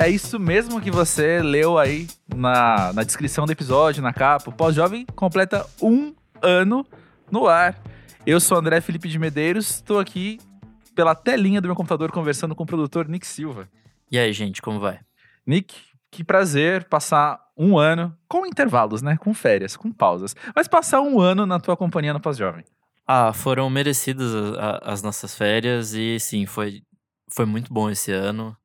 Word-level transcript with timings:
É 0.00 0.08
isso 0.08 0.40
mesmo 0.40 0.80
que 0.80 0.90
você 0.90 1.42
leu 1.42 1.76
aí 1.76 2.08
na, 2.34 2.90
na 2.94 3.02
descrição 3.02 3.44
do 3.44 3.52
episódio, 3.52 4.02
na 4.02 4.14
capa. 4.14 4.48
O 4.48 4.52
Pós-Jovem 4.52 5.04
completa 5.14 5.66
um 5.78 6.14
ano 6.40 6.86
no 7.30 7.46
ar. 7.46 7.78
Eu 8.24 8.40
sou 8.40 8.56
André 8.56 8.80
Felipe 8.80 9.10
de 9.10 9.18
Medeiros, 9.18 9.68
estou 9.72 9.98
aqui 9.98 10.40
pela 10.94 11.14
telinha 11.14 11.60
do 11.60 11.68
meu 11.68 11.76
computador 11.76 12.10
conversando 12.12 12.54
com 12.54 12.62
o 12.62 12.66
produtor 12.66 13.06
Nick 13.08 13.26
Silva. 13.26 13.68
E 14.10 14.18
aí, 14.18 14.32
gente, 14.32 14.62
como 14.62 14.80
vai? 14.80 15.00
Nick, 15.46 15.76
que 16.10 16.24
prazer 16.24 16.84
passar 16.84 17.38
um 17.54 17.76
ano 17.76 18.16
com 18.26 18.46
intervalos, 18.46 19.02
né? 19.02 19.18
Com 19.18 19.34
férias, 19.34 19.76
com 19.76 19.92
pausas. 19.92 20.34
Mas 20.56 20.66
passar 20.66 21.02
um 21.02 21.20
ano 21.20 21.44
na 21.44 21.60
tua 21.60 21.76
companhia 21.76 22.14
no 22.14 22.20
Pós-Jovem. 22.20 22.64
Ah, 23.06 23.34
foram 23.34 23.68
merecidas 23.68 24.32
as 24.80 25.02
nossas 25.02 25.36
férias 25.36 25.92
e 25.92 26.18
sim, 26.18 26.46
foi, 26.46 26.80
foi 27.30 27.44
muito 27.44 27.70
bom 27.70 27.90
esse 27.90 28.10
ano. 28.10 28.56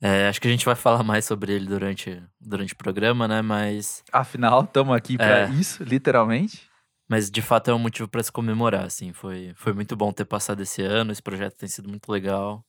É, 0.00 0.28
acho 0.28 0.40
que 0.40 0.48
a 0.48 0.50
gente 0.50 0.64
vai 0.64 0.74
falar 0.74 1.02
mais 1.02 1.24
sobre 1.24 1.52
ele 1.52 1.66
durante, 1.66 2.22
durante 2.40 2.74
o 2.74 2.76
programa, 2.76 3.26
né? 3.26 3.40
Mas. 3.40 4.02
Afinal, 4.12 4.64
estamos 4.64 4.94
aqui 4.94 5.16
para 5.16 5.48
é, 5.48 5.50
isso, 5.50 5.82
literalmente. 5.82 6.68
Mas 7.08 7.30
de 7.30 7.40
fato 7.40 7.70
é 7.70 7.74
um 7.74 7.78
motivo 7.78 8.08
para 8.08 8.22
se 8.22 8.32
comemorar, 8.32 8.84
assim. 8.84 9.12
Foi, 9.12 9.52
foi 9.56 9.72
muito 9.72 9.96
bom 9.96 10.12
ter 10.12 10.24
passado 10.24 10.62
esse 10.62 10.82
ano, 10.82 11.12
esse 11.12 11.22
projeto 11.22 11.56
tem 11.56 11.68
sido 11.68 11.88
muito 11.88 12.10
legal. 12.10 12.64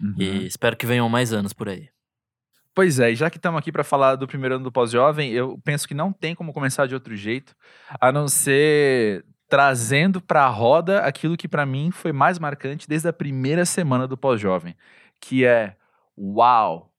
Uhum. 0.00 0.14
E 0.18 0.46
espero 0.46 0.76
que 0.76 0.86
venham 0.86 1.08
mais 1.08 1.32
anos 1.32 1.52
por 1.52 1.68
aí. 1.68 1.88
Pois 2.74 2.98
é, 2.98 3.12
e 3.12 3.14
já 3.14 3.30
que 3.30 3.36
estamos 3.36 3.58
aqui 3.58 3.70
para 3.70 3.84
falar 3.84 4.16
do 4.16 4.26
primeiro 4.26 4.56
ano 4.56 4.64
do 4.64 4.72
pós-jovem, 4.72 5.30
eu 5.30 5.60
penso 5.64 5.86
que 5.86 5.94
não 5.94 6.12
tem 6.12 6.34
como 6.34 6.52
começar 6.52 6.86
de 6.86 6.94
outro 6.94 7.14
jeito, 7.14 7.54
a 8.00 8.10
não 8.10 8.26
ser 8.26 9.24
trazendo 9.48 10.20
para 10.20 10.44
a 10.44 10.48
roda 10.48 11.00
aquilo 11.00 11.36
que 11.36 11.46
para 11.46 11.64
mim 11.64 11.92
foi 11.92 12.12
mais 12.12 12.36
marcante 12.38 12.88
desde 12.88 13.06
a 13.06 13.12
primeira 13.12 13.64
semana 13.64 14.08
do 14.08 14.16
pós-jovem, 14.16 14.74
que 15.20 15.44
é 15.44 15.76
uau, 16.16 16.92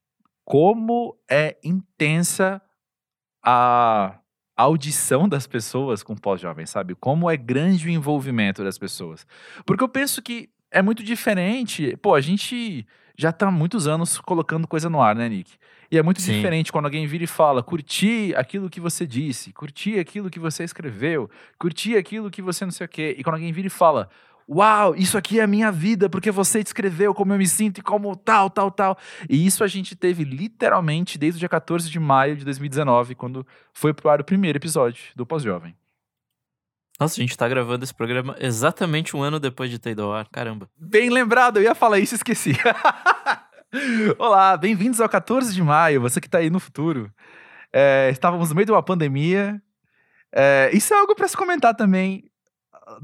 como 0.44 1.18
é 1.28 1.56
intensa 1.64 2.60
a 3.42 4.18
audição 4.56 5.28
das 5.28 5.46
pessoas 5.46 6.02
com 6.02 6.16
pós-jovem, 6.16 6.64
sabe? 6.66 6.94
Como 6.94 7.30
é 7.30 7.36
grande 7.36 7.86
o 7.86 7.90
envolvimento 7.90 8.64
das 8.64 8.78
pessoas. 8.78 9.26
Porque 9.64 9.84
eu 9.84 9.88
penso 9.88 10.22
que 10.22 10.48
é 10.70 10.80
muito 10.80 11.02
diferente. 11.02 11.96
Pô, 11.98 12.14
a 12.14 12.20
gente 12.20 12.86
já 13.16 13.32
tá 13.32 13.48
há 13.48 13.50
muitos 13.50 13.86
anos 13.86 14.18
colocando 14.18 14.66
coisa 14.66 14.88
no 14.88 15.00
ar, 15.00 15.14
né, 15.14 15.28
Nick? 15.28 15.52
E 15.90 15.98
é 15.98 16.02
muito 16.02 16.20
Sim. 16.20 16.32
diferente 16.32 16.72
quando 16.72 16.86
alguém 16.86 17.06
vira 17.06 17.24
e 17.24 17.28
fala: 17.28 17.62
curti 17.62 18.34
aquilo 18.36 18.68
que 18.68 18.80
você 18.80 19.06
disse, 19.06 19.52
curti 19.52 19.98
aquilo 19.98 20.30
que 20.30 20.40
você 20.40 20.64
escreveu, 20.64 21.30
curti 21.58 21.96
aquilo 21.96 22.30
que 22.30 22.42
você 22.42 22.64
não 22.64 22.72
sei 22.72 22.86
o 22.86 22.88
quê. 22.88 23.14
E 23.18 23.22
quando 23.22 23.34
alguém 23.34 23.52
vira 23.52 23.68
e 23.68 23.70
fala: 23.70 24.08
Uau, 24.48 24.94
isso 24.94 25.18
aqui 25.18 25.40
é 25.40 25.42
a 25.42 25.46
minha 25.46 25.72
vida, 25.72 26.08
porque 26.08 26.30
você 26.30 26.62
descreveu 26.62 27.12
como 27.12 27.32
eu 27.32 27.38
me 27.38 27.48
sinto 27.48 27.78
e 27.78 27.82
como 27.82 28.14
tal, 28.14 28.48
tal, 28.48 28.70
tal. 28.70 28.96
E 29.28 29.44
isso 29.44 29.64
a 29.64 29.66
gente 29.66 29.96
teve 29.96 30.22
literalmente 30.22 31.18
desde 31.18 31.38
o 31.38 31.40
dia 31.40 31.48
14 31.48 31.90
de 31.90 31.98
maio 31.98 32.36
de 32.36 32.44
2019, 32.44 33.16
quando 33.16 33.44
foi 33.72 33.92
pro 33.92 34.08
ar 34.08 34.20
o 34.20 34.24
primeiro 34.24 34.56
episódio 34.56 35.02
do 35.16 35.26
Pós-Jovem. 35.26 35.76
Nossa, 36.98 37.20
a 37.20 37.22
gente 37.22 37.36
tá 37.36 37.48
gravando 37.48 37.84
esse 37.84 37.92
programa 37.92 38.36
exatamente 38.38 39.16
um 39.16 39.22
ano 39.22 39.40
depois 39.40 39.68
de 39.68 39.80
ter 39.80 39.90
ido 39.90 40.04
ao 40.04 40.14
ar. 40.14 40.28
Caramba. 40.28 40.70
Bem 40.78 41.10
lembrado, 41.10 41.56
eu 41.56 41.64
ia 41.64 41.74
falar 41.74 41.98
isso 41.98 42.14
e 42.14 42.16
esqueci. 42.16 42.52
Olá, 44.16 44.56
bem-vindos 44.56 45.00
ao 45.00 45.08
14 45.08 45.52
de 45.52 45.62
maio, 45.62 46.00
você 46.00 46.20
que 46.20 46.30
tá 46.30 46.38
aí 46.38 46.50
no 46.50 46.60
futuro. 46.60 47.12
É, 47.72 48.10
estávamos 48.12 48.48
no 48.50 48.54
meio 48.54 48.64
de 48.64 48.72
uma 48.72 48.82
pandemia. 48.82 49.60
É, 50.32 50.70
isso 50.72 50.94
é 50.94 50.96
algo 50.98 51.16
para 51.16 51.26
se 51.26 51.36
comentar 51.36 51.74
também 51.74 52.30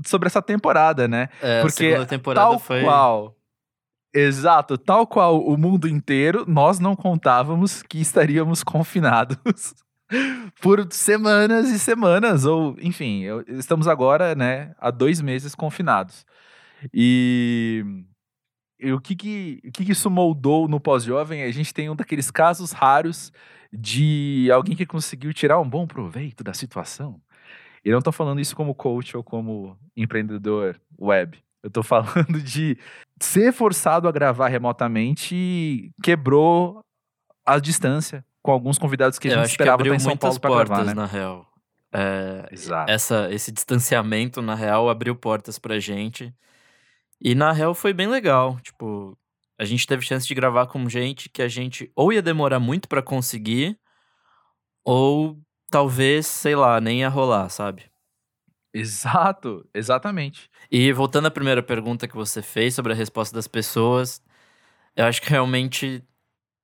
sobre 0.04 0.26
essa 0.26 0.42
temporada, 0.42 1.08
né? 1.08 1.28
É, 1.40 1.60
Porque 1.62 1.96
a 1.98 2.06
temporada 2.06 2.50
tal 2.50 2.58
foi... 2.58 2.82
qual 2.82 3.36
Exato, 4.14 4.76
tal 4.76 5.06
qual 5.06 5.42
o 5.42 5.56
mundo 5.56 5.88
inteiro, 5.88 6.44
nós 6.46 6.78
não 6.78 6.94
contávamos 6.94 7.82
que 7.82 7.98
estaríamos 7.98 8.62
confinados 8.62 9.74
por 10.60 10.86
semanas 10.90 11.70
e 11.70 11.78
semanas, 11.78 12.44
ou 12.44 12.76
enfim, 12.78 13.22
estamos 13.48 13.88
agora, 13.88 14.34
né, 14.34 14.74
há 14.78 14.90
dois 14.90 15.22
meses 15.22 15.54
confinados. 15.54 16.26
E, 16.92 17.82
e 18.78 18.92
o, 18.92 19.00
que, 19.00 19.16
que, 19.16 19.62
o 19.64 19.72
que, 19.72 19.84
que 19.86 19.92
isso 19.92 20.10
moldou 20.10 20.68
no 20.68 20.78
pós-jovem? 20.78 21.44
A 21.44 21.50
gente 21.50 21.72
tem 21.72 21.88
um 21.88 21.96
daqueles 21.96 22.30
casos 22.30 22.72
raros 22.72 23.32
de 23.72 24.50
alguém 24.52 24.76
que 24.76 24.84
conseguiu 24.84 25.32
tirar 25.32 25.58
um 25.58 25.68
bom 25.68 25.86
proveito 25.86 26.44
da 26.44 26.52
situação 26.52 27.18
e 27.84 27.88
eu 27.88 27.94
não 27.94 28.02
tô 28.02 28.12
falando 28.12 28.40
isso 28.40 28.54
como 28.54 28.74
coach 28.74 29.16
ou 29.16 29.24
como 29.24 29.76
empreendedor 29.96 30.80
web. 30.98 31.38
Eu 31.62 31.70
tô 31.70 31.82
falando 31.84 32.40
de 32.40 32.78
ser 33.20 33.52
forçado 33.52 34.08
a 34.08 34.12
gravar 34.12 34.48
remotamente 34.48 35.92
quebrou 36.02 36.84
a 37.44 37.58
distância 37.58 38.24
com 38.42 38.50
alguns 38.50 38.78
convidados 38.78 39.18
que 39.18 39.28
a 39.28 39.36
gente 39.36 39.50
esperava 39.50 39.82
estar 39.82 39.94
em 39.94 39.98
São 39.98 40.16
Paulo 40.16 40.40
para 40.40 40.64
gravar, 40.64 40.84
né? 40.84 40.94
na 40.94 41.06
real. 41.06 41.46
É, 41.92 42.48
Exato. 42.50 42.90
Essa, 42.90 43.28
esse 43.30 43.52
distanciamento, 43.52 44.40
na 44.40 44.54
real, 44.54 44.88
abriu 44.88 45.14
portas 45.14 45.58
pra 45.58 45.78
gente. 45.78 46.34
E 47.20 47.34
na 47.34 47.52
real 47.52 47.74
foi 47.74 47.92
bem 47.92 48.08
legal. 48.08 48.58
Tipo, 48.60 49.16
a 49.58 49.64
gente 49.64 49.86
teve 49.86 50.04
chance 50.04 50.26
de 50.26 50.34
gravar 50.34 50.66
com 50.66 50.88
gente 50.88 51.28
que 51.28 51.42
a 51.42 51.48
gente 51.48 51.92
ou 51.94 52.12
ia 52.12 52.22
demorar 52.22 52.58
muito 52.58 52.88
para 52.88 53.02
conseguir, 53.02 53.78
ou 54.84 55.38
talvez, 55.72 56.26
sei 56.28 56.56
lá, 56.56 56.80
nem 56.80 57.00
ia 57.00 57.10
rolar, 57.10 57.50
sabe? 57.50 57.84
Exato, 58.74 59.68
exatamente. 59.74 60.50
E 60.70 60.92
voltando 60.92 61.26
à 61.28 61.30
primeira 61.30 61.62
pergunta 61.62 62.08
que 62.08 62.16
você 62.16 62.42
fez 62.42 62.74
sobre 62.74 62.92
a 62.92 62.96
resposta 62.96 63.34
das 63.34 63.48
pessoas, 63.48 64.22
eu 64.96 65.06
acho 65.06 65.22
que 65.22 65.30
realmente 65.30 66.04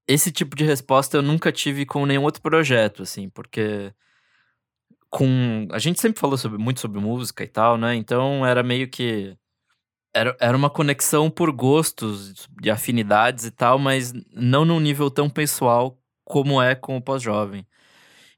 esse 0.08 0.32
tipo 0.32 0.56
de 0.56 0.64
resposta 0.64 1.16
eu 1.19 1.22
nunca 1.22 1.52
tive 1.52 1.86
com 1.86 2.06
nenhum 2.06 2.24
outro 2.24 2.42
projeto, 2.42 3.02
assim, 3.04 3.28
porque 3.30 3.92
com 5.10 5.66
a 5.72 5.78
gente 5.78 6.00
sempre 6.00 6.20
falou 6.20 6.36
sobre, 6.36 6.58
muito 6.58 6.80
sobre 6.80 7.00
música 7.00 7.44
e 7.44 7.48
tal, 7.48 7.78
né? 7.78 7.94
Então 7.94 8.44
era 8.46 8.62
meio 8.62 8.88
que 8.88 9.36
era, 10.14 10.36
era 10.40 10.56
uma 10.58 10.70
conexão 10.70 11.30
por 11.30 11.52
gostos, 11.52 12.48
de 12.60 12.70
afinidades 12.70 13.46
e 13.46 13.52
tal, 13.52 13.78
mas 13.80 14.14
não 14.34 14.66
num 14.66 14.80
nível 14.80 15.10
tão 15.10 15.30
pessoal 15.30 15.98
como 16.25 16.62
é 16.62 16.76
com 16.76 16.98
o 16.98 17.02
pós-jovem. 17.02 17.66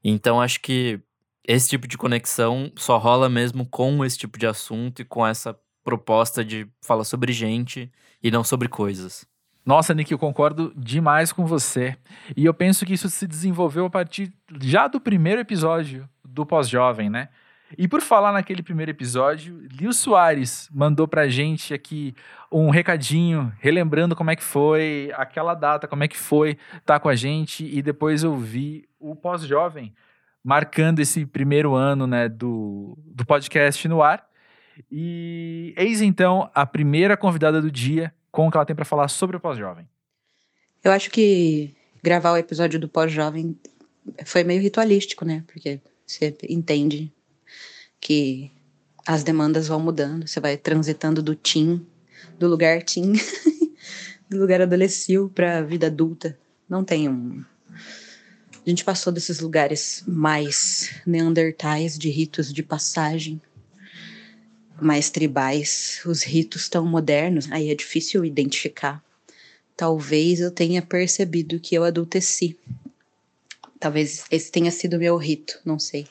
Então 0.03 0.41
acho 0.41 0.59
que 0.61 0.99
esse 1.47 1.69
tipo 1.69 1.87
de 1.87 1.97
conexão 1.97 2.71
só 2.75 2.97
rola 2.97 3.29
mesmo 3.29 3.65
com 3.65 4.03
esse 4.05 4.17
tipo 4.17 4.37
de 4.37 4.47
assunto 4.47 5.01
e 5.01 5.05
com 5.05 5.25
essa 5.25 5.57
proposta 5.83 6.45
de 6.45 6.67
falar 6.81 7.03
sobre 7.03 7.33
gente 7.33 7.91
e 8.21 8.29
não 8.29 8.43
sobre 8.43 8.67
coisas. 8.67 9.25
Nossa, 9.65 9.93
Nick, 9.93 10.11
eu 10.11 10.17
concordo 10.17 10.73
demais 10.75 11.31
com 11.31 11.45
você. 11.45 11.95
E 12.35 12.45
eu 12.45 12.53
penso 12.53 12.85
que 12.85 12.93
isso 12.93 13.09
se 13.09 13.27
desenvolveu 13.27 13.85
a 13.85 13.89
partir 13.89 14.33
já 14.59 14.87
do 14.87 14.99
primeiro 14.99 15.41
episódio 15.41 16.09
do 16.25 16.45
Pós-Jovem, 16.45 17.09
né? 17.09 17.29
E 17.77 17.87
por 17.87 18.01
falar 18.01 18.31
naquele 18.31 18.61
primeiro 18.61 18.91
episódio, 18.91 19.65
Lil 19.71 19.93
Soares 19.93 20.69
mandou 20.73 21.07
pra 21.07 21.27
gente 21.27 21.73
aqui 21.73 22.13
um 22.51 22.69
recadinho, 22.69 23.51
relembrando 23.59 24.15
como 24.15 24.29
é 24.29 24.35
que 24.35 24.43
foi 24.43 25.11
aquela 25.15 25.53
data, 25.53 25.87
como 25.87 26.03
é 26.03 26.07
que 26.07 26.17
foi 26.17 26.51
estar 26.51 26.81
tá 26.85 26.99
com 26.99 27.09
a 27.09 27.15
gente 27.15 27.65
e 27.65 27.81
depois 27.81 28.23
ouvir 28.23 28.89
o 28.99 29.15
Pós-Jovem, 29.15 29.93
marcando 30.43 30.99
esse 30.99 31.25
primeiro 31.25 31.73
ano 31.73 32.05
né, 32.05 32.27
do, 32.27 32.97
do 33.05 33.25
podcast 33.25 33.87
no 33.87 34.01
ar. 34.01 34.25
E 34.91 35.73
eis 35.77 36.01
então 36.01 36.49
a 36.53 36.65
primeira 36.65 37.15
convidada 37.15 37.61
do 37.61 37.71
dia 37.71 38.13
com 38.31 38.47
o 38.47 38.51
que 38.51 38.57
ela 38.57 38.65
tem 38.65 38.75
para 38.75 38.85
falar 38.85 39.07
sobre 39.07 39.37
o 39.37 39.39
Pós-Jovem. 39.39 39.87
Eu 40.83 40.91
acho 40.91 41.11
que 41.11 41.75
gravar 42.01 42.31
o 42.31 42.37
episódio 42.37 42.79
do 42.79 42.87
Pós-Jovem 42.87 43.55
foi 44.25 44.43
meio 44.43 44.61
ritualístico, 44.61 45.23
né? 45.23 45.43
Porque 45.47 45.79
você 46.05 46.35
entende 46.49 47.11
que 48.01 48.51
as 49.05 49.23
demandas 49.23 49.67
vão 49.67 49.79
mudando, 49.79 50.27
você 50.27 50.39
vai 50.39 50.57
transitando 50.57 51.21
do 51.21 51.35
teen, 51.35 51.85
do 52.37 52.47
lugar 52.47 52.83
teen, 52.83 53.13
do 54.27 54.39
lugar 54.39 54.61
adolescente 54.61 55.31
para 55.33 55.61
vida 55.61 55.87
adulta. 55.87 56.37
Não 56.67 56.83
tem 56.83 57.07
um. 57.07 57.43
A 58.65 58.69
gente 58.69 58.83
passou 58.83 59.11
desses 59.11 59.39
lugares 59.39 60.03
mais 60.07 60.93
neandertais, 61.05 61.97
de 61.97 62.09
ritos 62.09 62.53
de 62.53 62.61
passagem, 62.61 63.41
mais 64.79 65.09
tribais. 65.09 66.01
Os 66.05 66.23
ritos 66.23 66.69
tão 66.69 66.85
modernos, 66.85 67.51
aí 67.51 67.69
é 67.69 67.75
difícil 67.75 68.23
identificar. 68.23 69.03
Talvez 69.75 70.39
eu 70.39 70.51
tenha 70.51 70.81
percebido 70.81 71.59
que 71.59 71.73
eu 71.73 71.83
adulteci. 71.83 72.57
Talvez 73.79 74.25
esse 74.29 74.51
tenha 74.51 74.69
sido 74.69 74.99
meu 74.99 75.17
rito, 75.17 75.59
não 75.65 75.79
sei. 75.79 76.07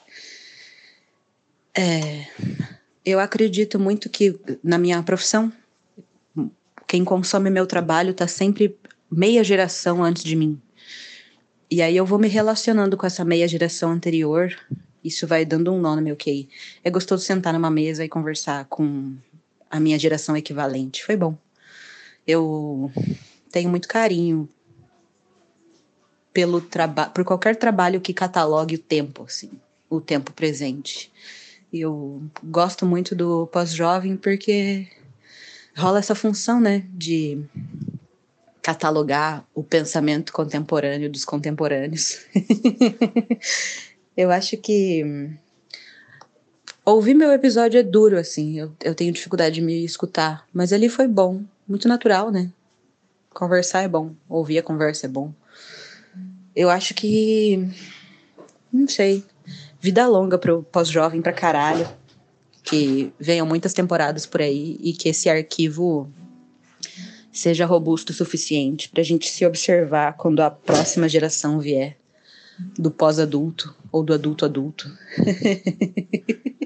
É, 1.83 2.27
eu 3.07 3.19
acredito 3.19 3.81
muito 3.81 4.11
que 4.11 4.39
na 4.63 4.77
minha 4.77 5.03
profissão, 5.03 5.51
quem 6.87 7.03
consome 7.03 7.49
meu 7.49 7.67
trabalho 7.67 8.11
está 8.11 8.29
sempre 8.29 8.79
meia 9.11 9.43
geração 9.43 10.05
antes 10.05 10.23
de 10.23 10.37
mim. 10.37 10.61
E 11.71 11.81
aí 11.81 11.97
eu 11.97 12.05
vou 12.05 12.19
me 12.19 12.29
relacionando 12.29 12.99
com 12.99 13.07
essa 13.07 13.25
meia 13.25 13.49
geração 13.49 13.93
anterior. 13.93 14.55
Isso 15.03 15.27
vai 15.27 15.47
dando 15.47 15.73
um 15.73 15.81
nó 15.81 15.97
no 15.97 16.03
meu 16.03 16.17
QI. 16.17 16.51
É 16.85 16.91
gostoso 16.91 17.25
sentar 17.25 17.55
numa 17.55 17.71
mesa 17.71 18.05
e 18.05 18.11
conversar 18.11 18.67
com 18.67 19.17
a 19.71 19.81
minha 19.81 19.99
geração 19.99 20.37
equivalente. 20.37 21.03
Foi 21.03 21.17
bom. 21.17 21.35
Eu 22.27 22.93
tenho 23.51 23.71
muito 23.71 23.89
carinho 23.89 24.47
pelo 26.31 26.61
trabalho, 26.61 27.11
por 27.13 27.25
qualquer 27.25 27.57
trabalho 27.57 28.03
que 28.03 28.13
catalogue 28.13 28.75
o 28.75 28.79
tempo, 28.79 29.23
assim, 29.23 29.51
o 29.89 29.99
tempo 29.99 30.31
presente. 30.35 31.11
Eu 31.73 32.23
gosto 32.43 32.85
muito 32.85 33.15
do 33.15 33.47
pós-jovem 33.47 34.17
porque 34.17 34.89
rola 35.77 35.99
essa 35.99 36.15
função, 36.15 36.61
né, 36.61 36.85
de 36.93 37.43
catalogar 38.61 39.45
o 39.55 39.63
pensamento 39.63 40.33
contemporâneo 40.33 41.11
dos 41.11 41.25
contemporâneos. 41.25 42.19
eu 44.17 44.31
acho 44.31 44.57
que 44.57 45.05
ouvir 46.85 47.15
meu 47.15 47.33
episódio 47.33 47.79
é 47.79 47.83
duro, 47.83 48.19
assim, 48.19 48.59
eu, 48.59 48.73
eu 48.83 48.95
tenho 48.95 49.13
dificuldade 49.13 49.57
de 49.57 49.61
me 49.61 49.85
escutar, 49.85 50.47
mas 50.53 50.73
ali 50.73 50.89
foi 50.89 51.07
bom, 51.07 51.43
muito 51.67 51.89
natural, 51.89 52.31
né? 52.31 52.51
Conversar 53.31 53.83
é 53.83 53.89
bom, 53.89 54.13
ouvir 54.29 54.59
a 54.59 54.63
conversa 54.63 55.07
é 55.07 55.09
bom. 55.09 55.33
Eu 56.55 56.69
acho 56.69 56.95
que. 56.95 57.69
Não 58.73 58.89
sei. 58.89 59.25
Vida 59.81 60.07
longa 60.07 60.37
pro 60.37 60.63
pós-jovem 60.63 61.23
pra 61.23 61.33
caralho. 61.33 61.89
Que 62.63 63.13
venham 63.19 63.47
muitas 63.47 63.73
temporadas 63.73 64.27
por 64.27 64.43
aí 64.43 64.77
e 64.81 64.93
que 64.93 65.09
esse 65.09 65.29
arquivo 65.29 66.13
seja 67.33 67.65
robusto 67.65 68.11
o 68.11 68.15
suficiente 68.15 68.89
pra 68.89 69.03
gente 69.03 69.31
se 69.31 69.47
observar 69.47 70.15
quando 70.15 70.41
a 70.41 70.51
próxima 70.51 71.09
geração 71.09 71.59
vier 71.59 71.97
do 72.79 72.91
pós-adulto 72.91 73.75
ou 73.91 74.03
do 74.03 74.13
adulto 74.13 74.45
adulto. 74.45 74.91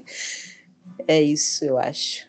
é 1.06 1.22
isso, 1.22 1.64
eu 1.64 1.78
acho. 1.78 2.26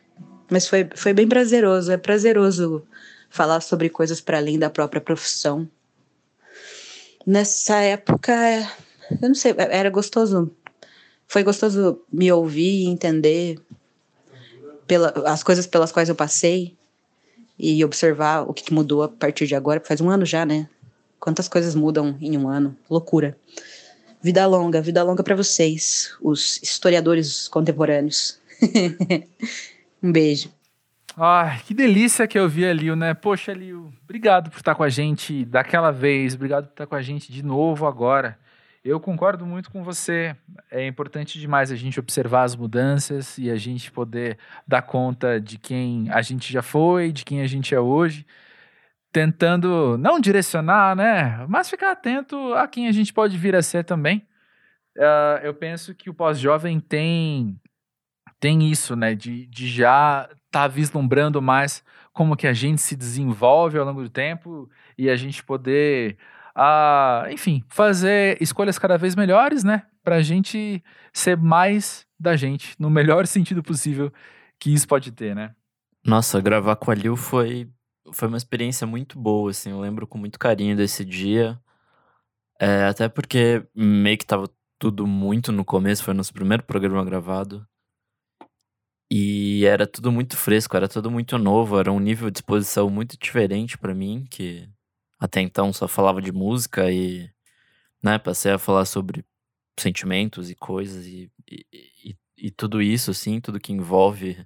Mas 0.50 0.68
foi, 0.68 0.88
foi 0.96 1.14
bem 1.14 1.28
prazeroso. 1.28 1.92
É 1.92 1.98
prazeroso 1.98 2.84
falar 3.30 3.62
sobre 3.62 3.90
coisas 3.90 4.22
para 4.22 4.38
além 4.38 4.60
da 4.60 4.70
própria 4.70 5.02
profissão. 5.02 5.68
Nessa 7.26 7.82
época, 7.82 8.32
eu 9.22 9.30
não 9.30 9.36
sei, 9.36 9.56
era 9.58 9.90
gostoso. 9.90 10.52
Foi 11.28 11.44
gostoso 11.44 12.02
me 12.12 12.32
ouvir 12.32 12.84
e 12.84 12.88
entender 12.88 13.60
pela, 14.88 15.10
as 15.26 15.44
coisas 15.44 15.66
pelas 15.66 15.92
quais 15.92 16.10
eu 16.10 16.16
passei 16.16 16.76
e 17.58 17.84
observar 17.84 18.42
o 18.42 18.54
que 18.54 18.74
mudou 18.74 19.04
a 19.04 19.10
partir 19.10 19.48
de 19.48 19.56
agora. 19.56 19.82
Faz 19.84 20.02
um 20.02 20.10
ano 20.10 20.26
já, 20.26 20.46
né? 20.46 20.70
Quantas 21.20 21.48
coisas 21.48 21.74
mudam 21.74 22.18
em 22.22 22.38
um 22.38 22.48
ano? 22.48 22.76
Loucura. 22.90 23.38
Vida 24.22 24.46
longa, 24.46 24.82
vida 24.82 25.04
longa 25.04 25.24
para 25.24 25.36
vocês, 25.36 26.16
os 26.22 26.62
historiadores 26.62 27.48
contemporâneos. 27.48 28.40
um 30.02 30.12
beijo. 30.12 30.52
Ai, 31.18 31.62
que 31.66 31.74
delícia 31.74 32.28
que 32.28 32.38
eu 32.38 32.50
vi 32.50 32.66
a 32.66 32.74
Lil, 32.74 32.96
né? 32.96 33.14
Poxa, 33.14 33.54
Lil, 33.54 33.94
obrigado 34.04 34.50
por 34.50 34.58
estar 34.58 34.76
com 34.76 34.84
a 34.84 34.90
gente 34.90 35.46
daquela 35.46 35.90
vez, 35.90 36.36
obrigado 36.36 36.66
por 36.66 36.72
estar 36.72 36.88
com 36.88 36.96
a 36.96 37.02
gente 37.02 37.32
de 37.32 37.42
novo 37.42 37.86
agora. 37.86 38.38
Eu 38.86 39.00
concordo 39.00 39.48
muito 39.48 39.72
com 39.72 39.84
você. 39.84 40.36
É 40.70 40.86
importante 40.86 41.40
demais 41.40 41.72
a 41.72 41.76
gente 41.76 42.00
observar 42.00 42.44
as 42.44 42.56
mudanças 42.56 43.36
e 43.40 43.50
a 43.50 43.56
gente 43.56 43.92
poder 43.92 44.38
dar 44.68 44.84
conta 44.84 45.42
de 45.42 45.58
quem 45.58 46.08
a 46.12 46.22
gente 46.22 46.54
já 46.54 46.62
foi, 46.62 47.12
de 47.12 47.26
quem 47.26 47.42
a 47.42 47.48
gente 47.48 47.74
é 47.74 47.80
hoje, 47.80 48.28
tentando 49.12 49.98
não 49.98 50.20
direcionar, 50.20 50.96
né? 50.96 51.48
Mas 51.50 51.68
ficar 51.68 51.94
atento 51.94 52.54
a 52.54 52.68
quem 52.68 52.88
a 52.88 52.92
gente 52.92 53.12
pode 53.12 53.36
vir 53.40 53.56
a 53.56 53.64
ser 53.64 53.84
também. 53.84 54.20
Uh, 54.96 55.42
eu 55.42 55.54
penso 55.56 55.96
que 55.96 56.08
o 56.08 56.14
pós-jovem 56.14 56.80
tem 56.80 57.60
tem 58.40 58.70
isso, 58.70 58.96
né? 58.96 59.16
De, 59.16 59.48
de 59.48 59.68
já 59.68 60.30
tá 60.52 60.68
vislumbrando 60.68 61.42
mais 61.42 61.84
como 62.14 62.38
que 62.38 62.46
a 62.46 62.54
gente 62.54 62.82
se 62.82 62.96
desenvolve 62.96 63.80
ao 63.80 63.86
longo 63.86 64.04
do 64.04 64.10
tempo 64.10 64.70
e 64.96 65.10
a 65.10 65.16
gente 65.16 65.44
poder, 65.44 66.18
ah, 66.56 67.28
enfim, 67.30 67.64
fazer 67.68 68.42
escolhas 68.42 68.80
cada 68.80 68.98
vez 68.98 69.16
melhores, 69.16 69.64
né? 69.64 69.84
Pra 70.02 70.22
gente 70.22 70.82
ser 71.12 71.36
mais 71.36 72.08
da 72.18 72.36
gente, 72.38 72.76
no 72.80 72.90
melhor 72.90 73.28
sentido 73.28 73.62
possível 73.62 74.12
que 74.58 74.74
isso 74.74 74.88
pode 74.88 75.12
ter, 75.12 75.36
né? 75.36 75.54
Nossa, 76.06 76.40
gravar 76.40 76.76
com 76.78 76.92
a 76.92 76.96
Lil 76.96 77.18
foi, 77.18 77.70
foi 78.14 78.28
uma 78.28 78.38
experiência 78.38 78.88
muito 78.88 79.20
boa, 79.20 79.52
assim, 79.52 79.72
eu 79.72 79.80
lembro 79.80 80.08
com 80.08 80.18
muito 80.18 80.40
carinho 80.40 80.78
desse 80.78 81.04
dia. 81.04 81.60
É, 82.60 82.86
até 82.86 83.10
porque 83.10 83.68
meio 83.76 84.18
que 84.18 84.26
tava 84.26 84.50
tudo 84.80 85.06
muito 85.06 85.52
no 85.52 85.66
começo, 85.66 86.04
foi 86.04 86.14
nosso 86.14 86.34
primeiro 86.34 86.64
programa 86.64 87.04
gravado. 87.04 87.68
E 89.12 89.66
era 89.66 89.86
tudo 89.86 90.12
muito 90.12 90.38
fresco, 90.38 90.76
era 90.76 90.88
tudo 90.88 91.12
muito 91.12 91.38
novo, 91.38 91.78
era 91.80 91.92
um 91.92 92.00
nível 92.00 92.30
de 92.32 92.38
exposição 92.40 92.90
muito 92.90 93.18
diferente 93.18 93.78
para 93.78 93.94
mim, 93.94 94.26
que 94.30 94.70
até 95.20 95.42
então 95.42 95.72
só 95.74 95.88
falava 95.88 96.22
de 96.22 96.32
música 96.32 96.92
e, 96.92 97.30
né, 98.04 98.18
passei 98.20 98.52
a 98.52 98.58
falar 98.60 98.86
sobre 98.86 99.26
sentimentos 99.80 100.50
e 100.50 100.56
coisas 100.56 101.06
e, 101.06 101.32
e, 101.50 101.66
e, 102.06 102.18
e 102.38 102.52
tudo 102.52 102.82
isso, 102.82 103.12
assim, 103.12 103.40
tudo 103.42 103.60
que 103.60 103.74
envolve 103.74 104.46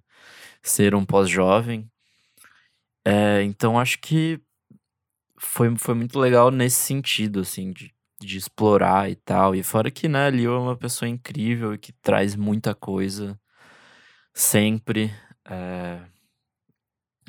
ser 0.62 0.96
um 0.96 1.06
pós-jovem. 1.06 1.90
É, 3.06 3.44
então 3.44 3.80
acho 3.80 4.00
que 4.00 4.42
foi, 5.40 5.76
foi 5.78 5.96
muito 5.96 6.20
legal 6.20 6.52
nesse 6.52 6.78
sentido, 6.78 7.40
assim, 7.42 7.72
de, 7.72 7.94
de 8.20 8.38
explorar 8.38 9.10
e 9.10 9.16
tal. 9.16 9.56
E 9.56 9.64
fora 9.64 9.90
que, 9.90 10.08
né, 10.08 10.28
a 10.28 10.30
Leo 10.30 10.54
é 10.54 10.60
uma 10.60 10.78
pessoa 10.78 11.08
incrível 11.10 11.74
e 11.74 11.78
que 11.78 11.92
traz 11.94 12.36
muita 12.36 12.76
coisa 12.76 13.40
sempre. 14.34 15.12
É... 15.46 16.00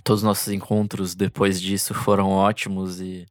Todos 0.02 0.20
os 0.20 0.26
nossos 0.26 0.52
encontros 0.52 1.14
depois 1.14 1.60
disso 1.60 1.94
foram 1.94 2.30
ótimos 2.30 3.00
e, 3.00 3.26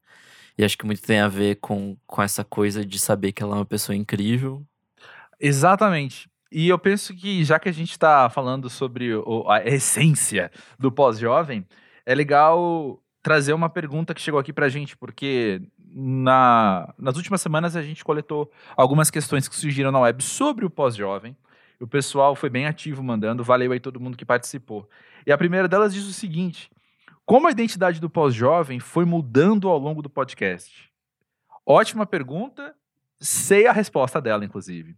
e 0.57 0.63
acho 0.63 0.77
que 0.77 0.86
muito 0.86 1.01
tem 1.01 1.19
a 1.19 1.27
ver 1.27 1.56
com, 1.56 1.98
com 2.06 2.21
essa 2.21 2.44
coisa 2.44 2.86
de 2.86 3.00
saber 3.00 3.31
que 3.31 3.44
ela 3.44 3.56
é 3.56 3.60
uma 3.60 3.66
pessoa 3.66 3.95
incrível. 3.95 4.66
Exatamente. 5.39 6.30
E 6.51 6.68
eu 6.68 6.80
penso 6.80 7.13
que, 7.16 7.44
já 7.44 7.60
que 7.60 7.69
a 7.69 7.71
gente 7.71 7.92
está 7.92 8.30
falando 8.30 8.69
sobre 8.69 9.13
o, 9.13 9.50
a 9.50 9.63
essência 9.63 10.51
do 10.77 10.92
pós-jovem, 10.92 11.66
é 12.06 12.16
legal 12.16 13.00
trazer 13.22 13.54
uma 13.54 13.69
pergunta 13.69 14.13
que 14.13 14.22
chegou 14.22 14.39
aqui 14.39 14.51
para 14.51 14.65
a 14.65 14.69
gente, 14.69 14.98
porque 14.98 15.62
na, 15.77 16.94
nas 16.98 17.15
últimas 17.18 17.42
semanas 17.42 17.75
a 17.75 17.81
gente 17.81 18.04
coletou 18.04 18.51
algumas 18.75 19.12
questões 19.12 19.48
que 19.48 19.56
surgiram 19.56 19.92
na 19.92 20.00
web 20.00 20.24
sobre 20.24 20.65
o 20.65 20.69
pós-jovem. 20.69 21.36
O 21.80 21.88
pessoal 21.88 22.36
foi 22.36 22.50
bem 22.50 22.65
ativo 22.65 23.04
mandando, 23.04 23.44
valeu 23.44 23.72
aí 23.72 23.80
todo 23.80 24.00
mundo 24.00 24.18
que 24.18 24.25
participou. 24.25 24.89
E 25.25 25.31
a 25.31 25.38
primeira 25.38 25.68
delas 25.68 25.94
diz 25.94 26.06
o 26.06 26.13
seguinte: 26.13 26.69
Como 27.25 27.48
a 27.48 27.51
identidade 27.51 28.00
do 28.00 28.10
pós-jovem 28.10 28.79
foi 28.79 29.05
mudando 29.05 29.67
ao 29.67 29.77
longo 29.77 30.01
do 30.01 30.10
podcast? 30.10 30.89
Ótima 31.65 32.05
pergunta, 32.05 32.75
sei 33.20 33.67
a 33.67 33.72
resposta 33.72 34.20
dela, 34.20 34.43
inclusive. 34.43 34.96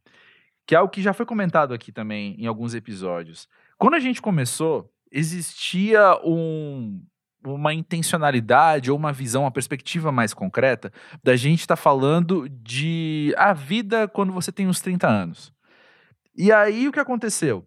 Que 0.65 0.75
é 0.75 0.79
o 0.79 0.89
que 0.89 1.01
já 1.01 1.13
foi 1.13 1.25
comentado 1.25 1.74
aqui 1.74 1.91
também 1.91 2.36
em 2.39 2.45
alguns 2.45 2.74
episódios. 2.74 3.48
Quando 3.77 3.95
a 3.95 4.00
gente 4.00 4.22
começou, 4.22 4.89
existia 5.12 6.17
um, 6.24 7.03
uma 7.43 7.74
intencionalidade 7.74 8.91
ou 8.91 8.98
uma 8.98 9.12
visão, 9.12 9.43
uma 9.43 9.51
perspectiva 9.51 10.12
mais 10.12 10.34
concreta 10.34 10.91
da 11.24 11.36
gente 11.36 11.62
estar 11.62 11.75
tá 11.75 11.81
falando 11.81 12.48
de 12.48 13.34
a 13.38 13.53
vida 13.53 14.07
quando 14.07 14.31
você 14.31 14.51
tem 14.51 14.67
uns 14.67 14.79
30 14.79 15.07
anos. 15.07 15.53
E 16.36 16.51
aí 16.51 16.88
o 16.88 16.91
que 16.91 17.00
aconteceu? 17.00 17.65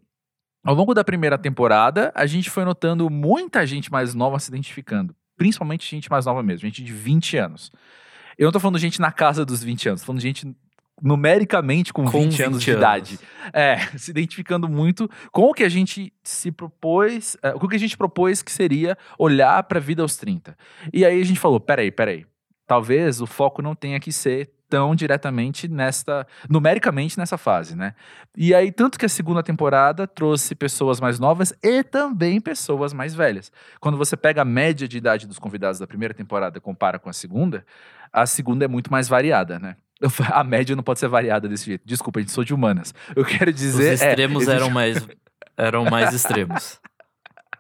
Ao 0.65 0.75
longo 0.75 0.95
da 0.95 1.05
primeira 1.05 1.37
temporada, 1.37 2.11
a 2.15 2.25
gente 2.25 2.49
foi 2.49 2.65
notando 2.65 3.11
muita 3.11 3.67
gente 3.67 3.93
mais 3.93 4.15
nova 4.15 4.39
se 4.39 4.49
identificando. 4.49 5.15
Principalmente 5.37 5.89
gente 5.89 6.11
mais 6.11 6.25
nova 6.25 6.43
mesmo, 6.43 6.67
gente 6.67 6.83
de 6.83 6.93
20 6.93 7.37
anos. 7.37 7.71
Eu 8.39 8.47
não 8.47 8.53
tô 8.53 8.59
falando 8.59 8.79
gente 8.79 9.01
na 9.01 9.13
casa 9.13 9.45
dos 9.45 9.63
20 9.63 9.91
anos, 9.91 10.01
tô 10.01 10.07
falando 10.07 10.23
gente 10.23 10.57
numericamente 11.03 11.93
com, 11.93 12.05
com 12.05 12.23
20, 12.23 12.31
20 12.31 12.43
anos 12.43 12.63
de 12.63 12.71
idade. 12.71 13.19
É, 13.53 13.77
se 13.99 14.11
identificando 14.11 14.67
muito 14.67 15.11
com 15.31 15.51
o 15.51 15.53
que 15.53 15.65
a 15.65 15.69
gente 15.69 16.13
se 16.23 16.51
propôs, 16.51 17.37
é, 17.43 17.53
com 17.53 17.67
o 17.67 17.69
que 17.69 17.77
a 17.77 17.81
gente 17.81 17.97
propôs 17.97 18.43
que 18.43 18.51
seria 18.51 18.97
olhar 19.19 19.63
para 19.65 19.79
a 19.79 19.83
vida 19.83 20.01
aos 20.01 20.17
30. 20.17 20.57
E 20.93 21.05
aí 21.05 21.21
a 21.21 21.25
gente 21.25 21.39
falou, 21.39 21.61
peraí, 21.61 21.91
peraí, 21.91 22.25
talvez 22.67 23.21
o 23.21 23.27
foco 23.27 23.61
não 23.61 23.75
tenha 23.75 24.01
que 24.01 24.13
ser 24.13 24.51
tão 24.75 24.93
diretamente 24.93 25.69
nesta, 25.69 26.27
numericamente 26.51 27.17
nessa 27.17 27.39
fase, 27.39 27.77
né? 27.77 27.95
E 28.37 28.53
aí, 28.53 28.73
tanto 28.73 28.99
que 28.99 29.07
a 29.07 29.09
segunda 29.09 29.41
temporada 29.41 30.05
trouxe 30.05 30.53
pessoas 30.53 30.99
mais 30.99 31.21
novas 31.21 31.55
e 31.63 31.85
também 31.85 32.41
pessoas 32.41 32.93
mais 32.93 33.15
velhas. 33.15 33.53
Quando 33.79 33.97
você 33.97 34.17
pega 34.17 34.43
a 34.43 34.45
média 34.45 34.89
de 34.89 34.99
idade 34.99 35.29
dos 35.29 35.39
convidados 35.39 35.79
da 35.79 35.87
primeira 35.87 36.13
temporada 36.13 36.59
e 36.59 36.61
compara 36.61 36.99
com 36.99 37.09
a 37.09 37.13
segunda, 37.13 37.65
a 38.13 38.27
segunda 38.27 38.65
é 38.65 38.69
muito 38.69 38.91
mais 38.91 39.07
variada, 39.07 39.61
né? 39.61 39.77
A 40.33 40.43
média 40.43 40.75
não 40.75 40.83
pode 40.83 40.99
ser 40.99 41.07
variada 41.07 41.49
desse 41.49 41.67
jeito. 41.67 41.83
Desculpa, 41.85 42.19
a 42.19 42.23
gente 42.23 42.33
sou 42.33 42.43
de 42.43 42.53
humanas. 42.53 42.93
Eu 43.15 43.25
quero 43.25 43.53
dizer. 43.53 43.95
Os 43.95 44.03
é, 44.03 44.09
extremos 44.11 44.49
é, 44.49 44.57
eram 44.57 44.71
mais 44.71 45.07
eram 45.57 45.85
mais 45.85 46.13
extremos. 46.13 46.81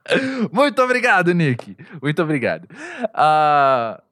Muito 0.52 0.82
obrigado, 0.82 1.32
Nick. 1.32 1.76
Muito 2.02 2.20
obrigado. 2.20 2.64
Uh, 3.04 4.02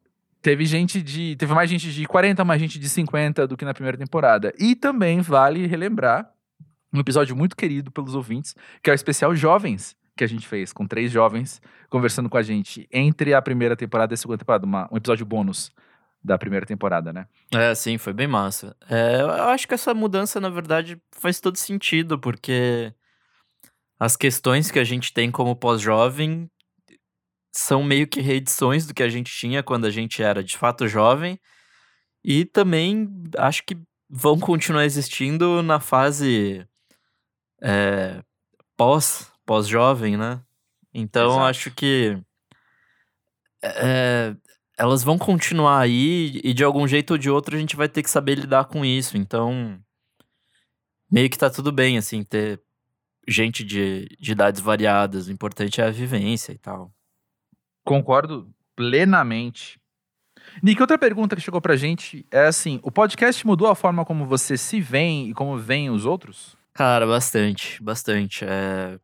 teve 0.42 0.66
gente 0.66 1.00
de. 1.00 1.36
Teve 1.36 1.54
mais 1.54 1.70
gente 1.70 1.90
de 1.90 2.04
40, 2.04 2.44
mais 2.44 2.60
gente 2.60 2.78
de 2.78 2.88
50 2.88 3.46
do 3.46 3.56
que 3.56 3.64
na 3.64 3.72
primeira 3.72 3.96
temporada. 3.96 4.52
E 4.58 4.74
também 4.74 5.20
vale 5.20 5.66
relembrar 5.66 6.30
um 6.92 7.00
episódio 7.00 7.34
muito 7.34 7.56
querido 7.56 7.90
pelos 7.90 8.14
ouvintes, 8.14 8.54
que 8.82 8.90
é 8.90 8.92
o 8.92 8.94
especial 8.94 9.34
Jovens, 9.34 9.96
que 10.16 10.24
a 10.24 10.26
gente 10.26 10.46
fez, 10.46 10.72
com 10.72 10.86
três 10.86 11.10
jovens 11.10 11.62
conversando 11.88 12.28
com 12.28 12.36
a 12.36 12.42
gente 12.42 12.86
entre 12.92 13.32
a 13.32 13.40
primeira 13.40 13.76
temporada 13.76 14.12
e 14.12 14.14
a 14.14 14.18
segunda 14.18 14.38
temporada, 14.38 14.66
uma, 14.66 14.88
um 14.92 14.96
episódio 14.96 15.24
bônus. 15.24 15.70
da 16.24 16.38
primeira 16.38 16.64
temporada, 16.64 17.12
né? 17.12 17.26
É, 17.52 17.74
sim, 17.74 17.98
foi 17.98 18.12
bem 18.12 18.28
massa. 18.28 18.76
É, 18.88 19.22
eu 19.22 19.30
acho 19.48 19.66
que 19.66 19.74
essa 19.74 19.92
mudança, 19.92 20.40
na 20.40 20.48
verdade, 20.48 20.96
faz 21.10 21.40
todo 21.40 21.56
sentido, 21.56 22.16
porque 22.16 22.94
as 23.98 24.16
questões 24.16 24.70
que 24.70 24.78
a 24.78 24.84
gente 24.84 25.12
tem 25.12 25.32
como 25.32 25.56
pós-jovem 25.56 26.48
são 27.52 27.82
meio 27.82 28.06
que 28.06 28.20
reedições 28.20 28.86
do 28.86 28.94
que 28.94 29.02
a 29.02 29.08
gente 29.08 29.30
tinha 29.30 29.62
quando 29.62 29.84
a 29.84 29.90
gente 29.90 30.22
era 30.22 30.42
de 30.42 30.56
fato 30.56 30.88
jovem. 30.88 31.38
E 32.24 32.44
também 32.44 33.08
acho 33.36 33.62
que 33.64 33.76
vão 34.08 34.38
continuar 34.38 34.84
existindo 34.84 35.62
na 35.62 35.78
fase 35.78 36.66
é, 37.62 38.22
pós, 38.76 39.30
pós-jovem, 39.44 40.16
né? 40.16 40.42
Então 40.94 41.30
Exato. 41.30 41.44
acho 41.44 41.70
que 41.72 42.18
é, 43.62 44.34
elas 44.78 45.02
vão 45.02 45.18
continuar 45.18 45.80
aí 45.80 46.40
e 46.42 46.52
de 46.54 46.64
algum 46.64 46.86
jeito 46.88 47.12
ou 47.12 47.18
de 47.18 47.30
outro 47.30 47.54
a 47.56 47.58
gente 47.58 47.76
vai 47.76 47.88
ter 47.88 48.02
que 48.02 48.10
saber 48.10 48.36
lidar 48.36 48.64
com 48.64 48.84
isso. 48.84 49.16
Então, 49.16 49.78
meio 51.10 51.28
que 51.28 51.38
tá 51.38 51.50
tudo 51.50 51.70
bem, 51.70 51.98
assim, 51.98 52.24
ter 52.24 52.60
gente 53.28 53.62
de, 53.64 54.08
de 54.18 54.32
idades 54.32 54.60
variadas. 54.60 55.28
O 55.28 55.32
importante 55.32 55.80
é 55.80 55.84
a 55.84 55.90
vivência 55.90 56.52
e 56.52 56.58
tal. 56.58 56.92
Concordo 57.84 58.48
plenamente. 58.74 59.80
Nick, 60.62 60.80
outra 60.80 60.98
pergunta 60.98 61.36
que 61.36 61.42
chegou 61.42 61.60
pra 61.60 61.76
gente 61.76 62.26
é 62.30 62.46
assim: 62.46 62.80
o 62.82 62.90
podcast 62.90 63.46
mudou 63.46 63.68
a 63.68 63.74
forma 63.74 64.04
como 64.04 64.26
você 64.26 64.56
se 64.56 64.80
vê 64.80 65.08
e 65.08 65.34
como 65.34 65.56
veem 65.56 65.90
os 65.90 66.04
outros? 66.04 66.56
Cara, 66.72 67.06
bastante, 67.06 67.82
bastante. 67.82 68.44
É... 68.44 68.98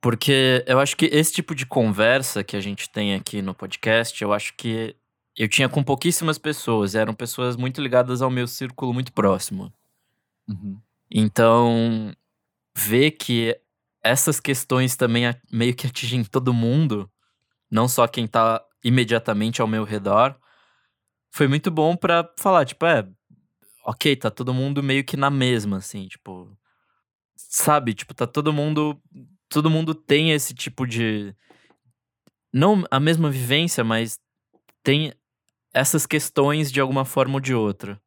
Porque 0.00 0.64
eu 0.66 0.78
acho 0.78 0.96
que 0.96 1.06
esse 1.06 1.32
tipo 1.32 1.54
de 1.54 1.66
conversa 1.66 2.44
que 2.44 2.56
a 2.56 2.60
gente 2.60 2.88
tem 2.88 3.14
aqui 3.14 3.42
no 3.42 3.54
podcast, 3.54 4.22
eu 4.22 4.32
acho 4.32 4.54
que 4.54 4.94
eu 5.36 5.48
tinha 5.48 5.68
com 5.68 5.82
pouquíssimas 5.82 6.38
pessoas, 6.38 6.94
eram 6.94 7.14
pessoas 7.14 7.56
muito 7.56 7.80
ligadas 7.80 8.22
ao 8.22 8.30
meu 8.30 8.46
círculo 8.46 8.94
muito 8.94 9.12
próximo. 9.12 9.72
Uhum. 10.48 10.78
Então, 11.10 12.12
ver 12.76 13.12
que 13.12 13.58
essas 14.02 14.40
questões 14.40 14.96
também 14.96 15.24
meio 15.50 15.74
que 15.74 15.86
atingem 15.86 16.24
todo 16.24 16.54
mundo, 16.54 17.10
não 17.70 17.88
só 17.88 18.06
quem 18.06 18.26
tá 18.26 18.64
imediatamente 18.82 19.60
ao 19.60 19.68
meu 19.68 19.84
redor, 19.84 20.38
foi 21.30 21.48
muito 21.48 21.70
bom 21.70 21.96
pra 21.96 22.28
falar, 22.38 22.64
tipo, 22.64 22.86
é, 22.86 23.06
ok, 23.84 24.16
tá 24.16 24.30
todo 24.30 24.54
mundo 24.54 24.82
meio 24.82 25.04
que 25.04 25.16
na 25.16 25.30
mesma, 25.30 25.78
assim, 25.78 26.06
tipo, 26.06 26.56
sabe, 27.36 27.94
tipo, 27.94 28.14
tá 28.14 28.26
todo 28.26 28.52
mundo, 28.52 29.00
todo 29.48 29.70
mundo 29.70 29.94
tem 29.94 30.32
esse 30.32 30.54
tipo 30.54 30.86
de, 30.86 31.34
não 32.52 32.84
a 32.90 32.98
mesma 32.98 33.30
vivência, 33.30 33.84
mas 33.84 34.18
tem 34.82 35.12
essas 35.72 36.06
questões 36.06 36.72
de 36.72 36.80
alguma 36.80 37.04
forma 37.04 37.34
ou 37.34 37.40
de 37.40 37.54
outra. 37.54 38.00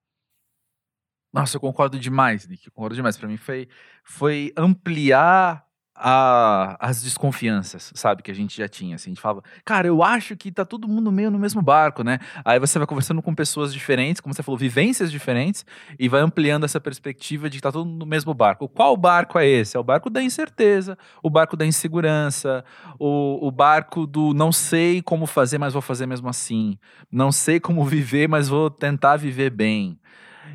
Nossa, 1.34 1.56
eu 1.56 1.62
concordo 1.62 1.98
demais, 1.98 2.46
Nick. 2.48 2.68
Eu 2.68 2.74
concordo 2.74 2.96
demais. 2.96 3.18
Pra 3.18 3.28
mim 3.28 3.38
foi, 3.38 3.70
foi 4.04 4.52
ampliar 4.58 5.66
a- 6.04 6.76
as 6.80 7.02
desconfianças, 7.04 7.92
sabe? 7.96 8.24
Que 8.24 8.32
a 8.32 8.34
gente 8.34 8.58
já 8.58 8.68
tinha. 8.68 8.96
Assim, 8.96 9.12
a 9.12 9.14
gente 9.14 9.22
falava, 9.22 9.44
cara, 9.64 9.88
eu 9.88 10.02
acho 10.04 10.36
que 10.36 10.52
tá 10.52 10.66
todo 10.66 10.88
mundo 10.88 11.12
meio 11.12 11.30
no 11.30 11.38
mesmo 11.38 11.62
barco, 11.62 12.04
né? 12.04 12.18
Aí 12.44 12.60
você 12.60 12.80
vai 12.80 12.88
conversando 12.88 13.22
com 13.22 13.36
pessoas 13.36 13.72
diferentes, 13.72 14.20
como 14.20 14.34
você 14.34 14.42
falou, 14.42 14.58
vivências 14.58 15.12
diferentes, 15.12 15.64
e 16.00 16.10
vai 16.10 16.22
ampliando 16.22 16.64
essa 16.66 16.80
perspectiva 16.82 17.50
de 17.50 17.58
que 17.58 17.62
tá 17.62 17.72
todo 17.72 17.86
mundo 17.86 18.00
no 18.00 18.06
mesmo 18.06 18.34
barco. 18.34 18.68
Qual 18.68 18.98
barco 18.98 19.38
é 19.38 19.48
esse? 19.48 19.78
É 19.78 19.80
o 19.80 19.84
barco 19.84 20.10
da 20.10 20.24
incerteza, 20.24 20.98
o 21.22 21.30
barco 21.30 21.56
da 21.56 21.66
insegurança, 21.66 22.66
o, 23.00 23.48
o 23.48 23.52
barco 23.52 24.08
do 24.08 24.34
não 24.34 24.52
sei 24.52 25.02
como 25.02 25.28
fazer, 25.28 25.60
mas 25.60 25.74
vou 25.74 25.82
fazer 25.82 26.08
mesmo 26.08 26.28
assim. 26.28 26.78
Não 27.12 27.32
sei 27.32 27.60
como 27.60 27.86
viver, 27.86 28.28
mas 28.28 28.48
vou 28.50 28.70
tentar 28.72 29.18
viver 29.18 29.50
bem. 29.52 30.00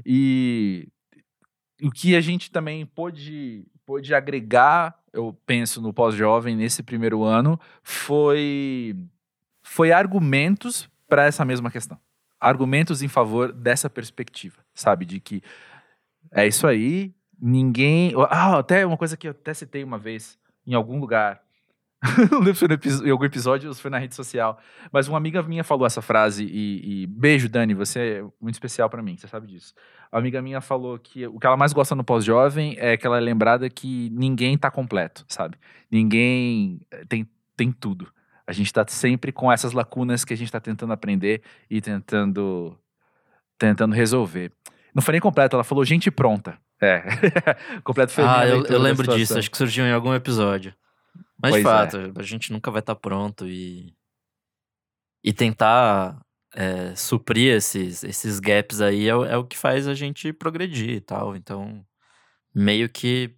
E 0.05 0.89
o 1.83 1.91
que 1.91 2.17
a 2.17 2.21
gente 2.21 2.51
também 2.51 2.87
pôde, 2.87 3.67
pôde 3.87 4.13
agregar, 4.15 4.99
eu 5.13 5.33
penso, 5.47 5.81
no 5.81 5.95
pós-jovem 5.95 6.57
nesse 6.57 6.83
primeiro 6.83 7.23
ano, 7.23 7.59
foi, 7.83 8.97
foi 9.63 9.93
argumentos 9.93 10.91
para 11.09 11.25
essa 11.25 11.45
mesma 11.45 11.71
questão. 11.71 11.99
Argumentos 12.39 13.01
em 13.01 13.09
favor 13.09 13.53
dessa 13.53 13.89
perspectiva, 13.89 14.61
sabe? 14.75 15.07
De 15.07 15.21
que 15.21 15.41
é 16.33 16.47
isso 16.47 16.67
aí, 16.67 17.15
ninguém. 17.41 18.13
Ah, 18.29 18.59
até 18.59 18.85
uma 18.85 18.97
coisa 18.97 19.17
que 19.17 19.29
eu 19.29 19.31
até 19.31 19.55
citei 19.55 19.85
uma 19.85 19.97
vez, 19.97 20.37
em 20.67 20.75
algum 20.75 20.99
lugar. 20.99 21.41
Não 22.31 22.39
lembro 22.39 22.55
se 22.55 22.67
foi 22.67 23.07
em 23.07 23.11
algum 23.11 23.25
episódio 23.25 23.69
ou 23.69 23.75
se 23.75 23.81
foi 23.81 23.91
na 23.91 23.99
rede 23.99 24.15
social. 24.15 24.59
Mas 24.93 25.09
uma 25.09 25.19
amiga 25.19 25.43
minha 25.43 25.65
falou 25.65 25.87
essa 25.87 26.03
frase 26.03 26.45
e, 26.45 27.03
e 27.03 27.07
beijo, 27.07 27.49
Dani, 27.49 27.75
você 27.75 28.21
é 28.21 28.23
muito 28.41 28.55
especial 28.55 28.89
pra 28.89 29.03
mim, 29.03 29.17
você 29.17 29.29
sabe 29.29 29.47
disso. 29.47 29.75
A 30.11 30.19
amiga 30.19 30.41
minha 30.41 30.61
falou 30.61 30.99
que 30.99 31.27
o 31.27 31.39
que 31.39 31.47
ela 31.47 31.57
mais 31.57 31.73
gosta 31.73 31.95
no 31.95 32.05
pós-jovem 32.05 32.77
é 32.79 32.97
que 32.97 33.07
ela 33.07 33.19
é 33.19 33.21
lembrada 33.21 33.69
que 33.69 34.11
ninguém 34.11 34.57
tá 34.57 34.71
completo, 34.71 35.25
sabe? 35.29 35.57
Ninguém 35.91 36.81
eh, 36.91 37.05
tem, 37.09 37.29
tem 37.57 37.73
tudo. 37.73 38.11
A 38.47 38.53
gente 38.53 38.73
tá 38.73 38.85
sempre 38.87 39.33
com 39.33 39.51
essas 39.51 39.73
lacunas 39.73 40.25
que 40.25 40.33
a 40.33 40.37
gente 40.37 40.53
tá 40.53 40.61
tentando 40.61 40.93
aprender 40.93 41.43
e 41.69 41.81
tentando 41.81 42.79
tentando 43.59 43.95
resolver. 43.95 44.53
Não 44.95 45.03
foi 45.03 45.13
nem 45.13 45.21
completo, 45.21 45.57
ela 45.57 45.65
falou 45.65 45.85
gente 45.85 46.11
pronta. 46.11 46.59
É. 46.81 47.03
completo 47.83 48.13
minha 48.13 48.25
Ah, 48.27 48.47
eu, 48.47 48.65
eu 48.67 48.79
lembro 48.79 49.07
disso, 49.15 49.39
acho 49.39 49.51
que 49.51 49.57
surgiu 49.57 49.85
em 49.85 49.93
algum 49.93 50.15
episódio. 50.15 50.75
Mas 51.41 51.53
Pois 51.53 51.63
de 51.63 51.69
é. 51.69 51.73
fato, 51.73 51.97
a 52.17 52.23
gente 52.23 52.53
nunca 52.53 52.71
vai 52.71 52.81
estar 52.81 52.95
pronto 52.97 53.47
e. 53.49 53.95
E 55.25 55.33
tentar 55.33 56.21
é, 56.55 56.95
suprir 56.95 57.55
esses, 57.55 58.05
esses 58.05 58.39
gaps 58.39 58.81
aí 58.81 59.09
é, 59.09 59.15
o- 59.15 59.25
é 59.25 59.37
o 59.37 59.45
que 59.45 59.59
faz 59.59 59.89
a 59.89 59.95
gente 59.95 60.33
progredir 60.33 60.91
e 60.91 61.01
tal. 61.01 61.35
Então, 61.37 61.85
meio 62.55 62.89
que 62.89 63.35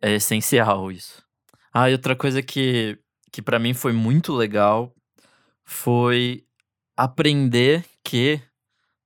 é 0.00 0.14
essencial 0.14 0.90
isso. 0.90 1.22
Ah, 1.72 1.90
e 1.90 1.92
outra 1.94 2.14
coisa 2.14 2.42
que, 2.42 2.98
que 3.32 3.42
para 3.42 3.58
mim 3.58 3.74
foi 3.74 3.92
muito 3.92 4.32
legal 4.32 4.94
foi 5.64 6.44
aprender 6.96 7.84
que, 8.04 8.40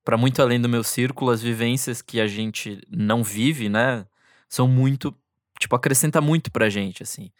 para 0.04 0.16
muito 0.16 0.42
além 0.42 0.60
do 0.60 0.68
meu 0.68 0.84
círculo, 0.84 1.30
as 1.30 1.42
vivências 1.42 2.02
que 2.02 2.20
a 2.20 2.26
gente 2.26 2.80
não 2.90 3.22
vive, 3.22 3.68
né, 3.68 4.06
são 4.48 4.66
muito, 4.68 5.14
tipo, 5.60 5.74
acrescenta 5.76 6.20
muito 6.20 6.50
pra 6.52 6.68
gente, 6.70 7.02
assim. 7.02 7.30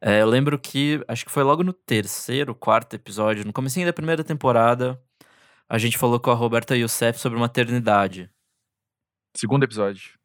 É, 0.00 0.22
eu 0.22 0.26
lembro 0.26 0.58
que, 0.58 1.04
acho 1.06 1.24
que 1.26 1.30
foi 1.30 1.42
logo 1.42 1.62
no 1.62 1.72
terceiro, 1.74 2.54
quarto 2.54 2.94
episódio, 2.94 3.44
no 3.44 3.52
comecinho 3.52 3.86
da 3.86 3.92
primeira 3.92 4.24
temporada, 4.24 5.00
a 5.68 5.76
gente 5.76 5.98
falou 5.98 6.18
com 6.18 6.30
a 6.30 6.34
Roberta 6.34 6.74
Youssef 6.76 7.18
sobre 7.18 7.38
maternidade. 7.38 8.30
Segundo 9.36 9.64
episódio. 9.64 10.18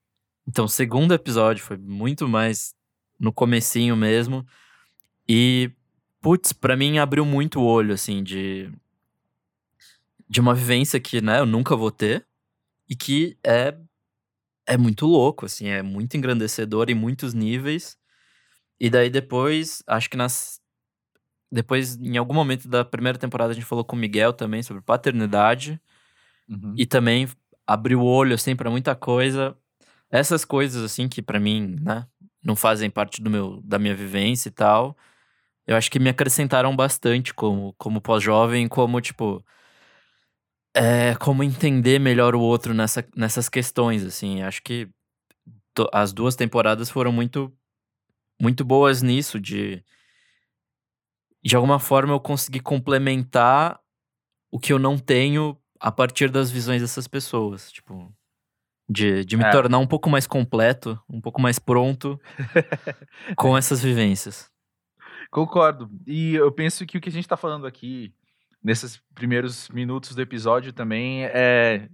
Então, 0.47 0.67
segundo 0.67 1.13
episódio 1.13 1.63
foi 1.63 1.77
muito 1.77 2.27
mais 2.27 2.73
no 3.19 3.33
comecinho 3.33 3.95
mesmo. 3.97 4.45
E, 5.27 5.71
putz, 6.21 6.53
pra 6.53 6.77
mim 6.77 6.97
abriu 6.97 7.25
muito 7.25 7.59
o 7.59 7.65
olho, 7.65 7.93
assim, 7.93 8.23
de... 8.23 8.71
De 10.27 10.39
uma 10.39 10.55
vivência 10.55 10.99
que, 10.99 11.21
né, 11.21 11.39
eu 11.39 11.45
nunca 11.45 11.75
vou 11.75 11.91
ter. 11.91 12.25
E 12.89 12.95
que 12.95 13.37
é... 13.43 13.75
É 14.67 14.77
muito 14.77 15.05
louco, 15.05 15.45
assim, 15.45 15.67
é 15.67 15.83
muito 15.83 16.17
engrandecedor 16.17 16.89
em 16.89 16.95
muitos 16.95 17.35
níveis. 17.35 17.99
E 18.79 18.89
daí 18.89 19.09
depois, 19.09 19.81
acho 19.87 20.09
que 20.09 20.17
nas... 20.17 20.59
Depois, 21.51 21.95
em 21.97 22.17
algum 22.17 22.33
momento 22.33 22.67
da 22.67 22.83
primeira 22.83 23.17
temporada, 23.17 23.51
a 23.51 23.53
gente 23.53 23.65
falou 23.65 23.85
com 23.85 23.95
o 23.95 23.99
Miguel 23.99 24.33
também 24.33 24.61
sobre 24.63 24.81
paternidade. 24.81 25.79
Uhum. 26.49 26.73
E 26.77 26.85
também 26.85 27.27
abriu 27.65 28.01
o 28.01 28.05
olho, 28.05 28.35
assim, 28.35 28.55
pra 28.55 28.69
muita 28.69 28.95
coisa. 28.95 29.55
Essas 30.11 30.45
coisas, 30.45 30.83
assim, 30.83 31.07
que 31.07 31.21
pra 31.21 31.39
mim, 31.39 31.77
né, 31.81 32.05
não 32.43 32.55
fazem 32.55 32.89
parte 32.89 33.21
do 33.21 33.29
meu, 33.29 33.61
da 33.63 33.79
minha 33.79 33.95
vivência 33.95 34.49
e 34.49 34.51
tal, 34.51 34.97
eu 35.67 35.75
acho 35.75 35.89
que 35.91 35.99
me 35.99 36.09
acrescentaram 36.09 36.75
bastante 36.75 37.33
como, 37.33 37.73
como 37.77 38.01
pós-jovem, 38.01 38.67
como, 38.67 39.01
tipo, 39.01 39.43
é, 40.73 41.15
como 41.15 41.43
entender 41.43 41.99
melhor 41.99 42.35
o 42.35 42.41
outro 42.41 42.73
nessa, 42.73 43.05
nessas 43.15 43.49
questões, 43.49 44.03
assim. 44.03 44.41
Acho 44.43 44.61
que 44.61 44.89
to- 45.75 45.89
as 45.93 46.13
duas 46.13 46.35
temporadas 46.35 46.89
foram 46.89 47.11
muito, 47.11 47.53
muito 48.39 48.63
boas 48.65 49.01
nisso, 49.01 49.39
de... 49.39 49.83
De 51.43 51.55
alguma 51.55 51.77
forma 51.77 52.11
eu 52.13 52.19
consegui 52.19 52.59
complementar 52.59 53.79
o 54.51 54.59
que 54.59 54.73
eu 54.73 54.79
não 54.79 54.97
tenho 54.97 55.55
a 55.79 55.91
partir 55.91 56.29
das 56.31 56.49
visões 56.49 56.81
dessas 56.81 57.07
pessoas, 57.07 57.71
tipo, 57.71 58.11
de, 58.89 59.23
de 59.23 59.37
me 59.37 59.43
É. 59.43 59.51
tornar 59.51 59.77
um 59.77 59.85
pouco 59.85 60.09
mais 60.09 60.25
completo, 60.25 60.99
um 61.07 61.21
pouco 61.21 61.39
mais 61.39 61.59
pronto 61.59 62.19
com 63.37 63.55
essas 63.55 63.81
vivências. 63.81 64.49
Concordo. 65.29 65.89
E 66.07 66.33
eu 66.33 66.51
penso 66.51 66.85
que 66.85 66.97
o 66.97 67.01
que 67.01 67.09
a 67.09 67.11
gente 67.11 67.27
tá 67.27 67.37
falando 67.37 67.67
aqui, 67.67 68.11
nesses 68.63 68.99
primeiros 69.13 69.69
minutos 69.69 70.15
do 70.15 70.21
episódio 70.21 70.73
também, 70.73 71.25
é, 71.25 71.89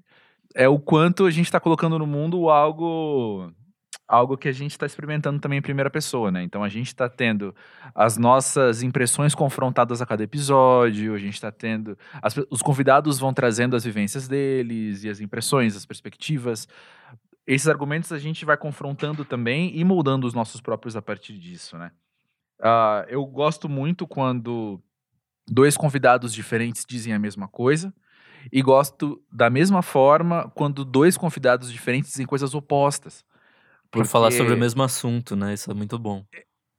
é 0.55 0.69
o 0.69 0.79
quanto 0.79 1.25
a 1.25 1.31
gente 1.31 1.51
tá 1.51 1.59
colocando 1.59 1.99
no 1.99 2.07
mundo 2.07 2.49
algo 2.49 3.51
algo 4.11 4.37
que 4.37 4.49
a 4.49 4.51
gente 4.51 4.71
está 4.71 4.85
experimentando 4.85 5.39
também 5.39 5.59
em 5.59 5.61
primeira 5.61 5.89
pessoa, 5.89 6.29
né? 6.29 6.43
Então 6.43 6.65
a 6.65 6.67
gente 6.67 6.87
está 6.87 7.07
tendo 7.07 7.55
as 7.95 8.17
nossas 8.17 8.83
impressões 8.83 9.33
confrontadas 9.33 10.01
a 10.01 10.05
cada 10.05 10.21
episódio, 10.21 11.15
a 11.15 11.17
gente 11.17 11.35
está 11.35 11.49
tendo. 11.49 11.97
As, 12.21 12.35
os 12.49 12.61
convidados 12.61 13.17
vão 13.17 13.33
trazendo 13.33 13.73
as 13.73 13.85
vivências 13.85 14.27
deles 14.27 15.05
e 15.05 15.09
as 15.09 15.21
impressões, 15.21 15.77
as 15.77 15.85
perspectivas. 15.85 16.67
Esses 17.47 17.69
argumentos 17.69 18.11
a 18.11 18.19
gente 18.19 18.43
vai 18.43 18.57
confrontando 18.57 19.23
também 19.23 19.71
e 19.77 19.83
moldando 19.85 20.27
os 20.27 20.33
nossos 20.33 20.59
próprios 20.59 20.97
a 20.97 21.01
partir 21.01 21.37
disso, 21.39 21.77
né? 21.77 21.91
Uh, 22.59 23.07
eu 23.07 23.25
gosto 23.25 23.69
muito 23.69 24.05
quando 24.05 24.77
dois 25.47 25.77
convidados 25.77 26.33
diferentes 26.33 26.85
dizem 26.85 27.13
a 27.13 27.19
mesma 27.19 27.47
coisa. 27.47 27.93
E 28.51 28.61
gosto 28.61 29.23
da 29.31 29.49
mesma 29.49 29.81
forma 29.81 30.51
quando 30.53 30.83
dois 30.83 31.15
convidados 31.15 31.71
diferentes 31.71 32.11
dizem 32.11 32.25
coisas 32.25 32.53
opostas. 32.53 33.23
Por 33.91 34.05
falar 34.05 34.31
sobre 34.31 34.53
o 34.53 34.57
mesmo 34.57 34.81
assunto, 34.81 35.35
né? 35.35 35.53
Isso 35.53 35.69
é 35.69 35.73
muito 35.73 35.99
bom. 35.99 36.23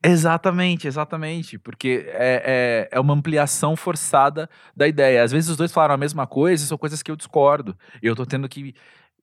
Exatamente, 0.05 0.89
exatamente. 0.89 1.59
Porque 1.59 2.05
é, 2.09 2.89
é, 2.91 2.97
é, 2.97 3.01
uma 3.01 3.15
ampliação 3.15 3.77
forçada 3.77 4.49
da 4.75 4.89
ideia. 4.89 5.23
Às 5.23 5.31
vezes 5.31 5.51
os 5.51 5.57
dois 5.57 5.71
falaram 5.71 5.95
a 5.95 5.99
mesma 5.99 6.27
coisa 6.27 6.65
e 6.65 6.67
são 6.67 6.79
coisas 6.79 7.03
que 7.03 7.11
eu 7.11 7.17
discordo. 7.17 7.77
E 8.03 8.07
eu 8.07 8.17
tô 8.17 8.27
tendo 8.27 8.49
que. 8.49 8.75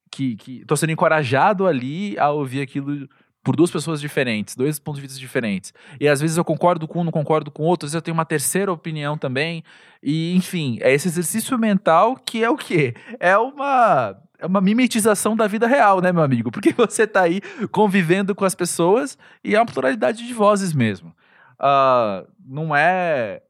que, 0.09 0.35
que 0.37 0.65
tô 0.65 0.77
sendo 0.77 0.91
encorajado 0.91 1.67
ali 1.67 2.17
a 2.17 2.29
ouvir 2.29 2.61
aquilo 2.61 3.09
por 3.43 3.55
duas 3.55 3.71
pessoas 3.71 4.01
diferentes, 4.01 4.55
dois 4.55 4.79
pontos 4.79 5.01
de 5.01 5.07
vista 5.07 5.19
diferentes. 5.19 5.73
E 5.99 6.07
às 6.07 6.21
vezes 6.21 6.37
eu 6.37 6.45
concordo 6.45 6.87
com 6.87 7.01
um, 7.01 7.03
não 7.03 7.11
concordo 7.11 7.49
com 7.49 7.63
outro, 7.63 7.85
às 7.85 7.91
vezes 7.91 7.95
eu 7.95 8.01
tenho 8.01 8.15
uma 8.15 8.25
terceira 8.25 8.71
opinião 8.71 9.17
também. 9.17 9.63
E, 10.03 10.35
enfim, 10.35 10.77
é 10.81 10.93
esse 10.93 11.07
exercício 11.07 11.57
mental 11.57 12.15
que 12.15 12.43
é 12.43 12.49
o 12.49 12.57
quê? 12.57 12.93
É 13.19 13.37
uma 13.37 14.15
é 14.39 14.45
uma 14.45 14.61
mimetização 14.61 15.35
da 15.35 15.45
vida 15.47 15.67
real, 15.67 16.01
né, 16.01 16.11
meu 16.11 16.23
amigo? 16.23 16.51
Porque 16.51 16.71
você 16.73 17.03
está 17.03 17.21
aí 17.21 17.41
convivendo 17.71 18.33
com 18.33 18.45
as 18.45 18.55
pessoas 18.55 19.17
e 19.43 19.55
é 19.55 19.59
uma 19.59 19.65
pluralidade 19.65 20.25
de 20.25 20.33
vozes 20.33 20.73
mesmo. 20.73 21.13
Uh, 21.59 22.27
não 22.47 22.75
é. 22.75 23.43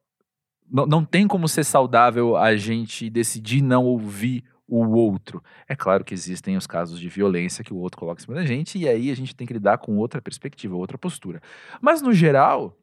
Não, 0.70 0.86
não 0.86 1.06
tem 1.06 1.28
como 1.28 1.48
ser 1.48 1.64
saudável 1.64 2.36
a 2.36 2.56
gente 2.56 3.10
decidir 3.10 3.62
não 3.62 3.86
ouvir 3.86 4.44
o 4.68 4.86
outro. 4.88 5.44
É 5.68 5.76
claro 5.76 6.04
que 6.04 6.14
existem 6.14 6.56
os 6.56 6.68
casos 6.68 7.00
de 7.00 7.10
violência 7.10 7.64
que 7.64 7.74
o 7.74 7.78
outro 7.78 8.00
coloca 8.00 8.22
em 8.22 8.24
cima 8.24 8.36
da 8.36 8.46
gente, 8.46 8.78
e 8.78 8.88
aí 8.88 9.10
a 9.10 9.16
gente 9.16 9.36
tem 9.36 9.48
que 9.48 9.54
lidar 9.54 9.80
com 9.80 9.98
outra 9.98 10.22
perspectiva, 10.22 10.76
outra 10.76 10.98
postura. 10.98 11.42
Mas, 11.82 12.02
no 12.02 12.14
geral. 12.14 12.78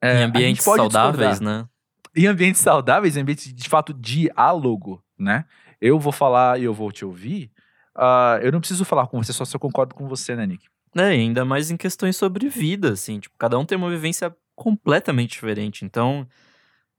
É, 0.00 0.20
em 0.20 0.24
ambientes 0.24 0.64
saudáveis, 0.64 1.30
discordar. 1.30 1.62
né? 1.62 1.68
Em 2.16 2.26
ambientes 2.26 2.60
saudáveis, 2.60 3.16
em 3.16 3.20
ambientes 3.20 3.52
de 3.52 3.68
fato 3.68 3.92
diálogo, 3.92 5.02
né? 5.18 5.44
Eu 5.80 5.98
vou 5.98 6.12
falar 6.12 6.60
e 6.60 6.64
eu 6.64 6.74
vou 6.74 6.92
te 6.92 7.04
ouvir, 7.04 7.50
uh, 7.96 8.40
eu 8.42 8.52
não 8.52 8.60
preciso 8.60 8.84
falar 8.84 9.06
com 9.06 9.22
você 9.22 9.32
só 9.32 9.44
se 9.44 9.54
eu 9.54 9.60
concordo 9.60 9.94
com 9.94 10.06
você, 10.06 10.36
né, 10.36 10.46
Nick? 10.46 10.66
É, 10.96 11.02
ainda 11.02 11.44
mais 11.44 11.70
em 11.70 11.76
questões 11.76 12.16
sobre 12.16 12.48
vida, 12.48 12.92
assim, 12.92 13.20
tipo, 13.20 13.36
cada 13.38 13.58
um 13.58 13.64
tem 13.64 13.78
uma 13.78 13.90
vivência 13.90 14.34
completamente 14.56 15.30
diferente, 15.30 15.84
então 15.84 16.26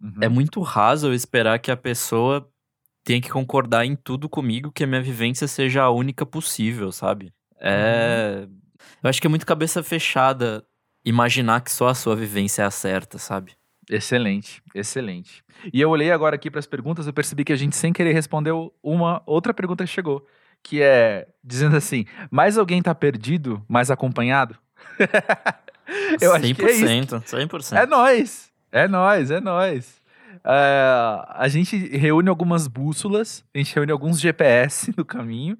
uhum. 0.02 0.14
é 0.22 0.30
muito 0.30 0.62
raso 0.62 1.08
eu 1.08 1.14
esperar 1.14 1.60
que 1.60 1.70
a 1.70 1.78
pessoa 1.78 2.50
tenha 3.04 3.22
que 3.22 3.30
concordar 3.30 3.86
em 3.86 3.96
tudo 3.96 4.30
comigo, 4.30 4.72
que 4.72 4.84
a 4.84 4.88
minha 4.88 5.02
vivência 5.02 5.48
seja 5.48 5.84
a 5.84 5.92
única 5.92 6.26
possível, 6.26 6.92
sabe? 6.92 7.34
É... 7.60 8.46
Uhum. 8.48 8.62
Eu 9.04 9.10
acho 9.10 9.22
que 9.22 9.28
é 9.28 9.30
muito 9.30 9.46
cabeça 9.46 9.84
fechada 9.84 10.66
imaginar 11.04 11.62
que 11.62 11.72
só 11.72 11.88
a 11.88 11.96
sua 11.96 12.16
vivência 12.16 12.64
é 12.64 12.66
a 12.66 12.72
certa, 12.72 13.18
sabe? 13.18 13.54
Excelente, 13.92 14.64
excelente. 14.74 15.44
E 15.74 15.82
eu 15.82 15.90
olhei 15.90 16.14
agora 16.14 16.38
aqui 16.38 16.50
para 16.50 16.62
as 16.62 16.66
perguntas, 16.66 17.08
eu 17.08 17.14
percebi 17.14 17.44
que 17.44 17.52
a 17.52 17.58
gente 17.58 17.76
sem 17.76 17.92
querer 17.92 18.14
respondeu 18.14 18.74
uma 18.82 19.22
outra 19.26 19.54
pergunta 19.54 19.84
que 19.84 19.90
chegou, 19.90 20.26
que 20.64 20.82
é 20.82 21.28
dizendo 21.44 21.76
assim: 21.76 22.06
mais 22.32 22.58
alguém 22.58 22.82
tá 22.82 22.96
perdido, 22.96 23.62
mais 23.68 23.92
acompanhado? 23.92 24.58
eu 26.22 26.32
100%, 26.32 26.36
acho 26.36 26.56
que 26.56 26.64
é 26.64 26.72
isso. 26.72 27.16
100%. 27.18 27.78
É 27.78 27.86
nós, 27.86 28.52
é 28.72 28.88
nós, 28.88 29.30
é 29.30 29.42
nós. 29.42 30.02
Uh, 30.38 31.28
a 31.28 31.48
gente 31.50 31.76
reúne 31.98 32.30
algumas 32.30 32.68
bússolas, 32.68 33.44
a 33.54 33.58
gente 33.58 33.76
reúne 33.76 33.92
alguns 33.92 34.22
GPS 34.22 34.94
no 34.96 35.04
caminho, 35.04 35.58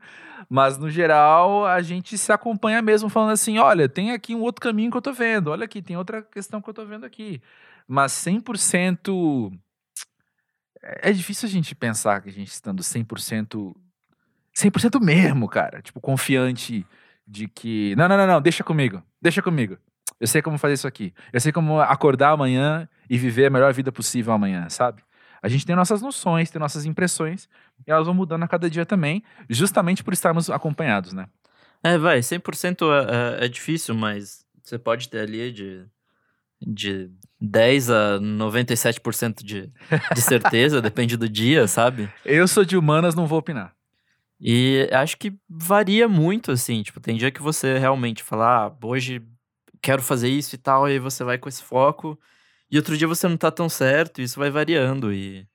mas 0.50 0.78
no 0.78 0.90
geral 0.90 1.66
a 1.66 1.82
gente 1.82 2.18
se 2.18 2.32
acompanha 2.32 2.82
mesmo 2.82 3.10
falando 3.10 3.32
assim: 3.32 3.58
olha, 3.58 3.90
tem 3.90 4.12
aqui 4.12 4.34
um 4.34 4.40
outro 4.40 4.62
caminho 4.62 4.90
que 4.90 4.96
eu 4.96 5.02
tô 5.02 5.12
vendo, 5.12 5.52
olha 5.52 5.66
aqui, 5.66 5.82
tem 5.82 5.98
outra 5.98 6.22
questão 6.22 6.62
que 6.62 6.70
eu 6.70 6.74
tô 6.74 6.86
vendo 6.86 7.06
aqui 7.06 7.42
mas 7.92 8.14
100%. 8.14 9.52
É, 10.82 11.10
é 11.10 11.12
difícil 11.12 11.50
a 11.50 11.52
gente 11.52 11.76
pensar 11.76 12.22
que 12.22 12.30
a 12.30 12.32
gente 12.32 12.48
estando 12.48 12.82
100%. 12.82 13.76
100% 14.58 15.02
mesmo, 15.02 15.48
cara. 15.50 15.82
Tipo, 15.82 16.00
confiante 16.00 16.86
de 17.28 17.50
que. 17.50 17.94
Não, 17.98 18.08
não, 18.08 18.16
não, 18.16 18.26
não, 18.26 18.42
deixa 18.42 18.64
comigo. 18.64 19.04
Deixa 19.22 19.42
comigo. 19.42 19.78
Eu 20.22 20.28
sei 20.28 20.42
como 20.42 20.58
fazer 20.58 20.76
isso 20.76 20.88
aqui. 20.88 21.14
Eu 21.34 21.42
sei 21.42 21.52
como 21.52 21.82
acordar 21.82 22.32
amanhã 22.32 22.88
e 23.10 23.18
viver 23.18 23.48
a 23.48 23.50
melhor 23.50 23.74
vida 23.74 23.92
possível 23.92 24.32
amanhã, 24.32 24.70
sabe? 24.70 25.04
A 25.44 25.50
gente 25.50 25.66
tem 25.66 25.76
nossas 25.76 26.02
noções, 26.02 26.50
tem 26.50 26.60
nossas 26.62 26.86
impressões, 26.86 27.50
e 27.86 27.92
elas 27.92 28.06
vão 28.06 28.14
mudando 28.14 28.44
a 28.44 28.48
cada 28.48 28.70
dia 28.70 28.86
também, 28.86 29.24
justamente 29.50 30.04
por 30.04 30.14
estarmos 30.14 30.50
acompanhados, 30.50 31.12
né? 31.12 31.28
É, 31.84 31.98
vai, 31.98 32.20
100% 32.20 32.86
é, 32.86 33.44
é, 33.44 33.46
é 33.46 33.48
difícil, 33.50 33.96
mas 33.96 34.46
você 34.62 34.78
pode 34.78 35.10
ter 35.10 35.22
ali 35.22 35.52
de 35.52 35.86
de 36.62 37.10
10 37.40 37.90
a 37.90 38.20
97% 38.20 39.44
de, 39.44 39.72
de 40.14 40.22
certeza, 40.22 40.80
depende 40.82 41.18
do 41.18 41.28
dia, 41.28 41.68
sabe? 41.68 42.10
Eu 42.24 42.48
sou 42.48 42.64
de 42.64 42.78
humanas, 42.78 43.16
não 43.16 43.26
vou 43.26 43.40
opinar. 43.40 43.74
E 44.40 44.90
acho 44.92 45.18
que 45.18 45.34
varia 45.48 46.08
muito, 46.08 46.52
assim. 46.52 46.82
Tipo, 46.82 47.00
tem 47.00 47.16
dia 47.16 47.32
que 47.32 47.42
você 47.42 47.78
realmente 47.78 48.24
fala, 48.24 48.68
ah, 48.68 48.76
hoje 48.84 49.22
quero 49.82 50.02
fazer 50.02 50.30
isso 50.30 50.56
e 50.56 50.58
tal, 50.58 50.88
e 50.88 50.94
aí 50.94 51.00
você 51.00 51.24
vai 51.24 51.38
com 51.38 51.50
esse 51.50 51.64
foco. 51.64 52.20
E 52.70 52.78
outro 52.78 52.98
dia 52.98 53.08
você 53.08 53.28
não 53.28 53.38
tá 53.38 53.52
tão 53.52 53.68
certo, 53.68 54.22
e 54.22 54.24
isso 54.24 54.40
vai 54.40 54.50
variando. 54.50 55.14
E 55.14 55.48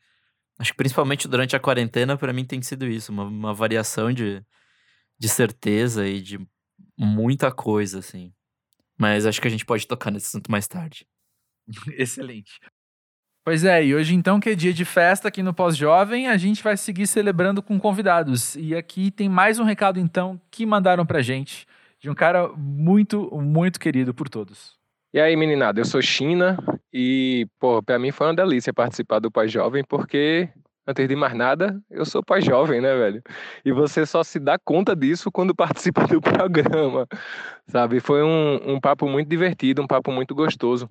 acho 0.59 0.73
que 0.73 0.77
principalmente 0.77 1.27
durante 1.29 1.57
a 1.57 1.61
quarentena, 1.61 2.17
para 2.17 2.33
mim 2.33 2.45
tem 2.45 2.61
sido 2.63 2.87
isso, 2.87 3.11
uma, 3.13 3.25
uma 3.25 3.55
variação 3.55 4.13
de, 4.13 4.43
de 5.19 5.29
certeza 5.29 6.07
e 6.07 6.21
de 6.21 6.39
muita 6.97 7.51
coisa, 7.51 7.99
assim. 8.01 8.33
Mas 8.99 9.27
acho 9.27 9.41
que 9.41 9.49
a 9.49 9.51
gente 9.51 9.65
pode 9.65 9.87
tocar 9.87 10.11
nesse 10.11 10.29
assunto 10.29 10.51
mais 10.51 10.67
tarde. 10.67 11.07
Excelente. 11.97 12.59
Pois 13.45 13.63
é, 13.63 13.85
e 13.85 13.95
hoje 13.95 14.13
então, 14.13 14.41
que 14.41 14.51
é 14.51 14.55
dia 14.57 14.75
de 14.75 14.85
festa 14.85 15.29
aqui 15.29 15.41
no 15.41 15.55
Pós-Jovem, 15.55 16.27
a 16.27 16.37
gente 16.37 16.65
vai 16.65 16.77
seguir 16.77 17.07
celebrando 17.07 17.63
com 17.63 17.79
convidados. 17.79 18.57
E 18.57 18.75
aqui 18.75 19.11
tem 19.11 19.29
mais 19.29 19.61
um 19.61 19.65
recado 19.65 20.01
então 20.01 20.41
que 20.51 20.67
mandaram 20.67 21.07
pra 21.07 21.23
gente, 21.23 21.65
de 22.01 22.11
um 22.11 22.15
cara 22.15 22.49
muito, 22.57 23.31
muito 23.41 23.79
querido 23.79 24.13
por 24.13 24.29
todos. 24.29 24.77
E 25.15 25.21
aí, 25.21 25.37
meninada, 25.37 25.81
eu 25.81 25.85
sou 25.85 26.03
China 26.03 26.59
e, 26.93 27.47
pô, 27.61 27.81
pra 27.81 28.01
mim 28.01 28.11
foi 28.11 28.27
uma 28.27 28.35
delícia 28.35 28.73
participar 28.73 29.21
do 29.21 29.31
Pós-Jovem, 29.31 29.85
porque 29.89 30.49
antes 30.87 31.09
de 31.09 31.17
mais 31.17 31.35
nada, 31.35 31.83
eu 31.91 32.05
sou 32.05 32.23
pai 32.23 32.41
jovem, 32.41 32.81
né, 32.81 32.95
velho? 32.95 33.23
E 33.65 33.73
você 33.73 34.07
só 34.07 34.23
se 34.23 34.39
dá 34.39 34.59
conta 34.59 34.95
disso 34.95 35.33
quando 35.33 35.55
participa 35.57 36.07
do 36.07 36.21
programa, 36.21 37.07
sabe? 37.67 37.99
Foi 37.99 38.23
um, 38.23 38.75
um 38.75 38.81
papo 38.81 39.09
muito 39.09 39.29
divertido, 39.29 39.83
um 39.83 39.87
papo 39.87 40.13
muito 40.13 40.35
gostoso. 40.35 40.89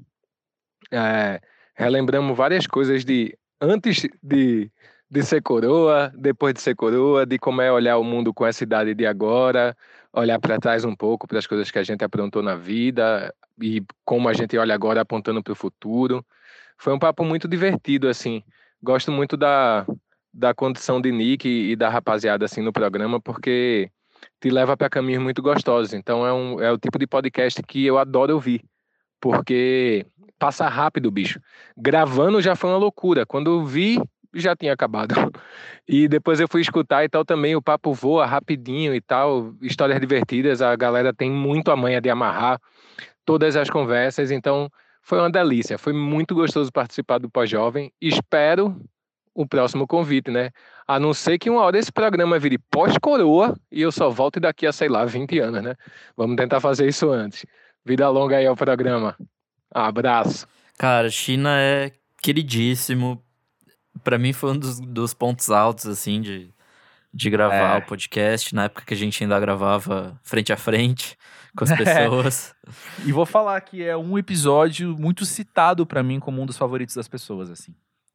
É, 0.91 1.39
relembramos 1.75 2.36
várias 2.36 2.67
coisas 2.67 3.05
de 3.05 3.38
antes 3.62 4.05
de, 4.21 4.69
de 5.10 5.23
ser 5.23 5.41
coroa, 5.41 6.12
depois 6.15 6.53
de 6.53 6.62
ser 6.62 6.75
coroa, 6.75 7.25
de 7.25 7.39
como 7.39 7.62
é 7.62 7.71
olhar 7.71 7.97
o 7.97 8.03
mundo 8.03 8.34
com 8.34 8.45
essa 8.45 8.63
idade 8.63 8.93
de 8.93 9.05
agora, 9.05 9.75
olhar 10.12 10.39
para 10.39 10.60
trás 10.60 10.84
um 10.84 10.95
pouco 10.95 11.27
para 11.27 11.39
as 11.39 11.47
coisas 11.47 11.71
que 11.71 11.79
a 11.79 11.84
gente 11.84 12.03
aprontou 12.03 12.43
na 12.43 12.55
vida 12.55 13.34
e 13.62 13.81
como 14.03 14.27
a 14.27 14.34
gente 14.34 14.58
olha 14.58 14.75
agora 14.75 15.01
apontando 15.01 15.41
para 15.41 15.53
o 15.53 15.55
futuro. 15.55 16.25
Foi 16.77 16.93
um 16.93 16.99
papo 16.99 17.23
muito 17.23 17.47
divertido, 17.47 18.10
assim 18.10 18.43
gosto 18.86 19.12
muito 19.12 19.36
da, 19.36 19.86
da 20.32 20.54
condição 20.54 21.02
de 21.02 21.12
Nick 21.12 21.50
e 21.50 21.76
da 21.76 21.89
rapaziada 21.89 22.45
assim 22.45 22.62
no 22.62 22.71
programa, 22.71 23.19
porque 23.19 23.89
te 24.39 24.50
leva 24.50 24.78
para 24.78 24.89
caminhos 24.89 25.24
muito 25.24 25.41
gostosos. 25.41 25.93
Então 25.93 26.26
é, 26.26 26.32
um, 26.32 26.62
é 26.62 26.71
o 26.71 26.78
tipo 26.78 27.00
de 27.00 27.08
podcast 27.08 27.62
que 27.63 27.84
eu 27.86 27.98
adoro 27.98 28.36
ouvir, 28.36 28.63
porque 29.19 30.06
passa 30.38 30.67
rápido, 30.67 31.10
bicho. 31.10 31.39
Gravando 31.76 32.41
já 32.41 32.56
foi 32.56 32.69
uma 32.69 32.78
loucura. 32.78 33.26
Quando 33.26 33.50
eu 33.50 33.65
vi, 33.65 34.00
já 34.34 34.56
tinha 34.56 34.74
acabado. 34.74 35.15
E 35.88 36.08
depois 36.08 36.39
eu 36.39 36.48
fui 36.50 36.62
escutar 36.62 37.04
e 37.06 37.10
tal 37.10 37.24
também, 37.24 37.56
o 37.56 37.62
papo 37.62 37.93
voa 37.93 38.26
rapidinho 38.26 38.95
e 38.95 39.00
tal, 39.00 39.54
histórias 39.62 40.00
divertidas, 40.00 40.60
a 40.60 40.76
galera 40.76 41.13
tem 41.13 41.30
muito 41.30 41.69
a 41.69 41.76
manha 41.76 42.02
de 42.02 42.10
amarrar 42.10 42.60
todas 43.24 43.56
as 43.56 43.69
conversas, 43.69 44.32
então 44.32 44.67
foi 45.05 45.19
uma 45.19 45.29
delícia, 45.29 45.77
foi 45.77 45.93
muito 45.93 46.33
gostoso 46.33 46.71
participar 46.71 47.19
do 47.19 47.29
Pós-Jovem. 47.29 47.93
Espero 48.01 48.75
o 49.35 49.47
próximo 49.47 49.85
convite, 49.85 50.31
né? 50.31 50.49
A 50.87 50.99
não 50.99 51.13
ser 51.13 51.37
que 51.37 51.47
uma 51.47 51.61
hora 51.61 51.77
esse 51.77 51.91
programa 51.91 52.39
vire 52.39 52.57
pós-coroa 52.57 53.55
e 53.71 53.83
eu 53.83 53.91
só 53.91 54.09
volte 54.09 54.39
daqui 54.39 54.65
a, 54.65 54.73
sei 54.73 54.89
lá, 54.89 55.05
20 55.05 55.37
anos, 55.37 55.61
né? 55.61 55.75
Vamos 56.17 56.35
tentar 56.35 56.59
fazer 56.59 56.87
isso 56.87 57.11
antes. 57.11 57.45
Vida 57.85 58.09
longa 58.09 58.37
aí 58.37 58.47
ao 58.47 58.55
programa. 58.55 59.15
Abraço. 59.71 60.47
Cara, 60.75 61.07
China 61.11 61.51
é 61.55 61.91
queridíssimo. 62.19 63.23
Para 64.03 64.17
mim 64.17 64.33
foi 64.33 64.53
um 64.53 64.57
dos, 64.57 64.79
dos, 64.79 65.13
pontos 65.13 65.51
altos, 65.51 65.85
assim, 65.85 66.19
de, 66.19 66.49
de 67.13 67.29
gravar 67.29 67.75
é. 67.75 67.77
o 67.77 67.85
podcast. 67.85 68.55
Na 68.55 68.63
época 68.63 68.83
que 68.83 68.95
a 68.95 68.97
gente 68.97 69.23
ainda 69.23 69.39
gravava 69.39 70.19
frente 70.23 70.51
a 70.51 70.57
frente 70.57 71.15
com 71.55 71.63
as 71.63 71.71
pessoas. 71.75 72.55
E 73.05 73.11
vou 73.11 73.25
falar 73.25 73.59
que 73.61 73.83
é 73.83 73.95
um 73.95 74.17
episódio 74.17 74.95
muito 74.97 75.25
citado 75.25 75.85
pra 75.85 76.03
mim 76.03 76.19
como 76.19 76.41
um 76.41 76.45
dos 76.45 76.57
favoritos 76.57 76.95
das 76.95 77.07
pessoas, 77.07 77.49
assim. 77.49 77.73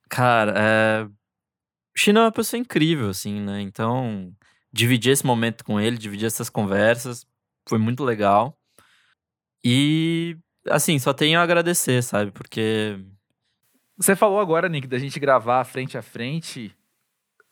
Cara, 0.09 0.55
é... 0.57 1.05
o 1.05 1.99
Chino 1.99 2.21
é 2.21 2.25
uma 2.25 2.33
pessoa 2.33 2.59
incrível, 2.59 3.09
assim, 3.09 3.41
né? 3.41 3.61
Então, 3.61 4.33
dividir 4.73 5.13
esse 5.13 5.25
momento 5.25 5.65
com 5.65 5.81
ele, 5.81 5.97
dividir 5.97 6.27
essas 6.27 6.51
conversas, 6.51 7.27
foi 7.69 7.79
muito 7.79 8.05
legal. 8.05 8.57
E, 9.65 10.37
assim, 10.69 10.99
só 10.99 11.13
tenho 11.13 11.39
a 11.39 11.43
agradecer, 11.43 12.03
sabe? 12.03 12.31
Porque 12.31 12.99
Você 13.97 14.17
falou 14.17 14.41
agora, 14.41 14.69
Nick, 14.69 14.87
da 14.87 14.99
gente 14.99 15.21
gravar 15.21 15.65
frente 15.65 15.99
a 15.99 16.03
frente. 16.03 16.75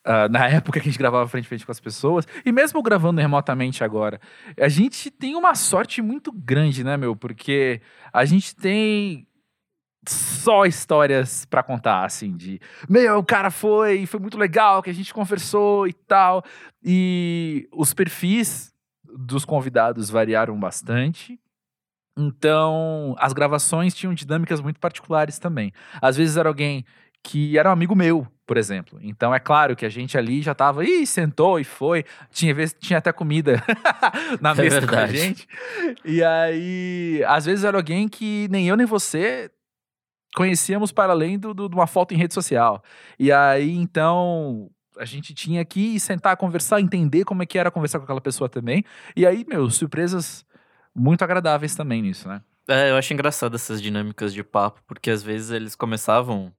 Ah, 0.08 0.26
na 0.26 0.48
época 0.48 0.80
que 0.80 0.88
a 0.88 0.90
gente 0.90 0.98
gravava 0.98 1.28
frente 1.28 1.44
a 1.44 1.48
frente 1.48 1.66
com 1.66 1.72
as 1.72 1.78
pessoas, 1.78 2.26
e 2.42 2.50
mesmo 2.50 2.82
gravando 2.82 3.20
remotamente 3.20 3.84
agora, 3.84 4.18
a 4.58 4.68
gente 4.68 5.10
tem 5.10 5.36
uma 5.36 5.54
sorte 5.54 6.00
muito 6.00 6.32
grande, 6.32 6.82
né, 6.82 6.96
meu? 6.96 7.14
Porque 7.14 7.82
a 8.10 8.24
gente 8.24 8.56
tem 8.56 9.26
só 10.08 10.64
histórias 10.64 11.44
pra 11.44 11.62
contar, 11.62 12.06
assim, 12.06 12.34
de 12.34 12.58
meu, 12.88 13.18
o 13.18 13.24
cara 13.24 13.50
foi, 13.50 14.06
foi 14.06 14.18
muito 14.18 14.38
legal, 14.38 14.82
que 14.82 14.88
a 14.88 14.94
gente 14.94 15.12
conversou 15.12 15.86
e 15.86 15.92
tal. 15.92 16.42
E 16.82 17.68
os 17.70 17.92
perfis 17.92 18.72
dos 19.04 19.44
convidados 19.44 20.08
variaram 20.08 20.58
bastante. 20.58 21.38
Então, 22.16 23.14
as 23.18 23.34
gravações 23.34 23.94
tinham 23.94 24.14
dinâmicas 24.14 24.60
muito 24.60 24.80
particulares 24.80 25.38
também. 25.38 25.70
Às 26.00 26.16
vezes 26.16 26.38
era 26.38 26.48
alguém 26.48 26.84
que 27.30 27.58
era 27.58 27.68
um 27.68 27.72
amigo 27.72 27.94
meu, 27.94 28.26
por 28.46 28.56
exemplo. 28.56 28.98
Então, 29.02 29.34
é 29.34 29.38
claro 29.38 29.76
que 29.76 29.84
a 29.84 29.88
gente 29.90 30.16
ali 30.16 30.40
já 30.40 30.54
tava, 30.54 30.82
ih, 30.84 31.04
sentou 31.06 31.60
e 31.60 31.64
foi. 31.64 32.04
Tinha 32.30 32.54
vez 32.54 32.74
tinha 32.78 32.98
até 32.98 33.12
comida 33.12 33.62
na 34.40 34.52
É 34.52 34.54
mesa 34.54 34.86
com 34.86 34.94
a 34.96 35.06
gente. 35.06 35.46
E 36.04 36.22
aí, 36.24 37.22
às 37.26 37.44
vezes 37.44 37.64
era 37.64 37.76
alguém 37.76 38.08
que 38.08 38.48
nem 38.50 38.66
eu 38.66 38.76
nem 38.76 38.86
você 38.86 39.50
conhecíamos 40.34 40.92
para 40.92 41.12
além 41.12 41.38
do, 41.38 41.52
do- 41.52 41.68
de 41.68 41.74
uma 41.74 41.86
foto 41.86 42.14
em 42.14 42.16
rede 42.16 42.32
social. 42.34 42.82
E 43.18 43.30
aí, 43.32 43.76
então, 43.76 44.70
a 44.98 45.04
gente 45.04 45.34
tinha 45.34 45.64
que 45.64 45.98
sentar, 46.00 46.36
conversar, 46.36 46.80
entender 46.80 47.24
como 47.24 47.42
é 47.42 47.46
que 47.46 47.58
era 47.58 47.70
conversar 47.70 47.98
com 47.98 48.04
aquela 48.04 48.20
pessoa 48.20 48.48
também. 48.48 48.84
E 49.16 49.26
aí, 49.26 49.44
meu, 49.48 49.68
surpresas 49.70 50.44
muito 50.94 51.22
agradáveis 51.22 51.74
também 51.74 52.02
nisso, 52.02 52.28
né? 52.28 52.40
É, 52.66 52.90
eu 52.90 52.96
acho 52.96 53.12
engraçado 53.14 53.54
essas 53.54 53.80
dinâmicas 53.80 54.32
de 54.34 54.42
papo, 54.44 54.80
porque 54.86 55.10
às 55.10 55.22
vezes 55.22 55.50
eles 55.50 55.74
começavam 55.74 56.52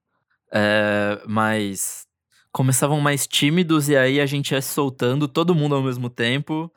é, 0.51 1.21
mais. 1.27 2.07
Começavam 2.51 2.99
mais 2.99 3.27
tímidos 3.27 3.89
e 3.89 3.95
aí 3.95 4.19
a 4.19 4.25
gente 4.25 4.51
ia 4.51 4.61
soltando 4.61 5.27
todo 5.27 5.53
mundo 5.53 5.75
ao 5.75 5.83
mesmo 5.83 6.09
tempo 6.09 6.71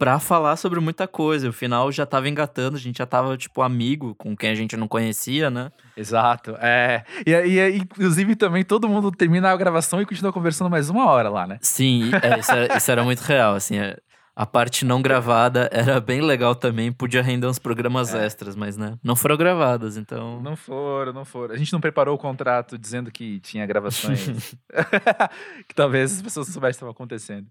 pra 0.00 0.18
falar 0.18 0.56
sobre 0.56 0.80
muita 0.80 1.06
coisa. 1.06 1.50
O 1.50 1.52
final 1.52 1.92
já 1.92 2.06
tava 2.06 2.26
engatando, 2.26 2.76
a 2.76 2.80
gente 2.80 2.98
já 2.98 3.06
tava, 3.06 3.36
tipo, 3.36 3.60
amigo 3.60 4.14
com 4.14 4.34
quem 4.34 4.48
a 4.48 4.54
gente 4.54 4.74
não 4.74 4.88
conhecia, 4.88 5.50
né? 5.50 5.70
Exato. 5.94 6.56
É. 6.58 7.04
E, 7.26 7.32
e, 7.32 7.76
inclusive, 7.76 8.34
também 8.34 8.64
todo 8.64 8.88
mundo 8.88 9.10
termina 9.10 9.50
a 9.50 9.56
gravação 9.56 10.00
e 10.00 10.06
continua 10.06 10.32
conversando 10.32 10.70
mais 10.70 10.88
uma 10.88 11.06
hora 11.06 11.28
lá, 11.28 11.46
né? 11.46 11.58
Sim, 11.60 12.12
é, 12.22 12.38
isso, 12.38 12.50
era, 12.50 12.76
isso 12.78 12.90
era 12.90 13.04
muito 13.04 13.20
real, 13.20 13.54
assim. 13.54 13.78
é, 13.78 13.98
a 14.40 14.46
parte 14.46 14.86
não 14.86 15.02
gravada 15.02 15.68
era 15.70 16.00
bem 16.00 16.22
legal 16.22 16.54
também, 16.54 16.90
podia 16.90 17.20
render 17.20 17.46
uns 17.46 17.58
programas 17.58 18.14
É. 18.14 18.24
extras, 18.24 18.56
mas 18.56 18.74
né, 18.74 18.98
não 19.04 19.14
foram 19.14 19.36
gravadas, 19.36 19.98
então. 19.98 20.40
Não 20.40 20.56
foram, 20.56 21.12
não 21.12 21.26
foram. 21.26 21.54
A 21.54 21.58
gente 21.58 21.70
não 21.74 21.80
preparou 21.80 22.14
o 22.14 22.18
contrato 22.18 22.78
dizendo 22.78 23.10
que 23.10 23.38
tinha 23.40 23.66
gravações. 23.66 24.54
que 25.68 25.74
talvez 25.74 26.14
as 26.14 26.22
pessoas 26.22 26.46
não 26.46 26.54
soubessem 26.54 26.70
o 26.70 26.72
que 26.72 26.76
estava 26.76 26.90
acontecendo. 26.92 27.48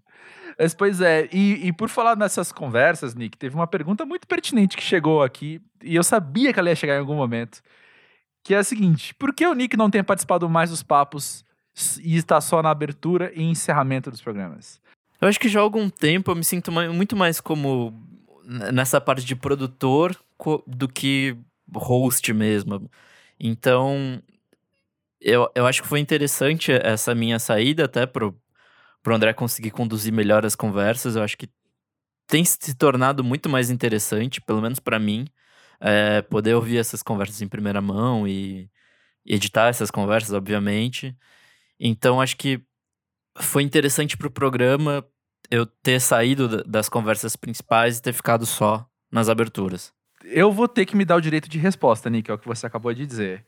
Mas, 0.58 0.74
pois 0.74 1.00
é, 1.00 1.28
e, 1.32 1.68
e 1.68 1.72
por 1.72 1.88
falar 1.88 2.16
nessas 2.16 2.50
conversas, 2.50 3.14
Nick, 3.14 3.38
teve 3.38 3.54
uma 3.54 3.68
pergunta 3.68 4.04
muito 4.04 4.26
pertinente 4.26 4.76
que 4.76 4.82
chegou 4.82 5.22
aqui, 5.22 5.62
e 5.80 5.94
eu 5.94 6.02
sabia 6.02 6.52
que 6.52 6.58
ela 6.58 6.70
ia 6.70 6.74
chegar 6.74 6.96
em 6.96 7.00
algum 7.00 7.14
momento. 7.14 7.60
Que 8.42 8.52
é 8.52 8.58
a 8.58 8.64
seguinte: 8.64 9.14
por 9.14 9.32
que 9.32 9.46
o 9.46 9.54
Nick 9.54 9.76
não 9.76 9.88
tem 9.88 10.02
participado 10.02 10.48
mais 10.50 10.70
dos 10.70 10.82
papos 10.82 11.44
e 12.02 12.16
está 12.16 12.40
só 12.40 12.60
na 12.60 12.70
abertura 12.70 13.30
e 13.32 13.44
encerramento 13.44 14.10
dos 14.10 14.20
programas? 14.20 14.80
Eu 15.20 15.28
acho 15.28 15.38
que 15.38 15.48
já 15.48 15.60
há 15.60 15.62
algum 15.62 15.88
tempo 15.90 16.30
eu 16.30 16.36
me 16.36 16.44
sinto 16.44 16.72
muito 16.72 17.16
mais 17.16 17.40
como 17.40 17.92
nessa 18.72 19.00
parte 19.00 19.24
de 19.24 19.36
produtor 19.36 20.16
do 20.66 20.88
que 20.88 21.36
host 21.74 22.32
mesmo. 22.32 22.90
Então, 23.38 24.22
eu, 25.20 25.50
eu 25.54 25.66
acho 25.66 25.82
que 25.82 25.88
foi 25.88 26.00
interessante 26.00 26.72
essa 26.72 27.14
minha 27.14 27.38
saída 27.38 27.84
até 27.84 28.06
pro, 28.06 28.34
pro 29.02 29.14
André 29.14 29.32
conseguir 29.34 29.70
conduzir 29.70 30.12
melhor 30.12 30.46
as 30.46 30.56
conversas. 30.56 31.16
Eu 31.16 31.22
acho 31.22 31.36
que 31.36 31.48
tem 32.26 32.44
se 32.44 32.74
tornado 32.74 33.24
muito 33.24 33.48
mais 33.48 33.70
interessante, 33.70 34.40
pelo 34.40 34.62
menos 34.62 34.80
pra 34.80 34.98
mim, 34.98 35.26
é, 35.80 36.22
poder 36.22 36.54
ouvir 36.54 36.78
essas 36.78 37.02
conversas 37.02 37.42
em 37.42 37.48
primeira 37.48 37.80
mão 37.80 38.26
e 38.26 38.70
editar 39.26 39.68
essas 39.68 39.90
conversas, 39.90 40.32
obviamente. 40.32 41.16
Então, 41.78 42.20
acho 42.20 42.36
que 42.36 42.62
foi 43.38 43.62
interessante 43.62 44.16
pro 44.16 44.30
programa 44.30 45.04
eu 45.50 45.66
ter 45.66 46.00
saído 46.00 46.48
da- 46.48 46.62
das 46.66 46.88
conversas 46.88 47.36
principais 47.36 47.98
e 47.98 48.02
ter 48.02 48.12
ficado 48.12 48.46
só 48.46 48.86
nas 49.10 49.28
aberturas. 49.28 49.92
Eu 50.24 50.52
vou 50.52 50.68
ter 50.68 50.84
que 50.86 50.96
me 50.96 51.04
dar 51.04 51.16
o 51.16 51.20
direito 51.20 51.48
de 51.48 51.58
resposta, 51.58 52.10
Nick, 52.10 52.30
é 52.30 52.34
o 52.34 52.38
que 52.38 52.46
você 52.46 52.66
acabou 52.66 52.92
de 52.92 53.06
dizer. 53.06 53.44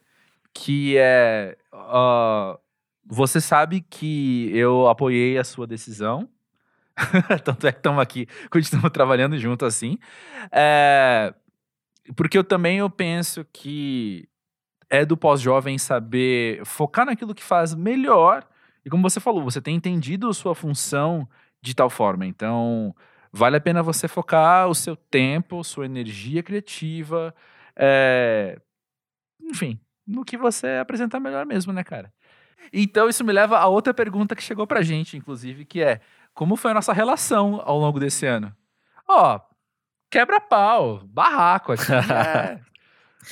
Que 0.55 0.97
é. 0.99 1.57
ah, 1.73 2.59
você 3.07 3.41
sabe 3.41 3.81
que 3.83 4.51
eu 4.57 4.89
apoiei 4.89 5.39
a 5.39 5.45
sua 5.45 5.67
decisão. 5.67 6.29
Tanto 7.45 7.67
é 7.67 7.73
que 7.73 7.79
estamos 7.79 8.01
aqui, 8.03 8.27
continuamos 8.51 8.91
trabalhando 8.93 9.39
junto 9.39 9.65
assim. 9.65 9.99
É, 10.51 11.33
porque 12.17 12.37
eu 12.37 12.45
também 12.45 12.79
eu 12.79 12.91
penso 12.91 13.47
que 13.53 14.29
é 14.91 15.05
do 15.05 15.17
pós-jovem 15.17 15.79
saber 15.79 16.65
focar 16.67 17.07
naquilo 17.07 17.35
que 17.35 17.43
faz 17.43 17.75
melhor. 17.75 18.47
E 18.85 18.91
como 18.91 19.03
você 19.03 19.21
falou, 19.21 19.43
você 19.43 19.61
tem 19.61 19.77
entendido 19.77 20.33
sua 20.35 20.55
função 20.55 21.29
de 21.61 21.75
tal 21.75 21.89
forma. 21.89 22.27
Então, 22.27 22.95
vale 23.33 23.57
a 23.57 23.61
pena 23.61 23.83
você 23.83 24.09
focar 24.09 24.69
o 24.69 24.75
seu 24.75 24.97
tempo, 24.97 25.63
sua 25.63 25.87
energia 25.87 26.43
criativa, 26.43 27.35
é, 27.77 28.61
enfim, 29.41 29.81
no 30.07 30.25
que 30.25 30.37
você 30.37 30.79
apresentar 30.81 31.21
melhor 31.21 31.47
mesmo, 31.47 31.73
né, 31.73 31.83
cara? 31.85 32.13
Então, 32.73 33.09
isso 33.09 33.25
me 33.25 33.33
leva 33.33 33.59
a 33.59 33.67
outra 33.67 33.93
pergunta 33.95 34.37
que 34.37 34.43
chegou 34.43 34.67
pra 34.67 34.83
gente, 34.83 35.17
inclusive, 35.17 35.65
que 35.65 35.83
é: 35.83 36.01
como 36.35 36.57
foi 36.57 36.71
a 36.71 36.75
nossa 36.75 36.93
relação 36.93 37.61
ao 37.65 37.79
longo 37.79 37.99
desse 37.99 38.27
ano? 38.27 38.55
Ó, 39.09 39.41
quebra-pau, 40.11 41.01
barraco 41.05 41.73
aqui. 41.73 41.93
é. 41.93 42.61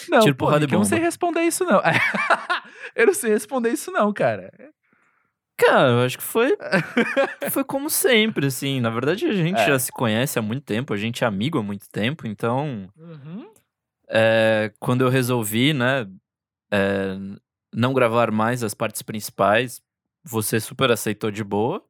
Não, 0.09 0.21
Tiro, 0.21 0.37
pô, 0.37 0.53
eu 0.53 0.69
não 0.69 0.85
sei 0.85 1.01
responder 1.01 1.43
isso, 1.43 1.65
não. 1.65 1.83
eu 2.95 3.07
não 3.07 3.13
sei 3.13 3.33
responder 3.33 3.71
isso, 3.71 3.91
não, 3.91 4.13
cara. 4.13 4.53
Cara, 5.67 5.89
eu 5.91 6.01
acho 6.03 6.17
que 6.19 6.25
foi, 6.25 6.57
foi 7.51 7.65
como 7.65 7.91
sempre, 7.91 8.47
assim. 8.47 8.81
Na 8.81 8.89
verdade, 8.91 9.27
a 9.27 9.33
gente 9.33 9.61
É. 9.61 9.67
já 9.67 9.79
se 9.79 9.93
conhece 9.93 10.39
há 10.39 10.43
muito 10.43 10.65
tempo, 10.65 10.93
a 10.95 10.97
gente 10.97 11.23
é 11.23 11.27
amigo 11.27 11.59
há 11.59 11.63
muito 11.63 11.89
tempo, 11.91 12.27
então. 12.27 12.89
Uhum. 12.97 13.51
é, 14.09 14.73
quando 14.81 15.03
eu 15.03 15.09
resolvi, 15.09 15.73
né, 15.73 16.07
é, 16.73 17.17
não 17.75 17.93
gravar 17.93 18.31
mais 18.33 18.63
as 18.65 18.75
partes 18.75 19.03
principais, 19.03 19.81
você 20.25 20.59
super 20.61 20.91
aceitou 20.91 21.31
de 21.31 21.45
boa. 21.45 21.85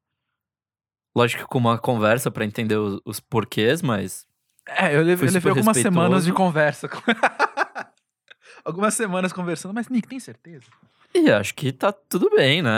Lógico 1.16 1.42
que 1.42 1.48
com 1.48 1.58
uma 1.58 1.78
conversa 1.78 2.30
pra 2.30 2.44
entender 2.44 2.76
os, 2.76 3.00
os 3.04 3.18
porquês, 3.20 3.82
mas 3.82 4.26
É, 4.66 4.94
eu 4.94 5.02
levei, 5.02 5.28
eu 5.28 5.32
levei 5.32 5.50
algumas 5.50 5.76
semanas 5.76 6.24
de 6.24 6.32
conversa. 6.32 6.88
com- 6.88 7.00
algumas 8.64 8.94
semanas 8.94 9.32
conversando, 9.32 9.74
mas 9.74 9.88
Nick, 9.88 10.06
tem 10.08 10.20
certeza? 10.20 10.66
E 11.14 11.30
acho 11.30 11.54
que 11.54 11.72
tá 11.72 11.90
tudo 11.92 12.30
bem, 12.30 12.62
né? 12.62 12.70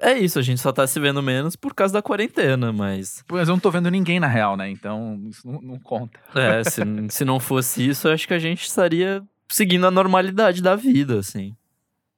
É 0.00 0.18
isso, 0.18 0.38
a 0.38 0.42
gente 0.42 0.60
só 0.60 0.72
tá 0.72 0.86
se 0.86 0.98
vendo 0.98 1.22
menos 1.22 1.54
por 1.54 1.74
causa 1.74 1.92
da 1.92 2.00
quarentena, 2.00 2.72
mas. 2.72 3.22
Pois 3.28 3.46
eu 3.46 3.54
não 3.54 3.60
tô 3.60 3.70
vendo 3.70 3.90
ninguém 3.90 4.18
na 4.18 4.26
real, 4.26 4.56
né? 4.56 4.70
Então 4.70 5.20
isso 5.28 5.46
não, 5.46 5.60
não 5.60 5.78
conta. 5.78 6.18
É, 6.34 6.64
se, 6.64 6.80
se 7.10 7.24
não 7.24 7.38
fosse 7.38 7.86
isso, 7.86 8.08
eu 8.08 8.12
acho 8.12 8.26
que 8.26 8.32
a 8.32 8.38
gente 8.38 8.62
estaria 8.62 9.22
seguindo 9.46 9.86
a 9.86 9.90
normalidade 9.90 10.62
da 10.62 10.74
vida, 10.74 11.18
assim. 11.18 11.54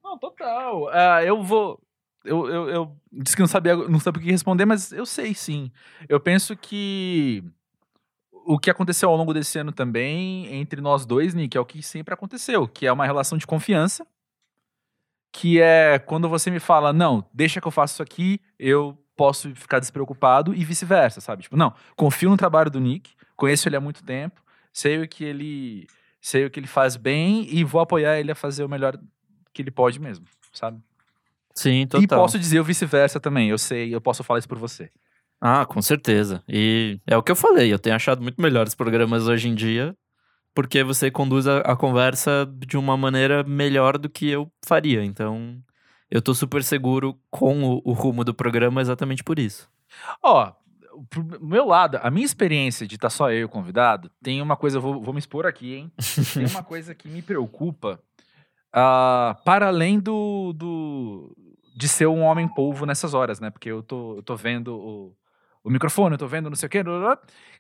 Não, 0.05 0.17
total. 0.17 0.89
Ah, 0.91 1.25
eu 1.25 1.43
vou. 1.43 1.81
Eu, 2.25 2.49
eu, 2.49 2.69
eu 2.69 2.97
disse 3.13 3.35
que 3.35 3.43
não 3.43 3.49
sabia, 3.49 3.75
não 3.75 3.99
sabia 3.99 4.21
o 4.21 4.25
que 4.25 4.31
responder, 4.31 4.65
mas 4.65 4.93
eu 4.93 5.05
sei 5.05 5.35
sim. 5.35 5.71
Eu 6.09 6.21
penso 6.21 6.57
que 6.57 7.43
o 8.45 8.59
que 8.59 8.71
aconteceu 8.71 9.09
ao 9.09 9.17
longo 9.17 9.35
desse 9.35 9.59
ano 9.59 9.73
também, 9.73 10.47
entre 10.55 10.81
nós 10.81 11.05
dois, 11.05 11.35
Nick, 11.35 11.57
é 11.57 11.61
o 11.61 11.65
que 11.65 11.83
sempre 11.83 12.15
aconteceu, 12.15 12.69
que 12.69 12.87
é 12.87 12.93
uma 12.93 13.07
relação 13.07 13.37
de 13.37 13.47
confiança. 13.47 14.07
Que 15.33 15.61
é 15.61 15.99
quando 15.99 16.29
você 16.29 16.51
me 16.51 16.61
fala, 16.61 16.93
não, 16.93 17.25
deixa 17.33 17.61
que 17.61 17.67
eu 17.67 17.73
faço 17.73 17.95
isso 17.95 18.03
aqui, 18.03 18.39
eu 18.59 18.97
posso 19.17 19.55
ficar 19.55 19.79
despreocupado 19.79 20.55
e 20.55 20.65
vice-versa, 20.65 21.21
sabe? 21.21 21.43
Tipo, 21.43 21.57
não, 21.57 21.73
confio 21.97 22.29
no 22.29 22.37
trabalho 22.37 22.71
do 22.71 22.79
Nick, 22.79 23.13
conheço 23.37 23.69
ele 23.69 23.77
há 23.77 23.81
muito 23.81 24.05
tempo, 24.05 24.43
sei 24.73 25.01
o 25.01 25.09
que 25.09 25.25
ele, 25.25 25.87
sei 26.21 26.45
o 26.45 26.51
que 26.51 26.61
ele 26.61 26.67
faz 26.67 26.97
bem 26.97 27.47
e 27.51 27.65
vou 27.65 27.81
apoiar 27.81 28.19
ele 28.21 28.31
a 28.31 28.35
fazer 28.35 28.63
o 28.63 28.69
melhor 28.69 28.99
que 29.53 29.63
ele 29.63 29.71
pode 29.71 30.01
mesmo, 30.01 30.27
sabe? 30.53 30.81
Sim, 31.55 31.87
total. 31.87 32.05
E 32.05 32.09
posso 32.09 32.39
dizer 32.39 32.61
o 32.61 32.65
vice-versa 32.65 33.21
também, 33.21 33.49
eu 33.49 33.59
sei, 33.59 33.95
eu 33.95 34.01
posso 34.01 34.23
falar 34.23 34.39
isso 34.39 34.49
por 34.49 34.59
você. 34.59 34.91
Ah, 35.41 35.67
com 35.67 35.83
certeza. 35.83 36.43
E 36.49 37.01
é 37.07 37.17
o 37.17 37.23
que 37.23 37.33
eu 37.33 37.37
falei, 37.37 37.73
eu 37.73 37.79
tenho 37.79 37.97
achado 37.97 38.23
muito 38.23 38.41
melhores 38.41 38.75
programas 38.75 39.27
hoje 39.27 39.49
em 39.49 39.55
dia, 39.55 39.97
porque 40.55 40.83
você 40.83 41.11
conduz 41.11 41.47
a, 41.47 41.59
a 41.61 41.77
conversa 41.77 42.47
de 42.67 42.77
uma 42.77 42.97
maneira 42.97 43.43
melhor 43.43 43.99
do 43.99 44.09
que 44.09 44.29
eu 44.29 44.51
faria. 44.65 45.05
Então, 45.05 45.63
eu 46.11 46.21
tô 46.21 46.35
super 46.35 46.63
seguro 46.63 47.19
com 47.31 47.65
o, 47.65 47.83
o 47.85 47.93
rumo 47.93 48.25
do 48.25 48.35
programa 48.35 48.81
exatamente 48.81 49.25
por 49.25 49.39
isso. 49.39 49.69
Ó, 50.23 50.53
pro 51.09 51.25
meu 51.41 51.67
lado, 51.67 51.99
a 52.03 52.11
minha 52.11 52.27
experiência 52.27 52.87
de 52.87 52.97
estar 52.97 53.11
só 53.11 53.31
eu 53.31 53.39
e 53.41 53.45
o 53.45 53.49
convidado, 53.49 54.11
tem 54.23 54.43
uma 54.43 54.57
coisa, 54.57 54.79
eu 54.79 54.83
vou, 54.83 55.03
vou 55.03 55.15
me 55.15 55.19
expor 55.19 55.47
aqui, 55.47 55.75
hein? 55.75 55.93
tem 56.35 56.47
uma 56.47 56.63
coisa 56.63 56.95
que 56.95 57.09
me 57.09 57.23
preocupa, 57.23 58.01
ah, 58.73 59.37
para 59.45 59.69
além 59.69 59.99
do, 59.99 60.53
do 60.53 61.37
de 61.75 61.89
ser 61.89 62.07
um 62.07 62.23
homem 62.23 62.47
polvo 62.47 62.85
nessas 62.87 63.15
horas, 63.15 63.41
né? 63.41 63.51
Porque 63.51 63.71
eu 63.71 63.83
tô, 63.83 64.17
eu 64.17 64.23
tô 64.23 64.37
vendo 64.37 64.75
o, 64.75 65.17
o 65.65 65.71
microfone, 65.71 66.15
eu 66.15 66.19
tô 66.19 66.27
vendo 66.27 66.51
não 66.51 66.57
sei 66.57 66.67
o 66.67 66.71
quê, 66.71 66.83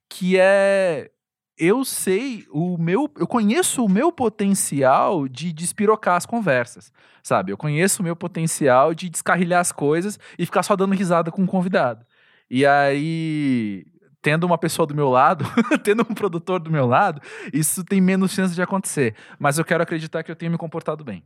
que 0.08 0.38
é 0.38 1.10
eu 1.58 1.84
sei 1.84 2.46
o 2.50 2.78
meu, 2.78 3.10
eu 3.18 3.26
conheço 3.26 3.84
o 3.84 3.88
meu 3.88 4.10
potencial 4.10 5.28
de 5.28 5.52
despirocar 5.52 6.16
as 6.16 6.26
conversas, 6.26 6.92
sabe? 7.22 7.52
Eu 7.52 7.56
conheço 7.56 8.00
o 8.00 8.04
meu 8.04 8.16
potencial 8.16 8.94
de 8.94 9.08
descarrilhar 9.08 9.60
as 9.60 9.72
coisas 9.72 10.18
e 10.38 10.46
ficar 10.46 10.62
só 10.62 10.74
dando 10.74 10.94
risada 10.94 11.30
com 11.30 11.44
o 11.44 11.46
convidado. 11.46 12.04
E 12.50 12.66
aí, 12.66 13.84
tendo 14.20 14.44
uma 14.44 14.58
pessoa 14.58 14.86
do 14.86 14.94
meu 14.94 15.08
lado, 15.08 15.44
tendo 15.84 16.02
um 16.02 16.14
produtor 16.14 16.60
do 16.60 16.70
meu 16.70 16.86
lado, 16.86 17.20
isso 17.52 17.84
tem 17.84 18.00
menos 18.00 18.32
chance 18.32 18.54
de 18.54 18.62
acontecer. 18.62 19.14
Mas 19.38 19.58
eu 19.58 19.64
quero 19.64 19.82
acreditar 19.82 20.22
que 20.22 20.30
eu 20.30 20.36
tenho 20.36 20.52
me 20.52 20.58
comportado 20.58 21.04
bem. 21.04 21.22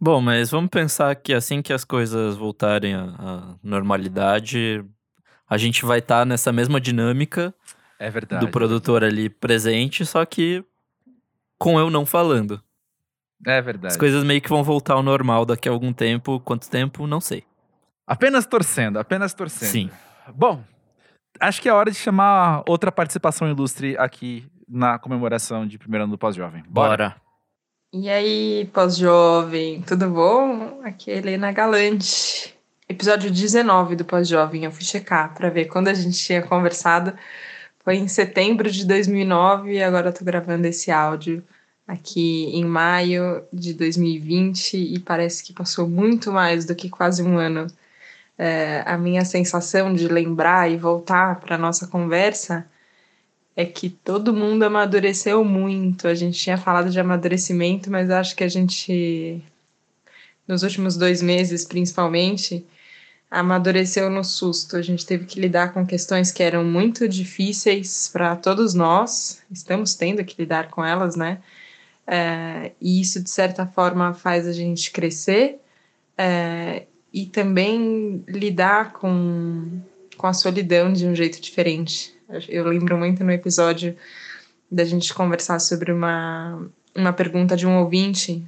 Bom, 0.00 0.20
mas 0.20 0.50
vamos 0.50 0.70
pensar 0.70 1.14
que 1.14 1.34
assim 1.34 1.60
que 1.60 1.72
as 1.72 1.84
coisas 1.84 2.34
voltarem 2.34 2.94
à, 2.94 3.02
à 3.18 3.54
normalidade, 3.62 4.84
a 5.48 5.58
gente 5.58 5.84
vai 5.84 5.98
estar 5.98 6.24
nessa 6.24 6.50
mesma 6.50 6.80
dinâmica 6.80 7.54
É 8.00 8.08
verdade. 8.08 8.44
do 8.44 8.50
produtor 8.50 9.04
ali 9.04 9.28
presente, 9.28 10.06
só 10.06 10.24
que 10.24 10.64
com 11.58 11.78
eu 11.78 11.90
não 11.90 12.06
falando. 12.06 12.62
É 13.46 13.60
verdade. 13.60 13.92
As 13.92 13.96
coisas 13.98 14.24
meio 14.24 14.40
que 14.40 14.48
vão 14.48 14.64
voltar 14.64 14.94
ao 14.94 15.02
normal 15.02 15.44
daqui 15.44 15.68
a 15.68 15.72
algum 15.72 15.92
tempo. 15.92 16.40
Quanto 16.40 16.68
tempo, 16.70 17.06
não 17.06 17.20
sei. 17.20 17.44
Apenas 18.06 18.46
torcendo, 18.46 18.98
apenas 18.98 19.34
torcendo. 19.34 19.68
Sim. 19.68 19.90
Bom, 20.34 20.64
acho 21.38 21.60
que 21.60 21.68
é 21.68 21.72
hora 21.72 21.90
de 21.90 21.96
chamar 21.98 22.62
outra 22.66 22.90
participação 22.90 23.48
ilustre 23.48 23.96
aqui 23.98 24.46
na 24.66 24.98
comemoração 24.98 25.66
de 25.66 25.78
primeiro 25.78 26.04
ano 26.04 26.12
do 26.12 26.18
pós-jovem. 26.18 26.64
Bora. 26.68 27.16
E 27.92 28.08
aí, 28.08 28.70
pós-jovem, 28.72 29.82
tudo 29.82 30.08
bom? 30.08 30.80
Aqui 30.84 31.10
é 31.10 31.18
Helena 31.18 31.52
Galante. 31.52 32.54
Episódio 32.88 33.30
19 33.30 33.94
do 33.94 34.04
pós-jovem, 34.04 34.64
eu 34.64 34.72
fui 34.72 34.84
checar 34.84 35.34
para 35.34 35.50
ver 35.50 35.66
quando 35.66 35.88
a 35.88 35.94
gente 35.94 36.18
tinha 36.18 36.40
conversado. 36.42 37.12
Foi 37.90 37.96
em 37.96 38.06
setembro 38.06 38.70
de 38.70 38.86
2009 38.86 39.72
e 39.72 39.82
agora 39.82 40.12
tô 40.12 40.24
gravando 40.24 40.64
esse 40.64 40.92
áudio 40.92 41.42
aqui 41.88 42.44
em 42.54 42.64
maio 42.64 43.42
de 43.52 43.74
2020 43.74 44.76
e 44.76 44.96
parece 45.00 45.42
que 45.42 45.52
passou 45.52 45.88
muito 45.88 46.30
mais 46.30 46.64
do 46.64 46.72
que 46.72 46.88
quase 46.88 47.20
um 47.20 47.36
ano. 47.36 47.66
É, 48.38 48.84
a 48.86 48.96
minha 48.96 49.24
sensação 49.24 49.92
de 49.92 50.06
lembrar 50.06 50.70
e 50.70 50.76
voltar 50.76 51.40
para 51.40 51.58
nossa 51.58 51.88
conversa 51.88 52.64
é 53.56 53.64
que 53.64 53.90
todo 53.90 54.32
mundo 54.32 54.62
amadureceu 54.62 55.44
muito. 55.44 56.06
A 56.06 56.14
gente 56.14 56.38
tinha 56.38 56.56
falado 56.56 56.90
de 56.90 57.00
amadurecimento, 57.00 57.90
mas 57.90 58.08
acho 58.08 58.36
que 58.36 58.44
a 58.44 58.48
gente, 58.48 59.42
nos 60.46 60.62
últimos 60.62 60.96
dois 60.96 61.20
meses 61.20 61.64
principalmente, 61.64 62.64
amadureceu 63.30 64.10
no 64.10 64.24
susto. 64.24 64.76
A 64.76 64.82
gente 64.82 65.06
teve 65.06 65.24
que 65.24 65.40
lidar 65.40 65.72
com 65.72 65.86
questões 65.86 66.32
que 66.32 66.42
eram 66.42 66.64
muito 66.64 67.08
difíceis 67.08 68.08
para 68.12 68.34
todos 68.34 68.74
nós, 68.74 69.40
estamos 69.50 69.94
tendo 69.94 70.24
que 70.24 70.40
lidar 70.40 70.68
com 70.68 70.84
elas, 70.84 71.14
né? 71.14 71.38
É, 72.06 72.72
e 72.80 73.00
isso, 73.00 73.22
de 73.22 73.30
certa 73.30 73.66
forma, 73.66 74.12
faz 74.12 74.46
a 74.48 74.52
gente 74.52 74.90
crescer 74.90 75.60
é, 76.18 76.86
e 77.12 77.26
também 77.26 78.24
lidar 78.26 78.92
com, 78.94 79.80
com 80.16 80.26
a 80.26 80.32
solidão 80.32 80.92
de 80.92 81.06
um 81.06 81.14
jeito 81.14 81.40
diferente. 81.40 82.12
Eu 82.48 82.66
lembro 82.66 82.98
muito 82.98 83.22
no 83.22 83.30
episódio 83.30 83.96
da 84.70 84.84
gente 84.84 85.14
conversar 85.14 85.60
sobre 85.60 85.92
uma, 85.92 86.68
uma 86.96 87.12
pergunta 87.12 87.56
de 87.56 87.66
um 87.66 87.78
ouvinte 87.78 88.44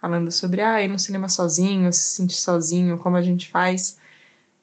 falando 0.00 0.30
sobre 0.30 0.62
ah, 0.62 0.82
ir 0.82 0.88
no 0.88 0.98
cinema 0.98 1.28
sozinho, 1.28 1.92
se 1.92 2.16
sentir 2.16 2.36
sozinho, 2.36 2.96
como 2.98 3.16
a 3.16 3.22
gente 3.22 3.48
faz. 3.48 3.98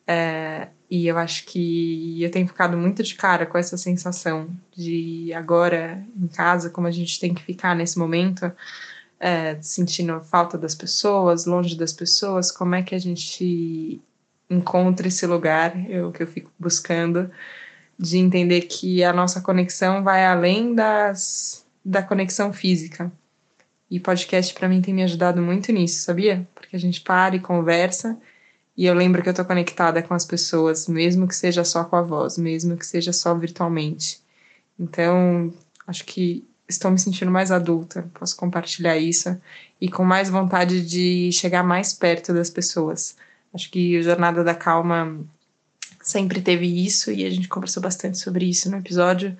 É, 0.08 0.70
e 0.90 1.06
eu 1.06 1.18
acho 1.18 1.46
que 1.46 2.24
eu 2.24 2.32
tenho 2.32 2.48
ficado 2.48 2.78
muito 2.78 3.04
de 3.04 3.14
cara 3.16 3.46
com 3.46 3.58
essa 3.58 3.78
sensação 3.78 4.50
de 4.76 5.34
agora 5.34 6.02
em 6.16 6.28
casa, 6.28 6.70
como 6.70 6.88
a 6.88 6.92
gente 6.92 7.20
tem 7.20 7.34
que 7.34 7.44
ficar 7.44 7.76
nesse 7.76 8.00
momento, 8.00 8.50
é, 9.20 9.62
sentindo 9.62 10.22
falta 10.22 10.58
das 10.58 10.74
pessoas, 10.74 11.46
longe 11.46 11.76
das 11.76 11.92
pessoas, 11.92 12.52
como 12.52 12.74
é 12.76 12.84
que 12.84 12.96
a 12.96 13.00
gente 13.00 14.02
encontra 14.50 15.10
esse 15.10 15.28
lugar, 15.28 15.78
eu 15.90 16.12
que 16.12 16.24
eu 16.24 16.28
fico 16.28 16.50
buscando 16.58 17.30
de 18.00 18.18
entender 18.18 18.62
que 18.62 19.04
a 19.04 19.12
nossa 19.12 19.42
conexão 19.42 20.04
vai 20.04 20.26
além 20.26 20.74
das, 20.74 21.66
da 21.84 22.02
conexão 22.02 22.54
física. 22.54 23.12
E 23.90 24.00
podcast 24.00 24.54
para 24.54 24.70
mim 24.70 24.82
tem 24.82 24.94
me 24.94 25.04
ajudado 25.04 25.42
muito 25.42 25.72
nisso, 25.72 26.04
sabia? 26.04 26.48
Porque 26.54 26.76
a 26.76 26.80
gente 26.80 27.02
para 27.02 27.36
e 27.36 27.40
conversa 27.40 28.18
e 28.78 28.86
eu 28.86 28.94
lembro 28.94 29.24
que 29.24 29.30
eu 29.30 29.34
tô 29.34 29.44
conectada 29.44 30.04
com 30.04 30.14
as 30.14 30.26
pessoas, 30.26 30.88
mesmo 30.88 31.28
que 31.28 31.36
seja 31.36 31.64
só 31.64 31.84
com 31.84 31.96
a 31.96 32.02
voz, 32.04 32.38
mesmo 32.38 32.78
que 32.78 32.86
seja 32.86 33.12
só 33.12 33.34
virtualmente. 33.34 34.22
Então, 34.80 35.52
acho 35.88 36.06
que 36.06 36.48
estou 36.70 36.92
me 36.92 37.00
sentindo 37.00 37.32
mais 37.32 37.52
adulta, 37.52 38.10
posso 38.14 38.38
compartilhar 38.38 38.98
isso 38.98 39.36
e 39.82 39.90
com 39.90 40.04
mais 40.04 40.30
vontade 40.30 40.86
de 40.86 41.32
chegar 41.32 41.64
mais 41.64 41.94
perto 41.94 42.34
das 42.34 42.50
pessoas. 42.52 43.16
Acho 43.54 43.72
que 43.72 43.98
o 43.98 44.04
Jornada 44.04 44.44
da 44.44 44.54
Calma 44.54 45.20
sempre 46.02 46.42
teve 46.42 46.68
isso 46.68 47.12
e 47.12 47.26
a 47.26 47.30
gente 47.30 47.48
conversou 47.48 47.82
bastante 47.82 48.20
sobre 48.20 48.46
isso 48.46 48.70
no 48.70 48.78
episódio, 48.78 49.36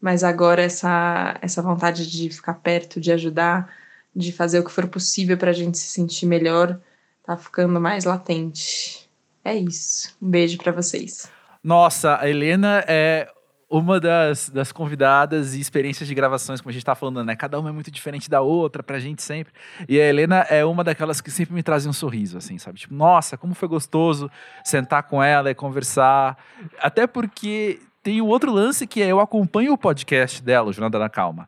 mas 0.00 0.24
agora 0.24 0.62
essa, 0.62 1.36
essa 1.42 1.60
vontade 1.60 2.10
de 2.10 2.30
ficar 2.30 2.54
perto, 2.54 3.00
de 3.00 3.12
ajudar, 3.12 3.70
de 4.14 4.32
fazer 4.32 4.60
o 4.60 4.64
que 4.64 4.72
for 4.72 4.88
possível 4.88 5.36
para 5.36 5.50
a 5.50 5.54
gente 5.54 5.76
se 5.76 5.88
sentir 5.88 6.26
melhor, 6.26 6.80
tá 7.28 7.36
ficando 7.36 7.78
mais 7.78 8.06
latente. 8.06 9.06
É 9.44 9.54
isso. 9.54 10.16
Um 10.20 10.30
beijo 10.30 10.56
para 10.56 10.72
vocês. 10.72 11.30
Nossa, 11.62 12.18
a 12.18 12.26
Helena 12.26 12.82
é 12.88 13.30
uma 13.68 14.00
das, 14.00 14.48
das 14.48 14.72
convidadas 14.72 15.54
e 15.54 15.60
experiências 15.60 16.08
de 16.08 16.14
gravações, 16.14 16.62
como 16.62 16.70
a 16.70 16.72
gente 16.72 16.86
tá 16.86 16.94
falando, 16.94 17.22
né? 17.22 17.36
Cada 17.36 17.60
uma 17.60 17.68
é 17.68 17.72
muito 17.72 17.90
diferente 17.90 18.30
da 18.30 18.40
outra, 18.40 18.82
pra 18.82 18.98
gente 18.98 19.22
sempre. 19.22 19.52
E 19.86 20.00
a 20.00 20.06
Helena 20.06 20.36
é 20.48 20.64
uma 20.64 20.82
daquelas 20.82 21.20
que 21.20 21.30
sempre 21.30 21.54
me 21.54 21.62
trazem 21.62 21.90
um 21.90 21.92
sorriso, 21.92 22.38
assim, 22.38 22.56
sabe? 22.56 22.78
Tipo, 22.78 22.94
nossa, 22.94 23.36
como 23.36 23.54
foi 23.54 23.68
gostoso 23.68 24.30
sentar 24.64 25.02
com 25.02 25.22
ela 25.22 25.50
e 25.50 25.54
conversar. 25.54 26.38
Até 26.80 27.06
porque 27.06 27.78
tem 28.02 28.22
o 28.22 28.26
outro 28.26 28.50
lance 28.50 28.86
que 28.86 29.02
é 29.02 29.08
eu 29.08 29.20
acompanho 29.20 29.74
o 29.74 29.78
podcast 29.78 30.42
dela, 30.42 30.70
o 30.70 30.72
Jornada 30.72 30.98
da 30.98 31.10
Calma. 31.10 31.46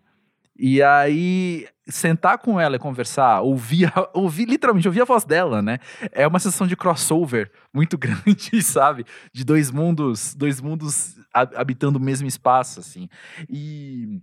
E 0.58 0.82
aí, 0.82 1.66
sentar 1.90 2.38
com 2.38 2.58
ela 2.58 2.76
e 2.76 2.78
conversar, 2.78 3.40
ouvir, 3.40 3.92
ouvir 4.14 4.46
literalmente, 4.46 4.88
ouvir 4.88 5.02
a 5.02 5.04
voz 5.04 5.24
dela, 5.24 5.60
né? 5.60 5.78
É 6.12 6.26
uma 6.26 6.38
sessão 6.38 6.66
de 6.66 6.76
crossover 6.76 7.50
muito 7.72 7.96
grande, 7.98 8.62
sabe? 8.62 9.04
De 9.32 9.44
dois 9.44 9.70
mundos, 9.70 10.34
dois 10.34 10.60
mundos 10.60 11.16
habitando 11.32 11.98
o 11.98 12.02
mesmo 12.02 12.26
espaço, 12.26 12.80
assim. 12.80 13.08
E 13.48 14.20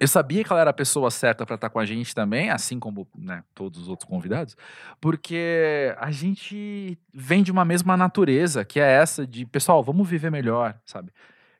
eu 0.00 0.08
sabia 0.08 0.42
que 0.42 0.50
ela 0.50 0.62
era 0.62 0.70
a 0.70 0.74
pessoa 0.74 1.10
certa 1.10 1.44
para 1.44 1.56
estar 1.56 1.68
com 1.68 1.78
a 1.78 1.84
gente 1.84 2.14
também, 2.14 2.48
assim 2.48 2.78
como 2.78 3.06
né, 3.16 3.44
todos 3.54 3.82
os 3.82 3.88
outros 3.88 4.08
convidados, 4.08 4.56
porque 4.98 5.94
a 5.98 6.10
gente 6.10 6.98
vem 7.12 7.42
de 7.42 7.52
uma 7.52 7.66
mesma 7.66 7.96
natureza, 7.98 8.64
que 8.64 8.80
é 8.80 8.90
essa 8.90 9.26
de, 9.26 9.44
pessoal, 9.44 9.82
vamos 9.82 10.08
viver 10.08 10.30
melhor, 10.30 10.74
sabe? 10.86 11.12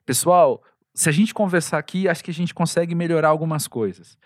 Pessoal, 0.05 0.63
se 0.93 1.07
a 1.07 1.11
gente 1.11 1.33
conversar 1.33 1.77
aqui, 1.77 2.07
acho 2.07 2.23
que 2.23 2.31
a 2.31 2.33
gente 2.33 2.53
consegue 2.53 2.95
melhorar 2.95 3.29
algumas 3.29 3.67
coisas. 3.67 4.17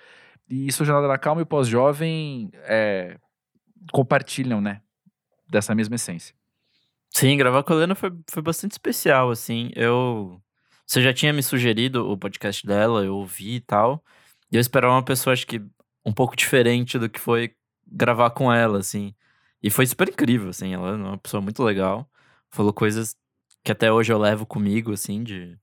E 0.49 0.67
isso, 0.67 0.85
Jornada 0.85 1.07
da 1.07 1.17
Calma 1.17 1.41
e 1.41 1.45
Pós-Jovem 1.45 2.51
é, 2.63 3.17
compartilham, 3.91 4.61
né? 4.61 4.81
Dessa 5.49 5.75
mesma 5.75 5.95
essência. 5.95 6.35
Sim, 7.09 7.37
gravar 7.37 7.63
com 7.63 7.73
a 7.73 7.75
Helena 7.77 7.95
foi, 7.95 8.11
foi 8.29 8.43
bastante 8.43 8.73
especial, 8.73 9.31
assim. 9.31 9.71
Eu. 9.75 10.41
Você 10.85 11.01
já 11.01 11.13
tinha 11.13 11.33
me 11.33 11.41
sugerido 11.41 12.11
o 12.11 12.17
podcast 12.17 12.65
dela, 12.65 13.03
eu 13.03 13.15
ouvi 13.15 13.55
e 13.55 13.59
tal. 13.61 14.03
E 14.51 14.55
eu 14.57 14.61
esperava 14.61 14.93
uma 14.93 15.03
pessoa, 15.03 15.33
acho 15.33 15.47
que, 15.47 15.61
um 16.05 16.11
pouco 16.13 16.35
diferente 16.35 16.99
do 16.99 17.09
que 17.09 17.19
foi 17.19 17.55
gravar 17.87 18.31
com 18.31 18.51
ela, 18.53 18.79
assim. 18.79 19.15
E 19.63 19.69
foi 19.69 19.85
super 19.87 20.09
incrível, 20.09 20.49
assim. 20.49 20.73
Ela 20.73 20.89
é 20.89 20.93
uma 20.93 21.17
pessoa 21.17 21.41
muito 21.41 21.63
legal. 21.63 22.09
Falou 22.49 22.73
coisas 22.73 23.15
que 23.63 23.71
até 23.71 23.91
hoje 23.91 24.13
eu 24.13 24.19
levo 24.19 24.45
comigo, 24.45 24.93
assim, 24.93 25.23
de, 25.23 25.57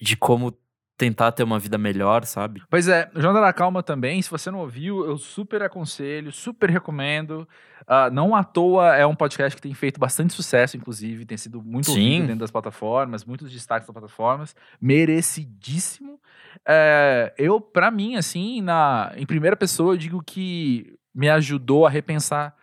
de 0.00 0.16
como 0.16 0.56
tentar 1.02 1.32
ter 1.32 1.42
uma 1.42 1.58
vida 1.58 1.76
melhor, 1.76 2.24
sabe? 2.24 2.62
Pois 2.70 2.86
é, 2.86 3.10
Jornada 3.12 3.44
da 3.44 3.52
Calma 3.52 3.82
também, 3.82 4.22
se 4.22 4.30
você 4.30 4.52
não 4.52 4.60
ouviu, 4.60 5.04
eu 5.04 5.18
super 5.18 5.60
aconselho, 5.60 6.30
super 6.30 6.70
recomendo. 6.70 7.48
Uh, 7.80 8.08
não 8.12 8.36
à 8.36 8.44
toa 8.44 8.94
é 8.94 9.04
um 9.04 9.16
podcast 9.16 9.56
que 9.56 9.60
tem 9.60 9.74
feito 9.74 9.98
bastante 9.98 10.32
sucesso, 10.32 10.76
inclusive, 10.76 11.26
tem 11.26 11.36
sido 11.36 11.60
muito 11.60 11.86
Sim. 11.86 12.04
ouvido 12.04 12.26
dentro 12.28 12.38
das 12.38 12.52
plataformas, 12.52 13.24
muitos 13.24 13.50
destaques 13.50 13.88
das 13.88 13.92
plataformas, 13.92 14.54
merecidíssimo. 14.80 16.20
É, 16.64 17.34
eu, 17.36 17.60
pra 17.60 17.90
mim, 17.90 18.14
assim, 18.14 18.62
na, 18.62 19.12
em 19.16 19.26
primeira 19.26 19.56
pessoa, 19.56 19.94
eu 19.94 19.98
digo 19.98 20.22
que 20.24 20.96
me 21.12 21.28
ajudou 21.28 21.84
a 21.84 21.90
repensar 21.90 22.54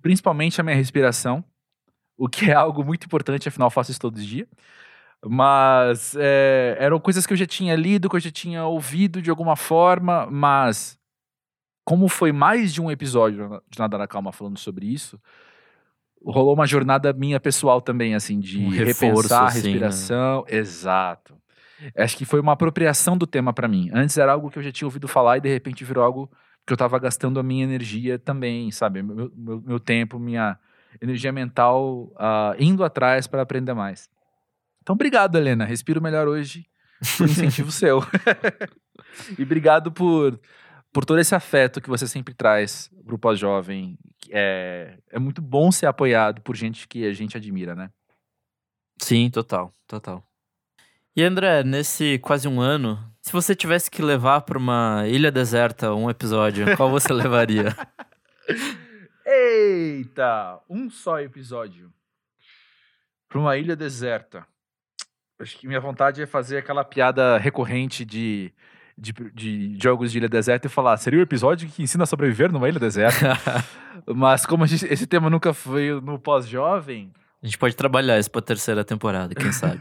principalmente 0.00 0.60
a 0.60 0.64
minha 0.64 0.76
respiração, 0.76 1.44
o 2.16 2.28
que 2.28 2.52
é 2.52 2.54
algo 2.54 2.84
muito 2.84 3.04
importante, 3.04 3.48
afinal, 3.48 3.66
eu 3.66 3.72
faço 3.72 3.90
isso 3.90 3.98
todos 3.98 4.20
os 4.20 4.26
dias. 4.26 4.46
Mas 5.26 6.16
é, 6.18 6.76
eram 6.78 6.98
coisas 6.98 7.26
que 7.26 7.32
eu 7.32 7.36
já 7.36 7.46
tinha 7.46 7.76
lido, 7.76 8.08
que 8.08 8.16
eu 8.16 8.20
já 8.20 8.30
tinha 8.30 8.64
ouvido 8.64 9.20
de 9.20 9.28
alguma 9.28 9.54
forma, 9.54 10.26
mas 10.30 10.98
como 11.84 12.08
foi 12.08 12.32
mais 12.32 12.72
de 12.72 12.80
um 12.80 12.90
episódio 12.90 13.62
de 13.68 13.78
Nada 13.78 13.98
na 13.98 14.06
Calma 14.06 14.32
falando 14.32 14.58
sobre 14.58 14.86
isso, 14.86 15.20
rolou 16.24 16.54
uma 16.54 16.66
jornada 16.66 17.12
minha 17.12 17.38
pessoal 17.40 17.80
também, 17.80 18.14
assim, 18.14 18.38
de 18.38 18.58
Um 18.58 18.68
reforço, 18.68 19.04
repensar 19.04 19.42
a 19.42 19.46
assim, 19.46 19.58
né? 19.58 19.68
respiração. 19.68 20.44
Exato. 20.48 21.36
Acho 21.96 22.16
que 22.16 22.24
foi 22.24 22.40
uma 22.40 22.52
apropriação 22.52 23.16
do 23.16 23.26
tema 23.26 23.52
pra 23.52 23.66
mim. 23.66 23.90
Antes 23.92 24.16
era 24.18 24.32
algo 24.32 24.50
que 24.50 24.58
eu 24.58 24.62
já 24.62 24.70
tinha 24.70 24.86
ouvido 24.86 25.08
falar 25.08 25.38
e 25.38 25.40
de 25.40 25.48
repente 25.48 25.84
virou 25.84 26.04
algo 26.04 26.30
que 26.66 26.72
eu 26.72 26.76
tava 26.76 26.98
gastando 26.98 27.40
a 27.40 27.42
minha 27.42 27.64
energia 27.64 28.18
também, 28.18 28.70
sabe? 28.70 29.02
Meu, 29.02 29.30
meu, 29.34 29.62
meu 29.62 29.80
tempo, 29.80 30.18
minha 30.18 30.58
energia 31.00 31.32
mental 31.32 32.12
ah, 32.16 32.54
indo 32.58 32.84
atrás 32.84 33.26
para 33.26 33.42
aprender 33.42 33.74
mais. 33.74 34.08
Então, 34.82 34.94
obrigado, 34.94 35.36
Helena. 35.36 35.64
Respiro 35.64 36.00
melhor 36.00 36.26
hoje 36.26 36.66
por 37.16 37.28
incentivo 37.28 37.70
seu. 37.70 38.00
e 39.38 39.42
obrigado 39.42 39.90
por, 39.90 40.38
por 40.92 41.04
todo 41.04 41.18
esse 41.18 41.34
afeto 41.34 41.80
que 41.80 41.88
você 41.88 42.06
sempre 42.06 42.34
traz 42.34 42.90
pro 43.04 43.18
pós-jovem. 43.18 43.98
É, 44.30 44.98
é 45.10 45.18
muito 45.18 45.40
bom 45.40 45.72
ser 45.72 45.86
apoiado 45.86 46.40
por 46.42 46.56
gente 46.56 46.86
que 46.86 47.06
a 47.06 47.12
gente 47.12 47.36
admira, 47.36 47.74
né? 47.74 47.90
Sim, 48.98 49.30
total, 49.30 49.74
total. 49.86 50.24
E 51.16 51.22
André, 51.22 51.64
nesse 51.64 52.18
quase 52.18 52.46
um 52.46 52.60
ano, 52.60 52.98
se 53.20 53.32
você 53.32 53.54
tivesse 53.54 53.90
que 53.90 54.02
levar 54.02 54.42
pra 54.42 54.58
uma 54.58 55.04
ilha 55.08 55.30
deserta 55.30 55.92
um 55.94 56.08
episódio, 56.08 56.76
qual 56.76 56.90
você 56.90 57.12
levaria? 57.12 57.74
Eita! 59.26 60.60
Um 60.68 60.90
só 60.90 61.20
episódio. 61.20 61.92
Pra 63.28 63.38
uma 63.38 63.56
ilha 63.56 63.74
deserta. 63.74 64.46
Acho 65.40 65.58
que 65.58 65.66
minha 65.66 65.80
vontade 65.80 66.22
é 66.22 66.26
fazer 66.26 66.58
aquela 66.58 66.84
piada 66.84 67.38
recorrente 67.38 68.04
de, 68.04 68.52
de, 68.96 69.12
de 69.32 69.78
jogos 69.82 70.12
de 70.12 70.18
ilha 70.18 70.28
deserta 70.28 70.66
e 70.66 70.70
falar: 70.70 70.96
seria 70.98 71.18
o 71.18 71.22
episódio 71.22 71.68
que 71.68 71.82
ensina 71.82 72.04
a 72.04 72.06
sobreviver 72.06 72.52
numa 72.52 72.68
ilha 72.68 72.78
deserta. 72.78 73.36
Mas 74.14 74.44
como 74.46 74.66
gente- 74.66 74.86
esse 74.92 75.06
tema 75.06 75.30
nunca 75.30 75.52
foi 75.54 75.98
no 76.00 76.18
pós-jovem. 76.18 77.10
A 77.42 77.46
gente 77.46 77.56
pode 77.56 77.74
trabalhar 77.74 78.18
isso 78.18 78.30
pra 78.30 78.42
terceira 78.42 78.84
temporada, 78.84 79.34
quem 79.34 79.50
sabe? 79.50 79.80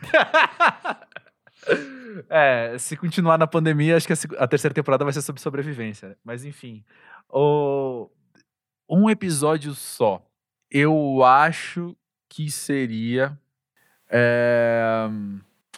é, 2.30 2.76
se 2.78 2.96
continuar 2.96 3.38
na 3.38 3.48
pandemia, 3.48 3.98
acho 3.98 4.08
que 4.08 4.14
a, 4.38 4.48
terceira 4.48 4.74
temporada 4.74 5.04
vai 5.04 5.14
ser 5.14 5.22
sobre 5.22 5.42
sobrevivência. 5.42 6.18
Mas 6.24 6.46
enfim. 6.46 6.84
O, 7.30 8.10
um 8.90 9.10
episódio 9.10 9.74
só. 9.74 10.26
Eu 10.72 11.24
acho 11.24 11.96
que 12.30 12.50
seria. 12.50 13.38
é, 14.10 15.08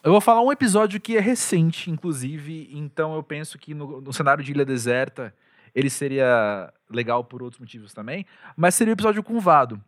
eu 0.03 0.11
vou 0.11 0.21
falar 0.21 0.41
um 0.41 0.51
episódio 0.51 0.99
que 0.99 1.17
é 1.17 1.19
recente, 1.19 1.89
inclusive, 1.91 2.69
então 2.71 3.15
eu 3.15 3.23
penso 3.23 3.57
que 3.57 3.73
no, 3.73 4.01
no 4.01 4.11
cenário 4.13 4.43
de 4.43 4.51
Ilha 4.51 4.65
Deserta 4.65 5.33
ele 5.73 5.89
seria 5.89 6.71
legal 6.89 7.23
por 7.23 7.41
outros 7.41 7.59
motivos 7.59 7.93
também, 7.93 8.25
mas 8.57 8.75
seria 8.75 8.91
o 8.91 8.95
episódio 8.95 9.23
com 9.23 9.35
o 9.35 9.39
Vado. 9.39 9.81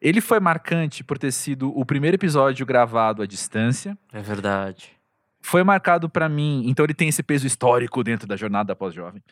Ele 0.00 0.20
foi 0.20 0.38
marcante 0.40 1.02
por 1.02 1.18
ter 1.18 1.32
sido 1.32 1.76
o 1.78 1.84
primeiro 1.84 2.14
episódio 2.16 2.64
gravado 2.64 3.22
à 3.22 3.26
distância, 3.26 3.96
É 4.12 4.20
verdade. 4.20 4.92
foi 5.40 5.62
marcado 5.64 6.08
pra 6.08 6.28
mim, 6.28 6.64
então 6.66 6.84
ele 6.84 6.94
tem 6.94 7.08
esse 7.08 7.22
peso 7.22 7.46
histórico 7.46 8.02
dentro 8.04 8.26
da 8.26 8.36
jornada 8.36 8.76
pós-jovem. 8.76 9.22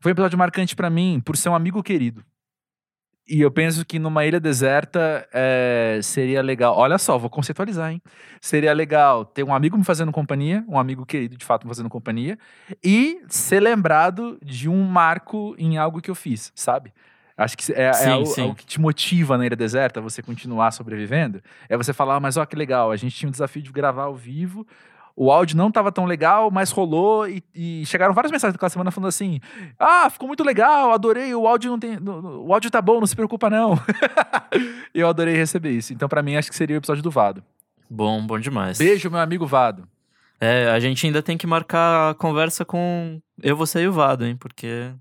Foi 0.00 0.10
um 0.10 0.14
episódio 0.14 0.38
marcante 0.38 0.74
pra 0.76 0.88
mim 0.90 1.20
por 1.24 1.36
ser 1.36 1.48
um 1.48 1.54
amigo 1.54 1.82
querido. 1.82 2.24
E 3.26 3.40
eu 3.40 3.50
penso 3.50 3.84
que 3.86 3.98
numa 3.98 4.24
ilha 4.26 4.38
deserta 4.38 5.26
é, 5.32 5.98
seria 6.02 6.42
legal. 6.42 6.76
Olha 6.76 6.98
só, 6.98 7.16
vou 7.16 7.30
conceitualizar, 7.30 7.90
hein? 7.90 8.02
Seria 8.40 8.72
legal 8.74 9.24
ter 9.24 9.42
um 9.42 9.54
amigo 9.54 9.78
me 9.78 9.84
fazendo 9.84 10.12
companhia, 10.12 10.62
um 10.68 10.78
amigo 10.78 11.06
querido 11.06 11.34
de 11.36 11.44
fato 11.44 11.66
me 11.66 11.70
fazendo 11.70 11.88
companhia, 11.88 12.38
e 12.84 13.22
ser 13.28 13.60
lembrado 13.60 14.38
de 14.44 14.68
um 14.68 14.82
marco 14.84 15.54
em 15.58 15.78
algo 15.78 16.02
que 16.02 16.10
eu 16.10 16.14
fiz, 16.14 16.52
sabe? 16.54 16.92
Acho 17.36 17.56
que 17.56 17.72
é, 17.72 17.84
é 17.86 17.92
Sim, 17.94 18.10
algo, 18.10 18.26
sim. 18.26 18.40
algo 18.42 18.54
que 18.54 18.66
te 18.66 18.78
motiva 18.80 19.38
na 19.38 19.46
ilha 19.46 19.56
deserta, 19.56 20.00
você 20.00 20.22
continuar 20.22 20.70
sobrevivendo. 20.70 21.40
É 21.68 21.76
você 21.76 21.92
falar, 21.92 22.16
"Ah, 22.16 22.20
mas 22.20 22.36
ó, 22.36 22.44
que 22.44 22.54
legal, 22.54 22.92
a 22.92 22.96
gente 22.96 23.16
tinha 23.16 23.28
um 23.28 23.32
desafio 23.32 23.62
de 23.62 23.72
gravar 23.72 24.04
ao 24.04 24.14
vivo, 24.14 24.66
o 25.16 25.30
áudio 25.30 25.56
não 25.56 25.68
estava 25.68 25.92
tão 25.92 26.04
legal, 26.04 26.50
mas 26.50 26.70
rolou 26.70 27.28
e, 27.28 27.42
e 27.54 27.86
chegaram 27.86 28.12
várias 28.12 28.32
mensagens 28.32 28.54
daquela 28.54 28.68
semana 28.70 28.90
falando 28.90 29.08
assim: 29.08 29.40
Ah, 29.78 30.10
ficou 30.10 30.26
muito 30.26 30.42
legal, 30.42 30.92
adorei, 30.92 31.34
o 31.34 31.46
áudio 31.46 31.70
não 31.70 31.78
tem. 31.78 31.98
O 31.98 32.52
áudio 32.52 32.70
tá 32.70 32.82
bom, 32.82 32.98
não 32.98 33.06
se 33.06 33.14
preocupa, 33.14 33.48
não. 33.48 33.78
Eu 34.92 35.08
adorei 35.08 35.36
receber 35.36 35.70
isso. 35.70 35.92
Então, 35.92 36.08
pra 36.08 36.22
mim, 36.22 36.36
acho 36.36 36.50
que 36.50 36.56
seria 36.56 36.76
o 36.76 36.78
episódio 36.78 37.02
do 37.02 37.10
Vado. 37.10 37.44
Bom, 37.88 38.26
bom 38.26 38.38
demais. 38.38 38.78
Beijo, 38.78 39.10
meu 39.10 39.20
amigo 39.20 39.46
Vado. 39.46 39.86
É, 40.40 40.68
a 40.70 40.80
gente 40.80 41.06
ainda 41.06 41.22
tem 41.22 41.38
que 41.38 41.46
marcar 41.46 42.10
a 42.10 42.14
conversa 42.14 42.64
com 42.64 43.20
eu, 43.40 43.56
você 43.56 43.82
e 43.82 43.88
o 43.88 43.92
Vado, 43.92 44.26
hein? 44.26 44.36
Porque 44.36 44.92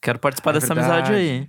quero 0.00 0.18
participar 0.18 0.50
É 0.50 0.54
dessa 0.54 0.72
amizade 0.72 1.12
aí? 1.12 1.48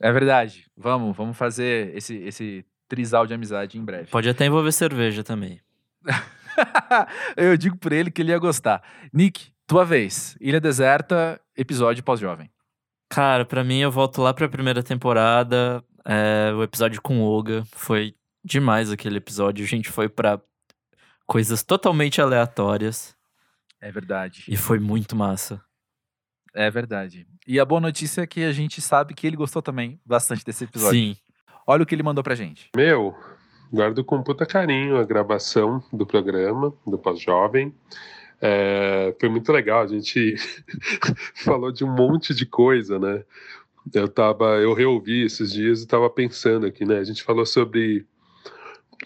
É 0.00 0.12
verdade. 0.12 0.66
Vamos, 0.76 1.16
vamos 1.16 1.36
fazer 1.36 1.94
esse, 1.96 2.14
esse 2.18 2.64
trisal 2.88 3.26
de 3.26 3.34
amizade 3.34 3.78
em 3.78 3.84
breve. 3.84 4.10
Pode 4.10 4.28
até 4.28 4.46
envolver 4.46 4.70
cerveja 4.72 5.24
também. 5.24 5.60
eu 7.36 7.56
digo 7.56 7.76
por 7.76 7.92
ele 7.92 8.10
que 8.10 8.22
ele 8.22 8.30
ia 8.32 8.38
gostar. 8.38 8.82
Nick, 9.12 9.52
tua 9.66 9.84
vez. 9.84 10.36
Ilha 10.40 10.60
Deserta, 10.60 11.40
episódio 11.56 12.02
pós-jovem. 12.04 12.50
Cara, 13.08 13.44
pra 13.44 13.62
mim 13.62 13.78
eu 13.78 13.90
volto 13.90 14.20
lá 14.22 14.34
pra 14.34 14.48
primeira 14.48 14.82
temporada. 14.82 15.82
é, 16.04 16.52
o 16.54 16.62
episódio 16.62 17.00
com 17.00 17.20
Olga 17.22 17.64
foi 17.72 18.14
demais 18.44 18.90
aquele 18.90 19.18
episódio. 19.18 19.64
A 19.64 19.68
gente 19.68 19.88
foi 19.90 20.08
pra 20.08 20.40
coisas 21.26 21.62
totalmente 21.62 22.20
aleatórias 22.20 23.16
É 23.80 23.90
verdade. 23.90 24.44
e 24.48 24.56
foi 24.56 24.78
muito 24.78 25.14
massa. 25.16 25.60
É 26.54 26.70
verdade. 26.70 27.26
E 27.46 27.60
a 27.60 27.64
boa 27.64 27.80
notícia 27.80 28.22
é 28.22 28.26
que 28.26 28.42
a 28.44 28.52
gente 28.52 28.80
sabe 28.80 29.14
que 29.14 29.26
ele 29.26 29.36
gostou 29.36 29.60
também 29.60 30.00
bastante 30.06 30.44
desse 30.44 30.64
episódio. 30.64 30.98
Sim. 30.98 31.16
Olha 31.66 31.82
o 31.82 31.86
que 31.86 31.94
ele 31.94 32.02
mandou 32.02 32.24
pra 32.24 32.34
gente. 32.34 32.70
Meu, 32.74 33.14
guardo 33.72 34.04
com 34.04 34.22
puta 34.22 34.46
carinho 34.46 34.96
a 34.96 35.04
gravação 35.04 35.82
do 35.92 36.06
programa, 36.06 36.72
do 36.86 36.98
Pós-Jovem. 36.98 37.74
É, 38.40 39.14
foi 39.18 39.28
muito 39.28 39.50
legal, 39.50 39.82
a 39.82 39.86
gente 39.86 40.36
falou 41.34 41.72
de 41.72 41.84
um 41.84 41.90
monte 41.90 42.34
de 42.34 42.44
coisa, 42.44 42.98
né? 42.98 43.24
Eu 43.94 44.08
tava, 44.08 44.56
eu 44.56 44.72
reouvi 44.74 45.24
esses 45.24 45.52
dias 45.52 45.82
e 45.82 45.86
tava 45.86 46.10
pensando 46.10 46.66
aqui, 46.66 46.84
né? 46.84 46.98
A 46.98 47.04
gente 47.04 47.22
falou 47.22 47.46
sobre 47.46 48.04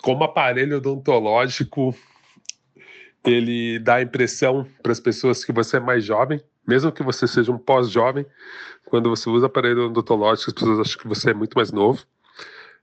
como 0.02 0.24
aparelho 0.24 0.78
odontológico 0.78 1.94
ele 3.24 3.78
dá 3.78 3.96
a 3.96 4.02
impressão 4.02 4.66
para 4.82 4.92
as 4.92 5.00
pessoas 5.00 5.44
que 5.44 5.52
você 5.52 5.76
é 5.76 5.80
mais 5.80 6.04
jovem, 6.04 6.42
mesmo 6.66 6.92
que 6.92 7.02
você 7.02 7.26
seja 7.26 7.52
um 7.52 7.58
pós-jovem, 7.58 8.24
quando 8.86 9.10
você 9.10 9.28
usa 9.28 9.46
aparelho 9.46 9.86
odontológico, 9.86 10.50
as 10.50 10.54
pessoas 10.54 10.80
acham 10.80 10.98
que 10.98 11.08
você 11.08 11.30
é 11.30 11.34
muito 11.34 11.54
mais 11.54 11.70
novo. 11.70 12.02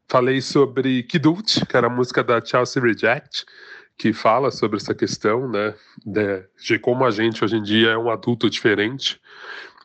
Falei 0.09 0.39
sobre 0.39 1.03
Kidult, 1.03 1.65
que 1.65 1.75
era 1.75 1.87
a 1.87 1.89
música 1.89 2.23
da 2.23 2.43
Chelsea 2.43 2.81
Reject, 2.81 3.45
que 3.97 4.13
fala 4.13 4.51
sobre 4.51 4.77
essa 4.77 4.95
questão, 4.95 5.49
né, 5.49 5.73
de, 6.05 6.79
como 6.79 7.03
a 7.03 7.11
gente 7.11 7.43
hoje 7.43 7.57
em 7.57 7.61
dia 7.61 7.89
é 7.89 7.97
um 7.97 8.09
adulto 8.09 8.49
diferente, 8.49 9.19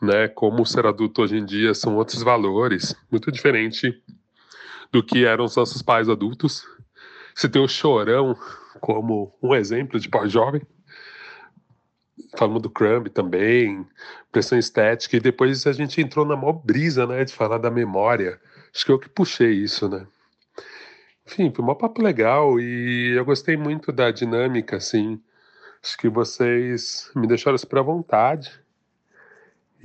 né, 0.01 0.29
como 0.29 0.65
ser 0.65 0.87
adulto 0.87 1.23
hoje 1.23 1.39
em 1.39 1.45
dia 1.45 1.75
são 1.75 1.97
outros 1.97 2.23
valores, 2.23 2.95
muito 3.11 3.33
diferente 3.33 4.01
do 4.93 5.03
que 5.03 5.25
eram 5.25 5.45
os 5.45 5.57
nossos 5.57 5.83
pais 5.83 6.09
adultos. 6.09 6.65
Você 7.35 7.49
tem 7.49 7.61
o 7.61 7.67
Chorão 7.67 8.37
como 8.81 9.37
um 9.43 9.55
exemplo 9.57 9.99
de 9.99 10.09
pós-jovem, 10.09 10.63
falamos 12.37 12.63
do 12.63 12.71
Crumb 12.71 13.09
também, 13.09 13.85
pressão 14.31 14.57
estética, 14.57 15.17
e 15.17 15.21
depois 15.21 15.67
a 15.67 15.73
gente 15.73 16.01
entrou 16.01 16.25
na 16.25 16.37
maior 16.37 16.53
brisa, 16.53 17.09
né, 17.09 17.25
de 17.25 17.33
falar 17.33 17.59
da 17.59 17.73
memória. 17.73 18.41
Acho 18.75 18.87
que 18.87 18.93
eu 18.93 18.99
que 18.99 19.09
puxei 19.09 19.53
isso, 19.53 19.89
né. 19.89 20.07
Enfim, 21.27 21.53
foi 21.55 21.65
um 21.65 21.75
papo 21.75 22.03
legal 22.03 22.59
e 22.59 23.15
eu 23.17 23.25
gostei 23.25 23.57
muito 23.57 23.93
da 23.93 24.11
dinâmica, 24.11 24.77
assim. 24.77 25.21
Acho 25.83 25.97
que 25.99 26.09
vocês 26.09 27.11
me 27.15 27.27
deixaram 27.27 27.59
super 27.59 27.79
à 27.79 27.83
vontade. 27.83 28.53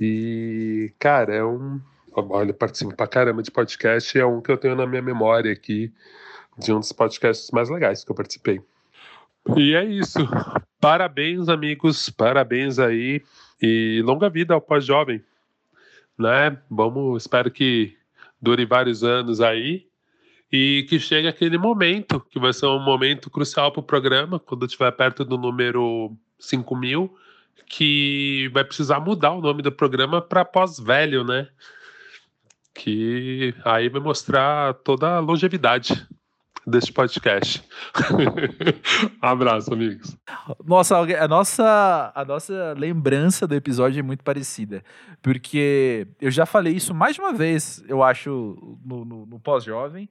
E, 0.00 0.92
cara, 0.98 1.34
é 1.34 1.44
um. 1.44 1.80
Olha, 2.12 2.52
participo 2.52 2.94
pra 2.94 3.06
caramba 3.06 3.42
de 3.42 3.50
podcast, 3.50 4.18
é 4.18 4.24
um 4.26 4.40
que 4.40 4.50
eu 4.50 4.56
tenho 4.56 4.74
na 4.74 4.86
minha 4.86 5.02
memória 5.02 5.52
aqui, 5.52 5.92
de 6.56 6.72
um 6.72 6.80
dos 6.80 6.92
podcasts 6.92 7.50
mais 7.50 7.68
legais 7.68 8.04
que 8.04 8.10
eu 8.10 8.16
participei. 8.16 8.60
E 9.56 9.74
é 9.74 9.84
isso. 9.84 10.18
Parabéns, 10.80 11.48
amigos, 11.48 12.10
parabéns 12.10 12.78
aí 12.78 13.22
e 13.60 14.00
longa 14.04 14.30
vida 14.30 14.54
ao 14.54 14.60
pós-jovem, 14.60 15.22
né? 16.16 16.56
Vamos, 16.70 17.24
espero 17.24 17.50
que 17.50 17.97
dure 18.40 18.64
vários 18.64 19.02
anos 19.02 19.40
aí 19.40 19.86
e 20.50 20.86
que 20.88 20.98
chegue 20.98 21.28
aquele 21.28 21.58
momento, 21.58 22.20
que 22.30 22.38
vai 22.38 22.52
ser 22.52 22.66
um 22.66 22.78
momento 22.78 23.28
crucial 23.28 23.70
para 23.70 23.80
o 23.80 23.82
programa, 23.82 24.38
quando 24.38 24.64
estiver 24.64 24.90
perto 24.92 25.24
do 25.24 25.36
número 25.36 26.16
5 26.38 26.74
mil, 26.76 27.14
que 27.66 28.50
vai 28.52 28.64
precisar 28.64 28.98
mudar 29.00 29.32
o 29.32 29.42
nome 29.42 29.62
do 29.62 29.70
programa 29.70 30.22
para 30.22 30.44
pós-velho, 30.44 31.22
né? 31.22 31.48
Que 32.74 33.54
aí 33.64 33.88
vai 33.88 34.00
mostrar 34.00 34.72
toda 34.74 35.16
a 35.16 35.20
longevidade 35.20 36.06
deste 36.68 36.92
podcast. 36.92 37.62
Abraço, 39.20 39.72
amigos. 39.72 40.16
Nossa, 40.64 40.96
a 40.98 41.28
nossa, 41.28 42.12
a 42.14 42.24
nossa 42.24 42.74
lembrança 42.76 43.46
do 43.46 43.54
episódio 43.54 44.00
é 44.00 44.02
muito 44.02 44.22
parecida. 44.22 44.82
Porque 45.22 46.06
eu 46.20 46.30
já 46.30 46.46
falei 46.46 46.74
isso 46.74 46.94
mais 46.94 47.14
de 47.14 47.20
uma 47.20 47.32
vez, 47.32 47.82
eu 47.88 48.02
acho, 48.02 48.78
no, 48.84 49.04
no, 49.04 49.26
no 49.26 49.40
pós-jovem. 49.40 50.08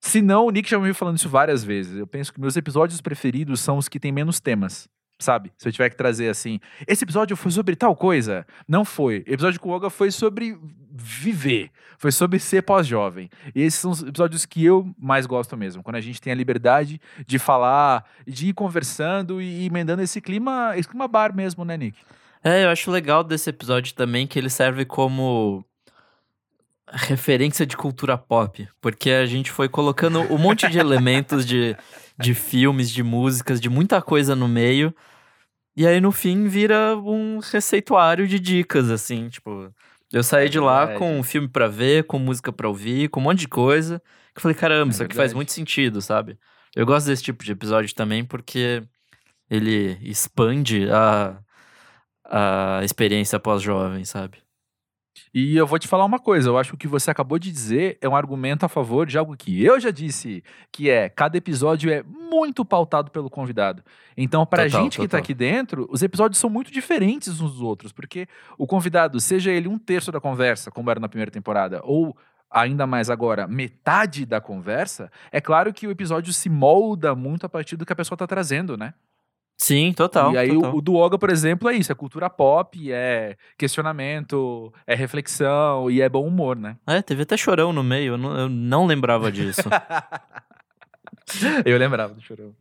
Se 0.00 0.20
não, 0.20 0.46
o 0.46 0.50
Nick 0.50 0.68
já 0.68 0.78
me 0.78 0.84
viu 0.84 0.94
falando 0.94 1.16
isso 1.16 1.28
várias 1.28 1.64
vezes. 1.64 1.96
Eu 1.96 2.06
penso 2.06 2.32
que 2.32 2.40
meus 2.40 2.56
episódios 2.56 3.00
preferidos 3.00 3.60
são 3.60 3.78
os 3.78 3.88
que 3.88 3.98
têm 3.98 4.12
menos 4.12 4.40
temas 4.40 4.88
sabe? 5.18 5.52
Se 5.56 5.68
eu 5.68 5.72
tiver 5.72 5.90
que 5.90 5.96
trazer 5.96 6.28
assim, 6.28 6.60
esse 6.86 7.04
episódio 7.04 7.36
foi 7.36 7.50
sobre 7.50 7.76
tal 7.76 7.94
coisa, 7.94 8.46
não 8.68 8.84
foi. 8.84 9.24
O 9.28 9.32
episódio 9.32 9.60
com 9.60 9.68
o 9.68 9.72
Olga 9.72 9.90
foi 9.90 10.10
sobre 10.10 10.58
viver, 10.90 11.70
foi 11.98 12.12
sobre 12.12 12.38
ser 12.38 12.62
pós-jovem. 12.62 13.28
E 13.54 13.62
esses 13.62 13.80
são 13.80 13.90
os 13.90 14.02
episódios 14.02 14.44
que 14.44 14.64
eu 14.64 14.92
mais 14.98 15.26
gosto 15.26 15.56
mesmo, 15.56 15.82
quando 15.82 15.96
a 15.96 16.00
gente 16.00 16.20
tem 16.20 16.32
a 16.32 16.36
liberdade 16.36 17.00
de 17.26 17.38
falar, 17.38 18.04
de 18.26 18.48
ir 18.48 18.52
conversando 18.52 19.40
e 19.40 19.66
emendando 19.66 20.02
esse 20.02 20.20
clima, 20.20 20.72
esse 20.76 20.88
clima 20.88 21.08
bar 21.08 21.34
mesmo, 21.34 21.64
né, 21.64 21.76
Nick? 21.76 21.98
É, 22.42 22.64
eu 22.64 22.68
acho 22.68 22.90
legal 22.90 23.24
desse 23.24 23.48
episódio 23.48 23.94
também 23.94 24.26
que 24.26 24.38
ele 24.38 24.50
serve 24.50 24.84
como 24.84 25.64
referência 26.92 27.64
de 27.64 27.76
cultura 27.76 28.16
pop, 28.18 28.68
porque 28.80 29.10
a 29.10 29.26
gente 29.26 29.50
foi 29.50 29.68
colocando 29.68 30.20
um 30.32 30.38
monte 30.38 30.68
de 30.68 30.78
elementos 30.78 31.46
de, 31.46 31.74
de 32.18 32.34
filmes, 32.34 32.90
de 32.90 33.02
músicas, 33.02 33.60
de 33.60 33.68
muita 33.68 34.00
coisa 34.00 34.34
no 34.36 34.48
meio. 34.48 34.94
E 35.76 35.86
aí 35.86 36.00
no 36.00 36.12
fim 36.12 36.46
vira 36.46 36.96
um 36.96 37.40
receituário 37.40 38.28
de 38.28 38.38
dicas, 38.38 38.90
assim, 38.90 39.28
tipo. 39.28 39.72
Eu 40.12 40.22
saí 40.22 40.46
é 40.46 40.48
de 40.48 40.60
lá 40.60 40.94
com 40.96 41.18
um 41.18 41.22
filme 41.24 41.48
para 41.48 41.66
ver, 41.66 42.04
com 42.04 42.18
música 42.18 42.52
para 42.52 42.68
ouvir, 42.68 43.08
com 43.08 43.18
um 43.18 43.24
monte 43.24 43.40
de 43.40 43.48
coisa. 43.48 44.00
Que 44.32 44.38
eu 44.38 44.42
falei, 44.42 44.56
caramba, 44.56 44.90
é 44.90 44.94
isso 44.94 45.02
aqui 45.02 45.16
faz 45.16 45.32
muito 45.32 45.50
sentido, 45.50 46.00
sabe? 46.00 46.38
Eu 46.74 46.86
gosto 46.86 47.06
desse 47.06 47.22
tipo 47.22 47.42
de 47.42 47.50
episódio 47.50 47.92
também 47.94 48.24
porque 48.24 48.82
ele 49.50 49.98
expande 50.02 50.88
a, 50.90 51.38
a 52.24 52.80
experiência 52.84 53.40
pós-jovem, 53.40 54.04
sabe? 54.04 54.43
E 55.32 55.56
eu 55.56 55.66
vou 55.66 55.78
te 55.78 55.88
falar 55.88 56.04
uma 56.04 56.18
coisa, 56.18 56.48
eu 56.48 56.58
acho 56.58 56.70
que 56.70 56.74
o 56.74 56.78
que 56.78 56.88
você 56.88 57.10
acabou 57.10 57.38
de 57.38 57.50
dizer 57.50 57.98
é 58.00 58.08
um 58.08 58.16
argumento 58.16 58.64
a 58.64 58.68
favor 58.68 59.06
de 59.06 59.18
algo 59.18 59.36
que 59.36 59.64
eu 59.64 59.78
já 59.80 59.90
disse, 59.90 60.42
que 60.70 60.88
é 60.88 61.08
cada 61.08 61.36
episódio 61.36 61.92
é 61.92 62.02
muito 62.02 62.64
pautado 62.64 63.10
pelo 63.10 63.30
convidado. 63.30 63.82
Então, 64.16 64.46
para 64.46 64.64
a 64.64 64.68
gente 64.68 64.92
total. 64.92 65.00
que 65.00 65.04
está 65.04 65.18
aqui 65.18 65.34
dentro, 65.34 65.88
os 65.90 66.02
episódios 66.02 66.38
são 66.38 66.48
muito 66.48 66.70
diferentes 66.70 67.40
uns 67.40 67.52
dos 67.52 67.62
outros, 67.62 67.92
porque 67.92 68.28
o 68.56 68.66
convidado, 68.66 69.20
seja 69.20 69.50
ele 69.50 69.68
um 69.68 69.78
terço 69.78 70.12
da 70.12 70.20
conversa, 70.20 70.70
como 70.70 70.90
era 70.90 71.00
na 71.00 71.08
primeira 71.08 71.30
temporada, 71.30 71.80
ou 71.84 72.16
ainda 72.50 72.86
mais 72.86 73.10
agora, 73.10 73.48
metade 73.48 74.24
da 74.24 74.40
conversa, 74.40 75.10
é 75.32 75.40
claro 75.40 75.72
que 75.72 75.86
o 75.86 75.90
episódio 75.90 76.32
se 76.32 76.48
molda 76.48 77.14
muito 77.14 77.44
a 77.44 77.48
partir 77.48 77.76
do 77.76 77.84
que 77.84 77.92
a 77.92 77.96
pessoa 77.96 78.14
está 78.14 78.26
trazendo, 78.26 78.76
né? 78.76 78.94
Sim, 79.56 79.92
total. 79.92 80.32
E 80.32 80.38
aí 80.38 80.54
total. 80.54 80.74
O, 80.74 80.78
o 80.78 80.82
do 80.82 80.94
Oga, 80.94 81.18
por 81.18 81.30
exemplo, 81.30 81.68
é 81.68 81.74
isso: 81.74 81.92
é 81.92 81.94
cultura 81.94 82.28
pop, 82.28 82.92
é 82.92 83.36
questionamento, 83.56 84.72
é 84.86 84.94
reflexão 84.94 85.90
e 85.90 86.00
é 86.00 86.08
bom 86.08 86.26
humor, 86.26 86.56
né? 86.56 86.76
É, 86.86 87.00
teve 87.00 87.22
até 87.22 87.36
chorão 87.36 87.72
no 87.72 87.82
meio, 87.82 88.14
eu 88.14 88.18
não, 88.18 88.36
eu 88.36 88.48
não 88.48 88.86
lembrava 88.86 89.30
disso. 89.30 89.62
eu 91.64 91.78
lembrava 91.78 92.14
do 92.14 92.20
chorão. 92.20 92.54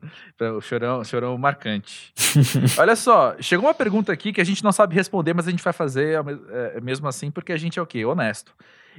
O 0.57 0.61
chorão, 0.61 1.03
chorão 1.03 1.37
marcante. 1.37 2.13
Olha 2.77 2.95
só, 2.95 3.35
chegou 3.39 3.67
uma 3.67 3.73
pergunta 3.73 4.11
aqui 4.11 4.31
que 4.31 4.41
a 4.41 4.45
gente 4.45 4.63
não 4.63 4.71
sabe 4.71 4.95
responder, 4.95 5.33
mas 5.33 5.47
a 5.47 5.51
gente 5.51 5.63
vai 5.63 5.73
fazer 5.73 6.19
é, 6.49 6.79
mesmo 6.79 7.07
assim, 7.07 7.31
porque 7.31 7.51
a 7.51 7.57
gente 7.57 7.79
é 7.79 7.81
o 7.81 7.87
quê? 7.87 8.05
Honesto. 8.05 8.53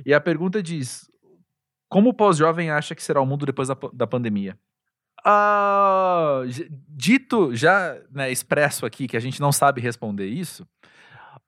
E 0.05 0.12
a 0.12 0.20
pergunta 0.20 0.62
diz: 0.62 1.09
Como 1.88 2.11
o 2.11 2.14
pós-jovem 2.14 2.70
acha 2.70 2.95
que 2.95 3.03
será 3.03 3.20
o 3.20 3.26
mundo 3.26 3.47
depois 3.47 3.68
da, 3.68 3.76
da 3.92 4.07
pandemia? 4.07 4.59
Uh, 5.27 6.45
dito 6.89 7.55
já 7.55 7.99
né, 8.11 8.31
expresso 8.31 8.85
aqui 8.85 9.09
que 9.09 9.16
a 9.16 9.20
gente 9.20 9.41
não 9.41 9.53
sabe 9.53 9.81
responder 9.81 10.27
isso, 10.27 10.66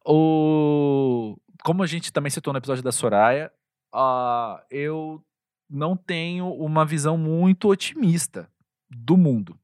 o, 0.05 1.37
como 1.62 1.83
a 1.83 1.87
gente 1.87 2.12
também 2.12 2.31
citou 2.31 2.53
no 2.53 2.59
episódio 2.59 2.83
da 2.83 2.93
Soraya, 2.93 3.53
uh, 3.95 4.59
eu 4.70 5.22
não 5.68 5.97
tenho 5.97 6.49
uma 6.55 6.85
visão 6.87 7.18
muito 7.18 7.68
otimista 7.68 8.49
do 8.89 9.16
mundo. 9.16 9.59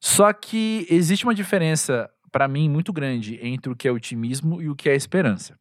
Só 0.00 0.32
que 0.32 0.86
existe 0.90 1.24
uma 1.24 1.34
diferença, 1.34 2.10
para 2.32 2.48
mim, 2.48 2.68
muito 2.68 2.92
grande 2.92 3.38
entre 3.42 3.70
o 3.70 3.76
que 3.76 3.86
é 3.86 3.92
otimismo 3.92 4.60
e 4.60 4.68
o 4.68 4.74
que 4.74 4.88
é 4.88 4.94
esperança 4.94 5.56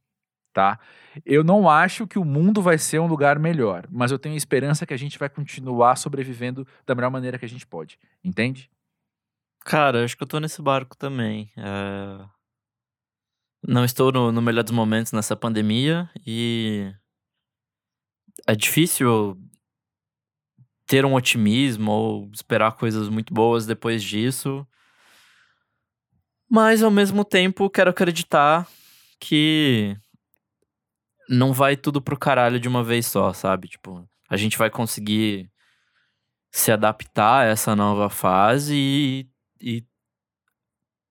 tá? 0.55 0.79
Eu 1.25 1.43
não 1.43 1.69
acho 1.69 2.07
que 2.07 2.17
o 2.17 2.23
mundo 2.23 2.61
vai 2.61 2.77
ser 2.77 2.99
um 2.99 3.07
lugar 3.07 3.37
melhor, 3.37 3.85
mas 3.91 4.09
eu 4.09 4.17
tenho 4.17 4.37
esperança 4.37 4.85
que 4.85 4.93
a 4.93 4.97
gente 4.97 5.19
vai 5.19 5.27
continuar 5.27 5.97
sobrevivendo 5.97 6.65
da 6.85 6.95
melhor 6.95 7.11
maneira 7.11 7.37
que 7.37 7.43
a 7.43 7.49
gente 7.49 7.67
pode, 7.67 7.99
entende? 8.23 8.71
Cara, 9.65 10.05
acho 10.05 10.15
que 10.15 10.23
eu 10.23 10.27
tô 10.27 10.39
nesse 10.39 10.61
barco 10.61 10.95
também. 10.95 11.51
É... 11.57 12.25
Não 13.67 13.83
estou 13.83 14.13
no, 14.13 14.31
no 14.31 14.41
melhor 14.41 14.63
dos 14.63 14.71
momentos 14.71 15.11
nessa 15.11 15.35
pandemia 15.35 16.09
e 16.25 16.89
é 18.47 18.55
difícil 18.55 19.37
ter 20.87 21.03
um 21.03 21.15
otimismo 21.15 21.91
ou 21.91 22.31
esperar 22.33 22.71
coisas 22.73 23.09
muito 23.09 23.33
boas 23.33 23.65
depois 23.65 24.01
disso. 24.01 24.65
Mas 26.49 26.81
ao 26.81 26.91
mesmo 26.91 27.25
tempo 27.25 27.69
quero 27.69 27.89
acreditar 27.89 28.65
que 29.19 29.97
não 31.29 31.53
vai 31.53 31.75
tudo 31.75 32.01
pro 32.01 32.17
caralho 32.17 32.59
de 32.59 32.67
uma 32.67 32.83
vez 32.83 33.05
só, 33.07 33.33
sabe? 33.33 33.67
Tipo, 33.67 34.07
a 34.29 34.37
gente 34.37 34.57
vai 34.57 34.69
conseguir 34.69 35.49
se 36.51 36.71
adaptar 36.71 37.41
a 37.41 37.45
essa 37.45 37.75
nova 37.75 38.09
fase 38.09 38.73
e, 38.75 39.29
e 39.59 39.85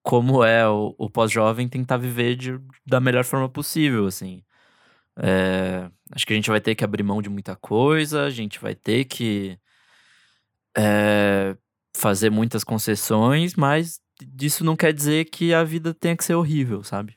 como 0.03 0.45
é 0.45 0.69
o, 0.69 0.95
o 0.99 1.11
pós-jovem, 1.11 1.69
tentar 1.69 1.97
viver 1.97 2.37
de, 2.37 2.61
da 2.87 3.01
melhor 3.01 3.25
forma 3.25 3.49
possível, 3.49 4.07
assim. 4.07 4.43
É, 5.17 5.91
acho 6.13 6.27
que 6.27 6.33
a 6.33 6.37
gente 6.37 6.51
vai 6.51 6.61
ter 6.61 6.75
que 6.75 6.85
abrir 6.85 7.03
mão 7.03 7.23
de 7.23 7.29
muita 7.29 7.57
coisa, 7.57 8.25
a 8.25 8.31
gente 8.31 8.61
vai 8.61 8.75
ter 8.75 9.05
que 9.05 9.59
é, 10.77 11.57
fazer 11.97 12.31
muitas 12.31 12.65
concessões, 12.65 13.55
mas 13.55 14.01
isso 14.41 14.65
não 14.65 14.77
quer 14.77 14.93
dizer 14.93 15.27
que 15.27 15.55
a 15.55 15.65
vida 15.65 15.95
tenha 15.95 16.17
que 16.17 16.25
ser 16.25 16.35
horrível, 16.35 16.83
sabe? 16.83 17.17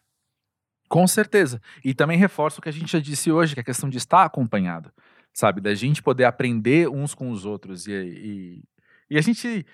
Com 0.88 1.08
certeza. 1.08 1.62
E 1.84 1.94
também 1.94 2.18
reforço 2.18 2.60
o 2.60 2.62
que 2.62 2.70
a 2.70 2.74
gente 2.74 2.92
já 2.92 3.00
disse 3.00 3.32
hoje, 3.32 3.54
que 3.54 3.60
é 3.60 3.62
a 3.62 3.66
questão 3.66 3.90
de 3.90 3.98
estar 3.98 4.24
acompanhado, 4.24 4.92
sabe? 5.34 5.62
Da 5.62 5.74
gente 5.74 6.02
poder 6.02 6.26
aprender 6.26 6.90
uns 6.90 7.14
com 7.14 7.30
os 7.30 7.46
outros 7.46 7.88
e, 7.88 7.92
e, 7.92 8.64
e 9.10 9.18
a 9.18 9.22
gente 9.22 9.66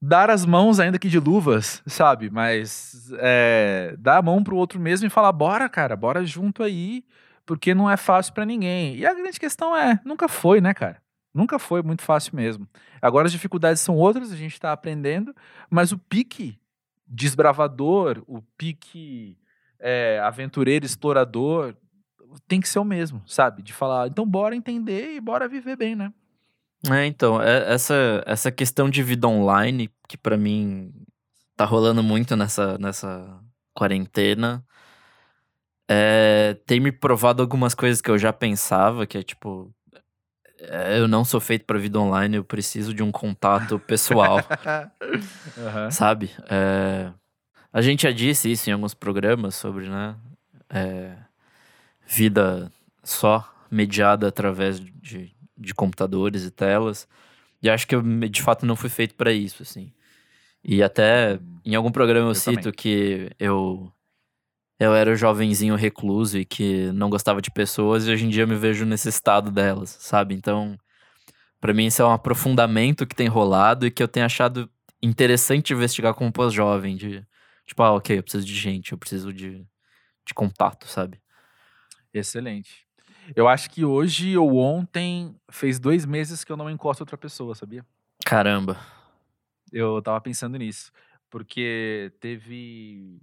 dar 0.00 0.28
as 0.28 0.44
mãos, 0.44 0.78
ainda 0.78 0.98
que 0.98 1.08
de 1.08 1.18
luvas, 1.18 1.82
sabe? 1.86 2.28
Mas 2.30 3.10
é, 3.18 3.96
dar 3.98 4.18
a 4.18 4.22
mão 4.22 4.44
pro 4.44 4.56
outro 4.56 4.78
mesmo 4.78 5.06
e 5.06 5.10
falar: 5.10 5.32
bora, 5.32 5.68
cara, 5.68 5.96
bora 5.96 6.24
junto 6.24 6.62
aí, 6.62 7.04
porque 7.46 7.74
não 7.74 7.90
é 7.90 7.96
fácil 7.96 8.34
para 8.34 8.44
ninguém. 8.44 8.96
E 8.96 9.06
a 9.06 9.14
grande 9.14 9.40
questão 9.40 9.74
é: 9.74 9.98
nunca 10.04 10.28
foi, 10.28 10.60
né, 10.60 10.74
cara? 10.74 11.02
Nunca 11.32 11.58
foi 11.58 11.82
muito 11.82 12.02
fácil 12.02 12.36
mesmo. 12.36 12.68
Agora 13.02 13.26
as 13.26 13.32
dificuldades 13.32 13.82
são 13.82 13.96
outras, 13.96 14.30
a 14.30 14.36
gente 14.36 14.52
está 14.52 14.72
aprendendo, 14.72 15.34
mas 15.68 15.90
o 15.90 15.98
pique 15.98 16.60
desbravador, 17.06 18.22
o 18.26 18.40
pique 18.56 19.36
é, 19.80 20.20
aventureiro, 20.22 20.84
explorador, 20.84 21.74
tem 22.48 22.60
que 22.60 22.68
ser 22.68 22.78
o 22.78 22.84
mesmo, 22.84 23.22
sabe? 23.26 23.62
De 23.62 23.72
falar, 23.72 24.08
então 24.08 24.26
bora 24.26 24.56
entender 24.56 25.14
e 25.14 25.20
bora 25.20 25.48
viver 25.48 25.76
bem, 25.76 25.94
né? 25.94 26.12
É, 26.90 27.06
então, 27.06 27.40
é, 27.40 27.72
essa, 27.72 28.22
essa 28.26 28.50
questão 28.50 28.90
de 28.90 29.02
vida 29.02 29.26
online, 29.26 29.90
que 30.08 30.18
para 30.18 30.36
mim 30.36 30.92
tá 31.56 31.64
rolando 31.64 32.02
muito 32.02 32.36
nessa, 32.36 32.76
nessa 32.78 33.40
quarentena, 33.72 34.64
é, 35.88 36.56
tem 36.66 36.80
me 36.80 36.92
provado 36.92 37.42
algumas 37.42 37.74
coisas 37.74 38.00
que 38.00 38.10
eu 38.10 38.18
já 38.18 38.32
pensava, 38.32 39.06
que 39.06 39.16
é 39.16 39.22
tipo, 39.22 39.72
é, 40.58 40.98
eu 40.98 41.08
não 41.08 41.24
sou 41.24 41.40
feito 41.40 41.64
para 41.64 41.78
vida 41.78 41.98
online, 41.98 42.36
eu 42.36 42.44
preciso 42.44 42.92
de 42.92 43.02
um 43.02 43.12
contato 43.12 43.78
pessoal, 43.78 44.38
uhum. 45.56 45.90
sabe? 45.90 46.30
É, 46.50 47.10
a 47.74 47.82
gente 47.82 48.04
já 48.04 48.12
disse 48.12 48.50
isso 48.52 48.70
em 48.70 48.72
alguns 48.72 48.94
programas 48.94 49.56
sobre, 49.56 49.88
né? 49.88 50.14
É, 50.70 51.16
vida 52.06 52.70
só 53.02 53.52
mediada 53.68 54.28
através 54.28 54.78
de, 54.78 55.34
de 55.58 55.74
computadores 55.74 56.44
e 56.44 56.52
telas. 56.52 57.08
E 57.60 57.68
acho 57.68 57.84
que 57.88 57.96
eu, 57.96 58.00
de 58.02 58.40
fato, 58.40 58.64
não 58.64 58.76
fui 58.76 58.88
feito 58.88 59.16
para 59.16 59.32
isso, 59.32 59.64
assim. 59.64 59.92
E 60.62 60.84
até 60.84 61.40
em 61.64 61.74
algum 61.74 61.90
programa 61.90 62.26
eu, 62.26 62.30
Eu 62.30 62.34
cito 62.36 62.56
também. 62.56 62.72
que 62.72 63.30
eu 63.40 63.90
eu 64.78 64.94
era 64.94 65.10
o 65.10 65.16
jovenzinho 65.16 65.74
recluso 65.74 66.38
e 66.38 66.44
que 66.44 66.92
não 66.92 67.10
gostava 67.10 67.42
de 67.42 67.50
pessoas 67.50 68.06
e 68.06 68.12
hoje 68.12 68.26
em 68.26 68.28
dia 68.28 68.42
eu 68.44 68.48
me 68.48 68.56
vejo 68.56 68.84
nesse 68.84 69.08
estado 69.08 69.50
delas, 69.50 69.96
sabe? 70.00 70.34
Então, 70.34 70.76
pra 71.60 71.72
mim 71.74 71.86
isso 71.86 72.02
é 72.02 72.06
um 72.06 72.12
aprofundamento 72.12 73.06
que 73.06 73.14
tem 73.14 73.28
rolado 73.28 73.86
e 73.86 73.90
que 73.90 74.02
eu 74.02 74.08
tenho 74.08 74.26
achado 74.26 74.70
interessante 75.02 75.72
investigar 75.72 76.14
como 76.14 76.32
pós-jovem, 76.32 76.96
de 76.96 77.24
tipo, 77.64 77.82
ah, 77.82 77.92
OK, 77.92 78.18
eu 78.18 78.22
preciso 78.22 78.46
de 78.46 78.54
gente, 78.54 78.92
eu 78.92 78.98
preciso 78.98 79.32
de 79.32 79.66
de 80.24 80.32
contato, 80.32 80.88
sabe? 80.88 81.20
Excelente. 82.12 82.86
Eu 83.34 83.48
acho 83.48 83.70
que 83.70 83.84
hoje 83.84 84.36
ou 84.36 84.56
ontem 84.56 85.36
fez 85.50 85.78
dois 85.78 86.04
meses 86.04 86.44
que 86.44 86.52
eu 86.52 86.56
não 86.56 86.70
encosto 86.70 87.02
outra 87.02 87.16
pessoa, 87.16 87.54
sabia? 87.54 87.84
Caramba. 88.24 88.78
Eu 89.72 90.00
tava 90.02 90.20
pensando 90.20 90.56
nisso. 90.56 90.92
Porque 91.30 92.12
teve. 92.20 93.20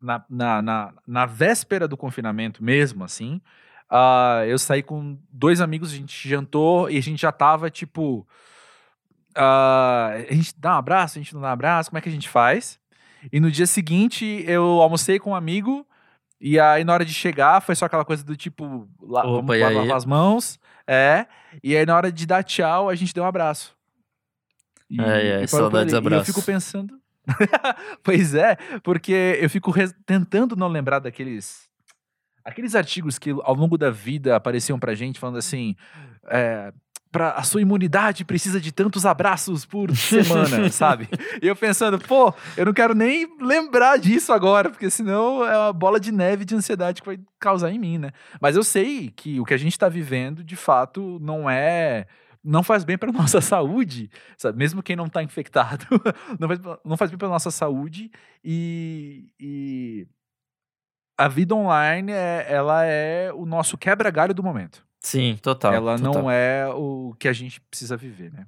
Na, 0.00 0.24
na, 0.28 0.60
na, 0.60 0.94
na 1.06 1.26
véspera 1.26 1.88
do 1.88 1.96
confinamento 1.96 2.62
mesmo, 2.62 3.04
assim, 3.04 3.40
ah, 3.88 4.42
eu 4.46 4.58
saí 4.58 4.82
com 4.82 5.18
dois 5.30 5.62
amigos, 5.62 5.92
a 5.92 5.96
gente 5.96 6.28
jantou 6.28 6.90
e 6.90 6.98
a 6.98 7.00
gente 7.00 7.22
já 7.22 7.32
tava 7.32 7.70
tipo. 7.70 8.26
ah, 9.36 10.10
a 10.28 10.34
gente 10.34 10.58
dá 10.58 10.74
um 10.74 10.78
abraço, 10.78 11.18
a 11.18 11.22
gente 11.22 11.32
não 11.34 11.40
dá 11.40 11.48
um 11.48 11.52
abraço, 11.52 11.90
como 11.90 11.98
é 11.98 12.02
que 12.02 12.08
a 12.08 12.12
gente 12.12 12.28
faz? 12.28 12.78
E 13.32 13.40
no 13.40 13.50
dia 13.50 13.66
seguinte 13.66 14.44
eu 14.46 14.64
almocei 14.82 15.18
com 15.18 15.30
um 15.30 15.34
amigo. 15.34 15.86
E 16.40 16.58
aí, 16.60 16.84
na 16.84 16.92
hora 16.92 17.04
de 17.04 17.14
chegar, 17.14 17.60
foi 17.62 17.74
só 17.74 17.86
aquela 17.86 18.04
coisa 18.04 18.22
do 18.22 18.36
tipo, 18.36 18.86
lá, 19.00 19.20
Opa, 19.20 19.30
vamos 19.36 19.50
aí? 19.52 19.60
lavar 19.74 19.96
as 19.96 20.04
mãos. 20.04 20.58
É. 20.86 21.26
E 21.62 21.74
aí, 21.76 21.86
na 21.86 21.96
hora 21.96 22.12
de 22.12 22.26
dar 22.26 22.42
tchau, 22.42 22.88
a 22.90 22.94
gente 22.94 23.14
deu 23.14 23.24
um 23.24 23.26
abraço. 23.26 23.74
E, 24.90 25.00
Ai, 25.00 25.32
ai, 25.36 25.44
e 25.44 25.48
saudades 25.48 25.94
ali. 25.94 26.04
E 26.04 26.10
eu 26.10 26.12
abraço. 26.16 26.26
fico 26.32 26.44
pensando. 26.44 27.00
pois 28.04 28.34
é, 28.34 28.56
porque 28.82 29.38
eu 29.40 29.48
fico 29.48 29.72
tentando 30.04 30.54
não 30.54 30.68
lembrar 30.68 30.98
daqueles. 30.98 31.66
Aqueles 32.44 32.74
artigos 32.74 33.18
que 33.18 33.30
ao 33.30 33.54
longo 33.54 33.78
da 33.78 33.90
vida 33.90 34.36
apareciam 34.36 34.78
pra 34.78 34.94
gente 34.94 35.18
falando 35.18 35.38
assim. 35.38 35.74
É, 36.26 36.72
pra, 37.14 37.30
a 37.30 37.44
sua 37.44 37.62
imunidade 37.62 38.24
precisa 38.24 38.60
de 38.60 38.72
tantos 38.72 39.06
abraços 39.06 39.64
por 39.64 39.96
semana, 39.96 40.66
sabe? 40.68 41.08
E 41.40 41.46
eu 41.46 41.54
pensando, 41.54 41.96
pô, 41.96 42.34
eu 42.56 42.66
não 42.66 42.72
quero 42.72 42.92
nem 42.92 43.28
lembrar 43.40 43.98
disso 43.98 44.32
agora, 44.32 44.68
porque 44.68 44.90
senão 44.90 45.46
é 45.46 45.56
uma 45.56 45.72
bola 45.72 46.00
de 46.00 46.10
neve 46.10 46.44
de 46.44 46.56
ansiedade 46.56 47.00
que 47.00 47.06
vai 47.06 47.20
causar 47.38 47.70
em 47.70 47.78
mim, 47.78 47.98
né? 47.98 48.10
Mas 48.40 48.56
eu 48.56 48.64
sei 48.64 49.12
que 49.14 49.38
o 49.38 49.44
que 49.44 49.54
a 49.54 49.56
gente 49.56 49.78
tá 49.78 49.88
vivendo, 49.88 50.42
de 50.42 50.56
fato, 50.56 51.20
não 51.22 51.48
é. 51.48 52.08
Não 52.42 52.64
faz 52.64 52.82
bem 52.82 52.98
para 52.98 53.12
nossa 53.14 53.40
saúde, 53.40 54.10
sabe? 54.36 54.58
Mesmo 54.58 54.82
quem 54.82 54.96
não 54.96 55.08
tá 55.08 55.22
infectado, 55.22 55.86
não 56.40 56.48
faz, 56.48 56.60
não 56.84 56.96
faz 56.96 57.10
bem 57.12 57.18
para 57.18 57.28
nossa 57.28 57.52
saúde 57.52 58.10
e, 58.44 59.30
e 59.38 60.08
a 61.16 61.28
vida 61.28 61.54
online 61.54 62.10
é, 62.10 62.44
ela 62.48 62.84
é 62.84 63.32
o 63.32 63.46
nosso 63.46 63.78
quebra-galho 63.78 64.34
do 64.34 64.42
momento. 64.42 64.83
Sim, 65.04 65.36
total. 65.42 65.74
ela 65.74 65.98
total. 65.98 66.14
não 66.14 66.30
é 66.30 66.66
o 66.68 67.14
que 67.18 67.28
a 67.28 67.32
gente 67.32 67.60
precisa 67.60 67.94
viver, 67.94 68.32
né? 68.32 68.46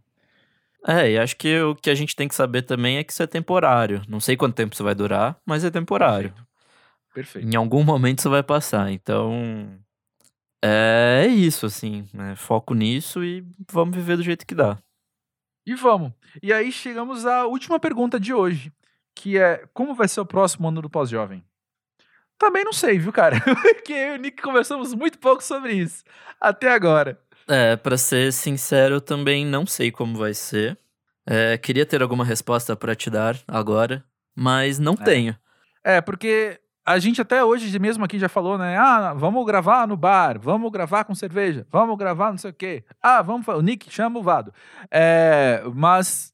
É, 0.88 1.11
e 1.11 1.18
acho 1.18 1.36
que 1.36 1.61
o 1.61 1.74
que 1.74 1.90
a 1.90 1.94
gente 1.94 2.16
tem 2.16 2.26
que 2.26 2.34
saber 2.34 2.62
também 2.62 2.96
é 2.96 3.04
que 3.04 3.12
isso 3.12 3.22
é 3.22 3.26
temporário. 3.26 4.00
Não 4.09 4.20
sei 4.20 4.38
quanto 4.38 4.54
tempo 4.54 4.72
isso 4.72 4.82
vai 4.82 4.94
durar, 4.94 5.38
mas 5.44 5.64
é 5.64 5.70
temporário. 5.70 6.32
Perfeito. 7.12 7.46
Em 7.46 7.54
algum 7.57 7.84
momento 7.84 8.20
isso 8.20 8.30
vai 8.30 8.42
passar. 8.42 8.90
Então, 8.90 9.68
é 10.64 11.26
isso, 11.26 11.66
assim. 11.66 12.09
né? 12.14 12.34
Foco 12.36 12.72
nisso 12.72 13.22
e 13.22 13.44
vamos 13.70 13.94
viver 13.94 14.16
do 14.16 14.22
jeito 14.22 14.46
que 14.46 14.54
dá. 14.54 14.78
E 15.66 15.74
vamos. 15.74 16.11
E 16.42 16.54
aí 16.54 16.72
chegamos 16.72 17.26
à 17.26 17.44
última 17.44 17.78
pergunta 17.78 18.18
de 18.18 18.32
hoje, 18.32 18.72
que 19.14 19.36
é 19.36 19.66
como 19.74 19.94
vai 19.94 20.09
ser 20.09 20.20
o 20.20 20.26
próximo 20.26 20.68
ano 20.68 20.80
do 20.80 20.88
pós-jovem? 20.88 21.44
Também 22.39 22.64
não 22.64 22.72
sei, 22.72 22.99
viu, 22.99 23.12
cara? 23.12 23.41
Porque 23.43 23.93
eu 23.93 24.14
e 24.14 24.18
o 24.18 24.20
Nick 24.20 24.43
conversamos 24.43 24.95
muito 24.95 25.18
pouco 25.18 25.43
sobre 25.43 25.72
isso 25.72 26.05
até 26.41 26.72
agora. 26.72 27.18
É, 27.49 27.76
pra 27.76 27.97
ser 27.97 28.32
sincero, 28.32 28.97
eu 28.97 29.01
também 29.01 29.47
não 29.47 29.66
sei 29.66 29.91
como 29.91 30.18
vai 30.18 30.34
ser. 30.34 30.78
É, 31.26 31.57
queria 31.59 31.87
ter 31.87 32.03
alguma 32.03 32.24
resposta 32.24 32.76
pra 32.76 32.95
te 32.95 33.11
dar 33.11 33.37
agora, 33.47 34.05
mas 34.34 34.78
não 34.78 34.95
tenho. 34.95 35.37
É, 35.82 36.01
porque 36.01 36.61
a 36.84 36.99
gente 36.99 37.20
até 37.20 37.43
hoje 37.43 37.76
mesmo 37.78 38.05
aqui 38.05 38.18
já 38.18 38.28
falou, 38.28 38.57
né? 38.57 38.76
Ah, 38.76 39.12
vamos 39.14 39.45
gravar 39.45 39.89
no 39.89 39.97
bar, 39.97 40.39
vamos 40.39 40.70
gravar 40.70 41.05
com 41.05 41.14
cerveja, 41.14 41.66
vamos 41.70 41.97
gravar 41.97 42.30
não 42.30 42.39
sei 42.39 42.51
o 42.51 42.55
quê. 42.55 42.84
Ah, 43.03 43.22
vamos. 43.22 43.47
O 43.49 43.61
Nick 43.61 43.93
chama 43.93 44.20
o 44.20 44.22
Vado. 44.22 44.53
É, 44.91 45.62
mas 45.74 46.32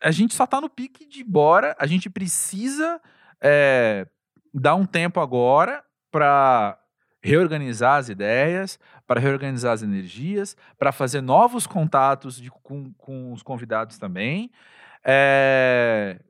a 0.00 0.10
gente 0.10 0.34
só 0.34 0.46
tá 0.46 0.60
no 0.60 0.68
pique 0.68 1.06
de 1.06 1.22
bora. 1.22 1.76
A 1.78 1.86
gente 1.86 2.10
precisa 2.10 3.00
é, 3.40 4.06
dar 4.54 4.74
um 4.76 4.86
tempo 4.86 5.20
agora 5.20 5.82
para 6.10 6.78
reorganizar 7.22 7.96
as 7.98 8.08
ideias, 8.08 8.78
para 9.06 9.18
reorganizar 9.20 9.72
as 9.72 9.82
energias, 9.82 10.56
para 10.78 10.92
fazer 10.92 11.20
novos 11.20 11.66
contatos 11.66 12.36
de- 12.40 12.50
com, 12.50 12.92
com 12.94 13.32
os 13.32 13.42
convidados 13.42 13.98
também. 13.98 14.50
É, 15.04 16.20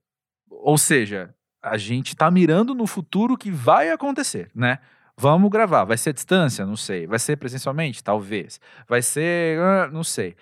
ou 0.51 0.79
seja, 0.79 1.35
a 1.63 1.77
gente 1.77 2.15
tá 2.17 2.31
mirando 2.31 2.75
no 2.75 2.87
futuro 2.87 3.37
que 3.37 3.51
vai 3.51 3.91
acontecer, 3.91 4.51
né? 4.55 4.79
Vamos 5.17 5.49
gravar. 5.51 5.85
Vai 5.85 5.97
ser 5.97 6.13
distância? 6.13 6.67
Não 6.67 6.77
sei. 6.77 7.07
Vai 7.07 7.19
ser 7.21 7.37
presencialmente? 7.37 8.03
Talvez. 8.03 8.61
Vai 8.89 9.01
ser. 9.01 9.59
ah, 9.61 9.89
Não 9.93 10.03
sei. 10.03 10.35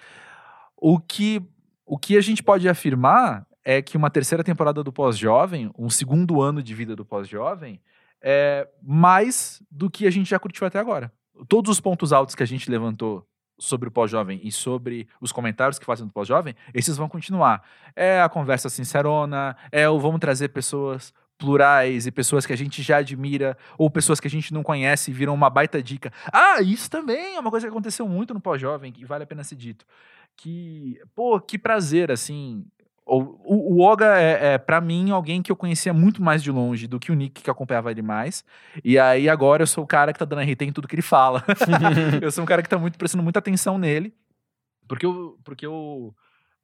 O 0.77 0.99
que, 0.99 1.43
o 1.85 1.99
que 1.99 2.17
a 2.17 2.21
gente 2.23 2.43
pode 2.43 2.69
afirmar 2.69 3.47
é 3.65 3.81
que 3.81 3.97
uma 3.97 4.11
terceira 4.11 4.43
temporada 4.43 4.83
do 4.83 4.93
Pós-Jovem, 4.93 5.71
um 5.79 5.89
segundo 5.89 6.41
ano 6.41 6.63
de 6.63 6.75
vida 6.75 6.97
do 6.97 7.05
Pós-Jovem, 7.05 7.81
é 8.21 8.69
mais 8.83 9.63
do 9.71 9.91
que 9.91 10.07
a 10.07 10.11
gente 10.11 10.31
já 10.31 10.39
curtiu 10.39 10.67
até 10.67 10.79
agora. 10.79 11.13
Todos 11.49 11.71
os 11.71 11.81
pontos 11.81 12.13
altos 12.13 12.35
que 12.35 12.43
a 12.43 12.47
gente 12.47 12.71
levantou 12.71 13.27
sobre 13.59 13.89
o 13.89 13.93
pós-jovem 13.93 14.41
e 14.43 14.51
sobre 14.51 15.09
os 15.21 15.31
comentários 15.31 15.79
que 15.79 15.85
fazem 15.85 16.07
do 16.07 16.13
pós-jovem, 16.13 16.55
esses 16.75 16.97
vão 16.97 17.09
continuar. 17.09 17.63
É 17.95 18.21
a 18.21 18.29
conversa 18.29 18.69
sincerona, 18.69 19.57
é 19.71 19.89
o 19.89 20.01
vamos 20.01 20.21
trazer 20.21 20.49
pessoas 20.49 21.13
plurais 21.39 22.07
e 22.07 22.13
pessoas 22.13 22.47
que 22.47 22.53
a 22.53 22.57
gente 22.57 22.83
já 22.83 22.99
admira 22.99 23.57
ou 23.77 23.91
pessoas 23.91 24.21
que 24.21 24.29
a 24.29 24.31
gente 24.31 24.55
não 24.55 24.63
conhece 24.63 25.11
e 25.11 25.15
viram 25.15 25.35
uma 25.35 25.51
baita 25.51 25.83
dica. 25.83 26.13
Ah, 26.33 26.61
isso 26.63 26.89
também 26.91 27.35
é 27.37 27.41
uma 27.41 27.51
coisa 27.51 27.67
que 27.67 27.71
aconteceu 27.71 28.07
muito 28.09 28.33
no 28.33 28.41
pós-jovem 28.41 28.93
que 28.93 29.05
vale 29.05 29.25
a 29.25 29.27
pena 29.27 29.43
ser 29.43 29.57
dito. 29.57 29.85
Que, 30.37 31.01
pô, 31.15 31.41
que 31.41 31.59
prazer, 31.59 32.11
assim. 32.11 32.65
O, 33.05 33.19
o, 33.45 33.81
Oga 33.83 34.19
é, 34.19 34.55
é 34.55 34.59
para 34.59 34.81
mim, 34.81 35.11
alguém 35.11 35.43
que 35.43 35.51
eu 35.51 35.57
conhecia 35.57 35.93
muito 35.93 36.23
mais 36.23 36.43
de 36.43 36.51
longe 36.51 36.87
do 36.87 37.01
que 37.01 37.11
o 37.11 37.15
Nick, 37.15 37.43
que 37.43 37.51
acompanhava 37.51 37.91
ele 37.91 38.03
mais. 38.03 38.45
E 38.85 38.99
aí 38.99 39.29
agora 39.29 39.63
eu 39.63 39.67
sou 39.67 39.83
o 39.83 39.87
cara 39.87 40.13
que 40.13 40.19
tá 40.19 40.25
dando 40.25 40.43
RT 40.43 40.63
em 40.63 40.73
tudo 40.73 40.87
que 40.87 40.95
ele 40.95 41.03
fala. 41.03 41.45
eu 42.23 42.31
sou 42.31 42.45
um 42.45 42.47
cara 42.47 42.63
que 42.63 42.69
tá 42.69 42.79
muito 42.79 42.97
prestando 42.97 43.23
muita 43.23 43.41
atenção 43.41 43.77
nele. 43.77 44.15
Porque 44.87 45.05
eu, 45.05 45.39
porque 45.45 45.67
eu 45.67 46.15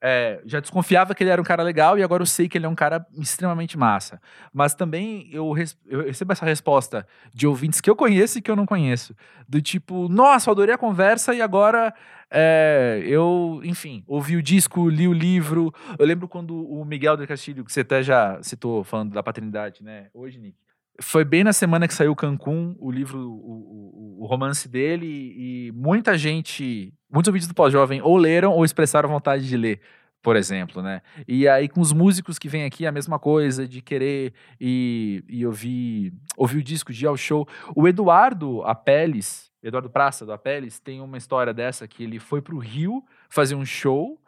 é, 0.02 0.40
já 0.46 0.60
desconfiava 0.60 1.14
que 1.14 1.22
ele 1.22 1.30
era 1.30 1.40
um 1.40 1.44
cara 1.44 1.62
legal 1.62 1.98
e 1.98 2.02
agora 2.02 2.22
eu 2.22 2.26
sei 2.26 2.48
que 2.48 2.56
ele 2.56 2.66
é 2.66 2.68
um 2.68 2.74
cara 2.74 3.04
extremamente 3.18 3.76
massa. 3.76 4.20
Mas 4.52 4.74
também 4.74 5.28
eu, 5.32 5.52
eu 5.86 6.04
recebo 6.04 6.32
essa 6.32 6.44
resposta 6.46 7.06
de 7.34 7.46
ouvintes 7.46 7.80
que 7.80 7.90
eu 7.90 7.96
conheço 7.96 8.38
e 8.38 8.42
que 8.42 8.50
eu 8.50 8.56
não 8.56 8.66
conheço. 8.66 9.14
Do 9.48 9.60
tipo, 9.60 10.08
nossa, 10.08 10.48
eu 10.48 10.52
adorei 10.52 10.74
a 10.74 10.78
conversa 10.78 11.34
e 11.34 11.42
agora 11.42 11.92
é, 12.30 13.02
eu, 13.04 13.60
enfim, 13.64 14.04
ouvi 14.06 14.36
o 14.36 14.42
disco, 14.42 14.88
li 14.88 15.08
o 15.08 15.12
livro. 15.12 15.72
Eu 15.98 16.06
lembro 16.06 16.28
quando 16.28 16.54
o 16.70 16.84
Miguel 16.84 17.16
del 17.16 17.26
Castilho, 17.26 17.64
que 17.64 17.72
você 17.72 17.80
até 17.80 18.02
já 18.02 18.40
citou 18.42 18.84
falando 18.84 19.12
da 19.12 19.22
paternidade, 19.22 19.82
né? 19.82 20.08
Hoje, 20.14 20.38
Nick. 20.38 20.56
Foi 21.00 21.24
bem 21.24 21.44
na 21.44 21.52
semana 21.52 21.86
que 21.86 21.94
saiu 21.94 22.14
Cancún, 22.16 22.74
o 22.80 22.90
livro, 22.90 23.20
o, 23.20 24.18
o- 24.18 24.22
o 24.24 24.26
romance 24.26 24.68
dele, 24.68 25.06
e 25.06 25.72
muita 25.72 26.18
gente, 26.18 26.92
muitos 27.10 27.28
ouvintes 27.28 27.48
do 27.48 27.54
pós-jovem 27.54 28.00
ou 28.02 28.16
leram 28.16 28.52
ou 28.52 28.64
expressaram 28.64 29.08
vontade 29.08 29.48
de 29.48 29.56
ler, 29.56 29.80
por 30.22 30.36
exemplo, 30.36 30.82
né? 30.82 31.00
E 31.26 31.48
aí 31.48 31.68
com 31.68 31.80
os 31.80 31.92
músicos 31.92 32.38
que 32.38 32.48
vêm 32.48 32.64
aqui, 32.64 32.86
a 32.86 32.92
mesma 32.92 33.18
coisa, 33.18 33.66
de 33.66 33.80
querer 33.80 34.32
e, 34.60 35.24
e 35.28 35.46
ouvir, 35.46 36.12
ouvir 36.36 36.58
o 36.58 36.62
disco, 36.62 36.92
de 36.92 37.04
ir 37.04 37.08
ao 37.08 37.16
show. 37.16 37.48
O 37.74 37.86
Eduardo 37.88 38.62
Apeles, 38.62 39.50
Eduardo 39.62 39.90
Praça 39.90 40.26
do 40.26 40.32
Apeles, 40.32 40.78
tem 40.78 41.00
uma 41.00 41.16
história 41.16 41.54
dessa, 41.54 41.88
que 41.88 42.02
ele 42.02 42.18
foi 42.18 42.42
pro 42.42 42.58
Rio 42.58 43.02
fazer 43.28 43.54
um 43.54 43.64
show, 43.64 44.20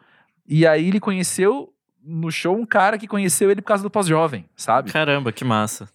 e 0.46 0.66
aí 0.66 0.88
ele 0.88 1.00
conheceu 1.00 1.72
no 2.02 2.30
show 2.30 2.56
um 2.56 2.66
cara 2.66 2.98
que 2.98 3.06
conheceu 3.06 3.50
ele 3.50 3.60
por 3.60 3.68
causa 3.68 3.82
do 3.82 3.90
pós-jovem, 3.90 4.46
sabe? 4.56 4.90
Caramba, 4.90 5.30
que 5.30 5.44
massa. 5.44 5.88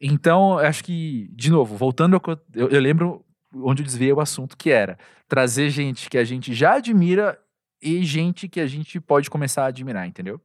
Então, 0.00 0.60
eu 0.60 0.66
acho 0.66 0.84
que, 0.84 1.28
de 1.32 1.50
novo, 1.50 1.76
voltando 1.76 2.20
eu, 2.54 2.68
eu 2.68 2.80
lembro 2.80 3.24
onde 3.54 3.82
eu 3.82 3.86
desviei 3.86 4.12
o 4.12 4.20
assunto, 4.20 4.56
que 4.56 4.70
era 4.70 4.98
trazer 5.26 5.70
gente 5.70 6.08
que 6.08 6.18
a 6.18 6.24
gente 6.24 6.54
já 6.54 6.74
admira 6.74 7.38
e 7.80 8.04
gente 8.04 8.48
que 8.48 8.60
a 8.60 8.66
gente 8.66 9.00
pode 9.00 9.30
começar 9.30 9.64
a 9.64 9.68
admirar, 9.68 10.06
entendeu? 10.06 10.40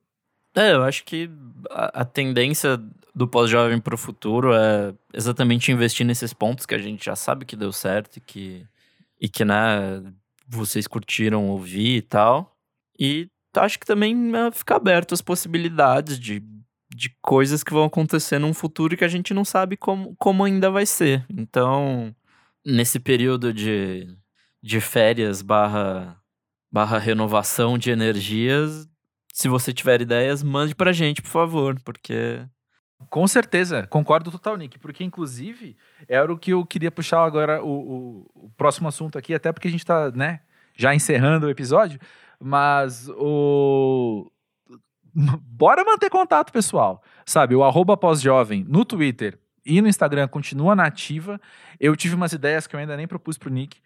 É, 0.55 0.73
eu 0.73 0.83
acho 0.83 1.03
que 1.03 1.29
a, 1.69 2.01
a 2.01 2.05
tendência 2.05 2.79
do 3.15 3.27
pós-jovem 3.27 3.79
pro 3.79 3.97
futuro 3.97 4.53
é 4.53 4.93
exatamente 5.13 5.71
investir 5.71 6.05
nesses 6.05 6.33
pontos 6.33 6.65
que 6.65 6.75
a 6.75 6.79
gente 6.79 7.05
já 7.05 7.15
sabe 7.15 7.45
que 7.45 7.55
deu 7.55 7.71
certo 7.71 8.17
e 8.17 8.19
que, 8.19 8.67
e 9.19 9.27
que 9.27 9.43
né, 9.43 10.03
vocês 10.47 10.85
curtiram 10.85 11.47
ouvir 11.47 11.97
e 11.97 12.01
tal. 12.01 12.55
E 12.99 13.27
acho 13.55 13.79
que 13.79 13.85
também 13.85 14.15
é 14.35 14.51
ficar 14.51 14.75
aberto 14.75 15.13
às 15.13 15.21
possibilidades 15.21 16.19
de 16.19 16.43
de 16.95 17.09
coisas 17.21 17.63
que 17.63 17.73
vão 17.73 17.85
acontecer 17.85 18.39
num 18.39 18.53
futuro 18.53 18.95
que 18.95 19.03
a 19.03 19.07
gente 19.07 19.33
não 19.33 19.43
sabe 19.43 19.75
como, 19.75 20.15
como 20.17 20.43
ainda 20.43 20.69
vai 20.69 20.85
ser. 20.85 21.25
Então, 21.29 22.15
nesse 22.65 22.99
período 22.99 23.53
de, 23.53 24.07
de 24.61 24.79
férias 24.81 25.41
barra, 25.41 26.17
barra 26.71 26.97
renovação 26.99 27.77
de 27.77 27.91
energias, 27.91 28.87
se 29.33 29.47
você 29.47 29.73
tiver 29.73 30.01
ideias, 30.01 30.43
mande 30.43 30.75
pra 30.75 30.91
gente, 30.93 31.21
por 31.21 31.29
favor, 31.29 31.79
porque 31.83 32.45
Com 33.09 33.27
certeza, 33.27 33.87
concordo 33.87 34.31
total, 34.31 34.57
Nick, 34.57 34.79
porque 34.79 35.03
inclusive 35.03 35.75
era 36.07 36.31
o 36.33 36.37
que 36.37 36.51
eu 36.53 36.65
queria 36.65 36.91
puxar 36.91 37.23
agora 37.25 37.63
o, 37.63 37.67
o- 37.69 38.31
o 38.47 38.51
próximo 38.57 38.87
assunto 38.87 39.17
aqui, 39.17 39.33
até 39.33 39.51
porque 39.51 39.67
a 39.67 39.71
gente 39.71 39.85
tá, 39.85 40.11
né, 40.11 40.41
já 40.75 40.95
encerrando 40.95 41.47
o 41.47 41.49
episódio, 41.49 41.99
mas 42.39 43.09
o 43.17 44.31
bora 45.15 45.83
manter 45.83 46.09
contato, 46.09 46.51
pessoal. 46.51 47.01
Sabe, 47.25 47.55
o 47.55 47.63
arroba 47.63 47.95
pós-jovem 47.97 48.65
no 48.67 48.83
Twitter 48.85 49.39
e 49.65 49.81
no 49.81 49.87
Instagram 49.87 50.27
continua 50.27 50.75
na 50.75 50.85
ativa. 50.85 51.39
Eu 51.79 51.95
tive 51.95 52.15
umas 52.15 52.33
ideias 52.33 52.67
que 52.67 52.75
eu 52.75 52.79
ainda 52.79 52.97
nem 52.97 53.07
propus 53.07 53.37
pro 53.37 53.49
Nick, 53.49 53.77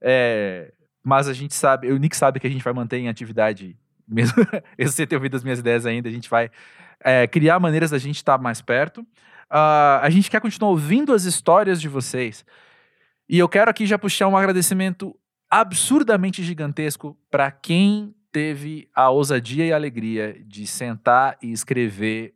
é, 0.00 0.72
mas 1.02 1.28
a 1.28 1.32
gente 1.32 1.54
sabe, 1.54 1.90
o 1.90 1.98
Nick 1.98 2.16
sabe 2.16 2.38
que 2.40 2.46
a 2.46 2.50
gente 2.50 2.62
vai 2.62 2.72
manter 2.72 2.98
em 2.98 3.08
atividade 3.08 3.76
mesmo. 4.06 4.36
sei 4.90 5.06
ter 5.06 5.16
ouvido 5.16 5.36
as 5.36 5.42
minhas 5.42 5.58
ideias 5.58 5.86
ainda, 5.86 6.08
a 6.08 6.12
gente 6.12 6.28
vai 6.28 6.50
é, 7.00 7.26
criar 7.26 7.58
maneiras 7.58 7.90
da 7.90 7.98
gente 7.98 8.16
estar 8.16 8.38
mais 8.38 8.60
perto. 8.60 9.06
Ah, 9.48 10.00
a 10.02 10.10
gente 10.10 10.30
quer 10.30 10.40
continuar 10.40 10.70
ouvindo 10.70 11.12
as 11.12 11.24
histórias 11.24 11.80
de 11.80 11.88
vocês. 11.88 12.44
E 13.28 13.38
eu 13.38 13.48
quero 13.48 13.70
aqui 13.70 13.86
já 13.86 13.98
puxar 13.98 14.28
um 14.28 14.36
agradecimento 14.36 15.16
absurdamente 15.50 16.42
gigantesco 16.42 17.16
para 17.30 17.50
quem 17.50 18.14
teve 18.32 18.88
a 18.94 19.10
ousadia 19.10 19.66
e 19.66 19.72
a 19.72 19.76
alegria 19.76 20.40
de 20.46 20.66
sentar 20.66 21.36
e 21.42 21.52
escrever 21.52 22.34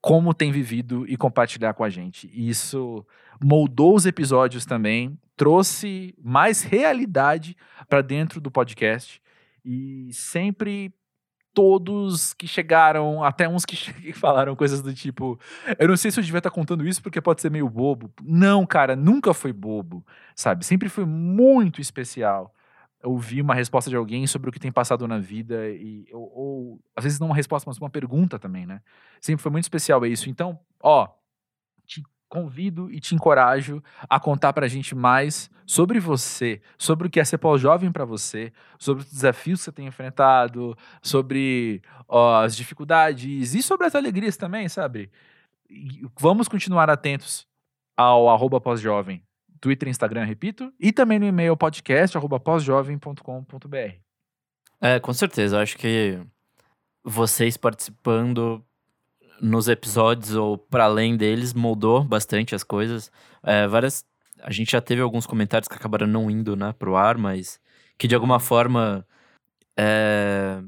como 0.00 0.34
tem 0.34 0.50
vivido 0.50 1.04
e 1.08 1.16
compartilhar 1.16 1.74
com 1.74 1.84
a 1.84 1.90
gente. 1.90 2.30
Isso 2.32 3.04
moldou 3.42 3.94
os 3.94 4.06
episódios 4.06 4.64
também, 4.64 5.18
trouxe 5.36 6.14
mais 6.22 6.62
realidade 6.62 7.56
para 7.88 8.02
dentro 8.02 8.40
do 8.40 8.50
podcast 8.50 9.20
e 9.64 10.08
sempre 10.12 10.92
todos 11.52 12.34
que 12.34 12.48
chegaram, 12.48 13.22
até 13.22 13.48
uns 13.48 13.64
que, 13.64 13.76
falaram 14.12 14.56
coisas 14.56 14.82
do 14.82 14.92
tipo, 14.92 15.38
eu 15.78 15.88
não 15.88 15.96
sei 15.96 16.10
se 16.10 16.18
eu 16.18 16.24
devia 16.24 16.38
estar 16.38 16.50
contando 16.50 16.86
isso 16.86 17.02
porque 17.02 17.20
pode 17.20 17.40
ser 17.40 17.50
meio 17.50 17.68
bobo. 17.68 18.12
Não, 18.22 18.66
cara, 18.66 18.96
nunca 18.96 19.32
foi 19.32 19.52
bobo, 19.52 20.04
sabe? 20.34 20.66
Sempre 20.66 20.88
foi 20.88 21.04
muito 21.04 21.80
especial 21.80 22.53
ouvir 23.04 23.42
uma 23.42 23.54
resposta 23.54 23.90
de 23.90 23.96
alguém 23.96 24.26
sobre 24.26 24.48
o 24.48 24.52
que 24.52 24.58
tem 24.58 24.72
passado 24.72 25.06
na 25.06 25.18
vida 25.18 25.68
e 25.68 26.06
ou, 26.12 26.32
ou, 26.34 26.80
às 26.96 27.04
vezes 27.04 27.20
não 27.20 27.28
uma 27.28 27.36
resposta, 27.36 27.68
mas 27.68 27.78
uma 27.78 27.90
pergunta 27.90 28.38
também, 28.38 28.66
né? 28.66 28.80
Sempre 29.20 29.42
foi 29.42 29.52
muito 29.52 29.64
especial 29.64 30.04
isso. 30.06 30.28
Então, 30.28 30.58
ó, 30.82 31.08
te 31.86 32.02
convido 32.28 32.90
e 32.90 32.98
te 32.98 33.14
encorajo 33.14 33.82
a 34.08 34.18
contar 34.18 34.52
pra 34.52 34.66
gente 34.66 34.94
mais 34.94 35.50
sobre 35.66 36.00
você, 36.00 36.60
sobre 36.76 37.06
o 37.06 37.10
que 37.10 37.20
é 37.20 37.24
ser 37.24 37.38
pós-jovem 37.38 37.92
pra 37.92 38.04
você, 38.04 38.52
sobre 38.78 39.02
os 39.04 39.10
desafios 39.10 39.60
que 39.60 39.64
você 39.66 39.72
tem 39.72 39.86
enfrentado, 39.86 40.76
sobre 41.02 41.80
ó, 42.08 42.42
as 42.42 42.56
dificuldades 42.56 43.54
e 43.54 43.62
sobre 43.62 43.86
as 43.86 43.94
alegrias 43.94 44.36
também, 44.36 44.68
sabe? 44.68 45.10
E 45.70 46.06
vamos 46.18 46.48
continuar 46.48 46.90
atentos 46.90 47.46
ao 47.96 48.28
arroba 48.28 48.60
pós-jovem, 48.60 49.22
Twitter 49.64 49.88
e 49.88 49.90
Instagram, 49.90 50.24
repito, 50.24 50.70
e 50.78 50.92
também 50.92 51.18
no 51.18 51.24
e-mail 51.24 51.56
podcast 51.56 52.18
arroba 52.18 52.38
pós-jovem.com.br. 52.38 53.94
É, 54.78 55.00
com 55.00 55.12
certeza. 55.14 55.56
Eu 55.56 55.60
acho 55.60 55.78
que 55.78 56.20
vocês 57.02 57.56
participando 57.56 58.62
nos 59.40 59.66
episódios 59.66 60.34
ou 60.34 60.58
para 60.58 60.84
além 60.84 61.16
deles 61.16 61.54
moldou 61.54 62.04
bastante 62.04 62.54
as 62.54 62.62
coisas. 62.62 63.10
É, 63.42 63.66
várias. 63.66 64.04
A 64.42 64.52
gente 64.52 64.72
já 64.72 64.82
teve 64.82 65.00
alguns 65.00 65.26
comentários 65.26 65.66
que 65.66 65.74
acabaram 65.74 66.06
não 66.06 66.30
indo, 66.30 66.54
né, 66.54 66.74
pro 66.78 66.94
ar, 66.94 67.16
mas 67.16 67.58
que 67.96 68.06
de 68.06 68.14
alguma 68.14 68.38
forma 68.38 69.06
é, 69.78 70.60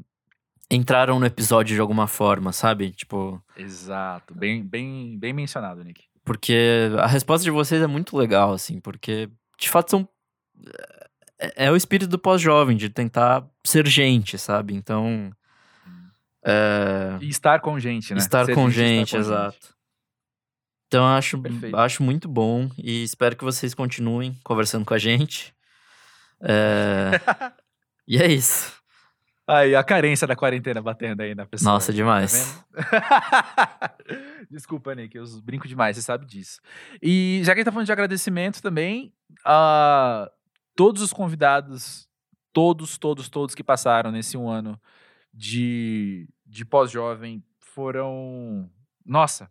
entraram 0.71 1.21
no 1.21 1.27
episódio 1.27 1.75
de 1.75 1.81
alguma 1.83 2.07
forma, 2.07 2.51
sabe? 2.51 2.93
Tipo, 2.93 3.45
Exato, 3.59 4.35
bem, 4.35 4.65
bem, 4.65 5.19
bem 5.19 5.35
mencionado, 5.35 5.85
Nick. 5.85 6.05
Porque 6.27 6.91
a 6.99 7.07
resposta 7.07 7.45
de 7.45 7.53
vocês 7.53 7.81
é 7.81 7.87
muito 7.87 8.17
legal, 8.17 8.53
assim, 8.53 8.81
porque 8.81 9.31
de 9.57 9.71
fato 9.71 9.93
são. 9.93 10.09
É, 11.39 11.67
é 11.67 11.71
o 11.71 11.77
espírito 11.77 12.11
do 12.11 12.19
pós-jovem, 12.19 12.77
de 12.77 12.91
tentar 12.91 13.47
ser 13.65 13.87
gente, 13.87 14.37
sabe? 14.37 14.75
Então. 14.75 15.31
É, 16.45 17.17
E 17.21 17.29
estar 17.29 17.61
com 17.61 17.79
gente, 17.79 18.13
né? 18.13 18.19
Estar 18.19 18.45
com 18.53 18.69
gente, 18.69 18.75
gente, 18.75 19.17
estar 19.17 19.19
com 19.19 19.23
exato. 19.23 19.77
Então 20.89 21.05
eu 21.05 21.17
acho, 21.17 21.39
Perfeito. 21.39 21.77
acho 21.77 22.03
muito 22.03 22.29
bom 22.29 22.71
e 22.77 23.03
espero 23.03 23.37
que 23.37 23.45
vocês 23.45 23.75
continuem 23.75 24.37
conversando 24.45 24.85
com 24.85 24.95
a 24.95 24.99
gente. 24.99 25.55
É, 26.41 27.11
e 28.07 28.19
é 28.19 28.27
isso. 28.27 28.76
Aí, 29.49 29.77
a 29.77 29.85
carência 29.85 30.27
da 30.27 30.35
quarentena 30.35 30.83
batendo 30.83 31.21
aí 31.21 31.35
na 31.35 31.47
pessoa. 31.47 31.75
Nossa, 31.75 31.93
tá 31.93 31.97
demais. 31.97 32.65
vendo? 32.75 32.87
Desculpa, 34.51 34.95
Nick, 34.95 35.17
eu 35.17 35.25
brinco 35.43 35.69
demais, 35.69 35.97
você 35.97 36.03
sabe 36.03 36.27
disso. 36.27 36.61
E 37.01 37.41
já 37.45 37.53
que 37.53 37.59
a 37.59 37.61
gente 37.61 37.67
tá 37.67 37.73
falando 37.73 37.87
de 37.87 37.93
agradecimento 37.93 38.61
também, 38.61 39.13
a 39.45 40.29
todos 40.75 41.01
os 41.01 41.13
convidados, 41.13 42.09
todos, 42.53 42.99
todos, 42.99 43.29
todos 43.29 43.55
que 43.55 43.63
passaram 43.63 44.11
nesse 44.11 44.37
um 44.37 44.49
ano 44.49 44.81
de, 45.33 46.29
de 46.45 46.65
pós-jovem 46.65 47.45
foram. 47.61 48.69
Nossa, 49.05 49.49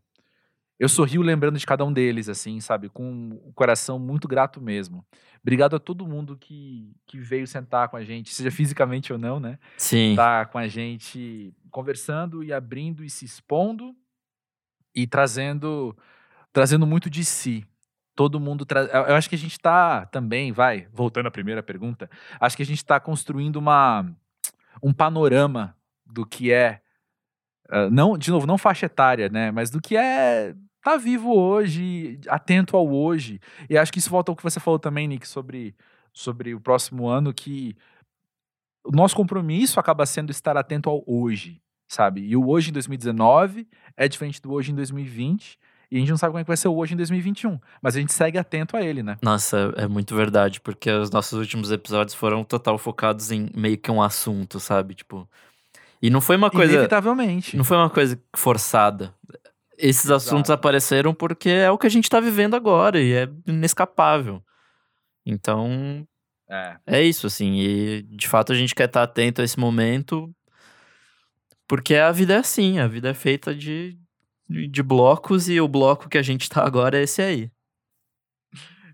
eu 0.77 0.89
sorrio 0.89 1.21
lembrando 1.21 1.57
de 1.57 1.65
cada 1.65 1.85
um 1.85 1.93
deles, 1.93 2.27
assim, 2.27 2.59
sabe? 2.59 2.89
Com 2.89 3.39
o 3.45 3.53
coração 3.53 3.97
muito 3.97 4.27
grato 4.27 4.61
mesmo. 4.61 5.05
Obrigado 5.41 5.75
a 5.75 5.79
todo 5.79 6.07
mundo 6.07 6.35
que, 6.37 6.93
que 7.05 7.17
veio 7.17 7.47
sentar 7.47 7.87
com 7.87 7.95
a 7.95 8.03
gente, 8.03 8.33
seja 8.33 8.51
fisicamente 8.51 9.13
ou 9.13 9.19
não, 9.19 9.39
né? 9.39 9.57
Sim. 9.77 10.15
tá 10.15 10.45
com 10.45 10.57
a 10.57 10.67
gente 10.67 11.53
conversando 11.71 12.43
e 12.43 12.51
abrindo 12.51 13.03
e 13.03 13.09
se 13.09 13.25
expondo 13.25 13.95
e 14.93 15.07
trazendo 15.07 15.95
trazendo 16.51 16.85
muito 16.85 17.09
de 17.09 17.23
si. 17.23 17.65
Todo 18.15 18.39
mundo 18.39 18.65
tra... 18.65 18.81
eu 18.81 19.15
acho 19.15 19.29
que 19.29 19.35
a 19.35 19.37
gente 19.37 19.59
tá 19.59 20.05
também, 20.05 20.51
vai, 20.51 20.87
voltando 20.91 21.27
à 21.27 21.31
primeira 21.31 21.61
pergunta, 21.61 22.09
acho 22.39 22.55
que 22.55 22.63
a 22.63 22.65
gente 22.65 22.77
está 22.77 22.99
construindo 22.99 23.57
uma 23.57 24.05
um 24.81 24.93
panorama 24.93 25.75
do 26.05 26.25
que 26.25 26.51
é 26.51 26.81
ah, 27.69 27.89
não, 27.89 28.17
de 28.17 28.29
novo, 28.29 28.45
não 28.45 28.57
faixa 28.57 28.85
etária, 28.85 29.29
né, 29.29 29.51
mas 29.51 29.69
do 29.69 29.81
que 29.81 29.97
é 29.97 30.55
tá 30.85 30.97
vivo 30.97 31.35
hoje, 31.35 32.19
atento 32.27 32.77
ao 32.77 32.87
hoje. 32.87 33.41
E 33.67 33.75
acho 33.75 33.91
que 33.91 33.97
isso 33.97 34.09
volta 34.09 34.31
ao 34.31 34.35
que 34.35 34.43
você 34.43 34.59
falou 34.59 34.77
também, 34.77 35.07
Nick, 35.07 35.27
sobre 35.27 35.75
sobre 36.13 36.53
o 36.53 36.61
próximo 36.61 37.07
ano 37.07 37.33
que 37.33 37.75
o 38.85 38.91
nosso 38.91 39.15
compromisso 39.15 39.79
acaba 39.79 40.05
sendo 40.05 40.31
estar 40.31 40.55
atento 40.55 40.89
ao 40.89 41.03
hoje, 41.05 41.59
sabe? 41.89 42.21
E 42.21 42.37
o 42.37 42.47
hoje 42.47 42.69
em 42.69 42.73
2019 42.73 43.67
é 43.97 44.07
diferente 44.07 44.39
do 44.41 44.53
hoje 44.53 44.71
em 44.71 44.75
2020. 44.75 45.57
E 45.91 45.97
a 45.97 45.99
gente 45.99 46.09
não 46.09 46.17
sabe 46.17 46.31
como 46.31 46.39
é 46.39 46.43
que 46.43 46.47
vai 46.47 46.57
ser 46.57 46.67
o 46.67 46.75
hoje 46.75 46.93
em 46.93 46.97
2021. 46.97 47.59
Mas 47.81 47.95
a 47.95 47.99
gente 47.99 48.13
segue 48.13 48.37
atento 48.37 48.77
a 48.77 48.81
ele, 48.81 49.03
né? 49.03 49.17
Nossa, 49.21 49.73
é 49.75 49.87
muito 49.87 50.15
verdade, 50.15 50.61
porque 50.61 50.89
os 50.89 51.11
nossos 51.11 51.37
últimos 51.37 51.71
episódios 51.71 52.15
foram 52.15 52.43
total 52.43 52.77
focados 52.77 53.31
em 53.31 53.49
meio 53.55 53.77
que 53.77 53.91
um 53.91 54.01
assunto, 54.01 54.59
sabe? 54.59 54.93
Tipo. 54.95 55.27
E 56.01 56.09
não 56.09 56.21
foi 56.21 56.37
uma 56.37 56.49
coisa. 56.49 56.73
Inevitavelmente. 56.73 57.57
Não 57.57 57.63
foi 57.63 57.77
uma 57.77 57.89
coisa 57.89 58.19
forçada. 58.35 59.13
Esses 59.77 60.09
assuntos 60.09 60.49
Exato. 60.49 60.53
apareceram 60.53 61.13
porque 61.13 61.49
é 61.49 61.69
o 61.69 61.77
que 61.77 61.87
a 61.87 61.89
gente 61.89 62.09
tá 62.09 62.19
vivendo 62.19 62.55
agora 62.55 63.01
e 63.01 63.13
é 63.13 63.29
inescapável. 63.45 64.41
Então, 65.25 66.07
É. 66.49 66.77
É 66.85 67.01
isso, 67.01 67.27
assim. 67.27 67.55
E 67.55 68.03
de 68.03 68.27
fato 68.27 68.51
a 68.51 68.55
gente 68.55 68.75
quer 68.75 68.85
estar 68.85 69.03
atento 69.03 69.41
a 69.41 69.43
esse 69.43 69.59
momento. 69.59 70.33
Porque 71.67 71.95
a 71.95 72.11
vida 72.11 72.35
é 72.35 72.37
assim, 72.37 72.77
a 72.77 72.87
vida 72.87 73.09
é 73.09 73.13
feita 73.13 73.53
de, 73.55 73.97
de 74.47 74.83
blocos 74.83 75.49
e 75.49 75.59
o 75.59 75.67
bloco 75.67 76.07
que 76.07 76.17
a 76.17 76.21
gente 76.21 76.47
tá 76.47 76.63
agora 76.63 76.99
é 76.99 77.03
esse 77.03 77.21
aí. 77.21 77.51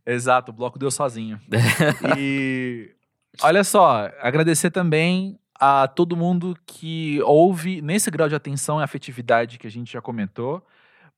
Exato, 0.06 0.52
o 0.52 0.54
bloco 0.54 0.80
deu 0.80 0.90
sozinho. 0.90 1.40
e 2.18 2.96
olha 3.42 3.64
só, 3.64 4.10
agradecer 4.20 4.72
também 4.72 5.38
a 5.60 5.88
todo 5.88 6.18
mundo 6.18 6.58
que 6.66 7.22
ouve 7.22 7.82
nesse 7.82 8.10
grau 8.10 8.28
de 8.28 8.36
atenção 8.36 8.80
e 8.80 8.84
afetividade 8.84 9.60
que 9.60 9.68
a 9.68 9.70
gente 9.70 9.94
já 9.94 10.02
comentou, 10.02 10.66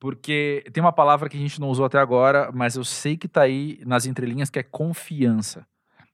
porque 0.03 0.65
tem 0.73 0.83
uma 0.83 0.91
palavra 0.91 1.29
que 1.29 1.37
a 1.37 1.39
gente 1.39 1.61
não 1.61 1.69
usou 1.69 1.85
até 1.85 1.97
agora, 1.97 2.51
mas 2.53 2.75
eu 2.75 2.83
sei 2.83 3.15
que 3.15 3.25
tá 3.25 3.43
aí 3.43 3.79
nas 3.85 4.05
entrelinhas 4.05 4.49
que 4.49 4.59
é 4.59 4.63
confiança. 4.63 5.65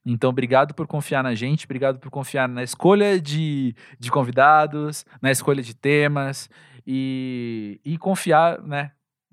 Então, 0.06 0.30
obrigado 0.30 0.76
por 0.76 0.86
confiar 0.86 1.24
na 1.24 1.34
gente, 1.34 1.66
obrigado 1.66 1.98
por 1.98 2.12
confiar 2.12 2.48
na 2.48 2.62
escolha 2.62 3.20
de, 3.20 3.76
de 4.00 4.12
convidados, 4.12 5.08
na 5.20 5.32
escolha 5.32 5.64
de 5.64 5.74
temas 5.74 6.48
e, 6.86 7.82
e 7.84 7.98
confiar 7.98 8.62
né, 8.62 8.92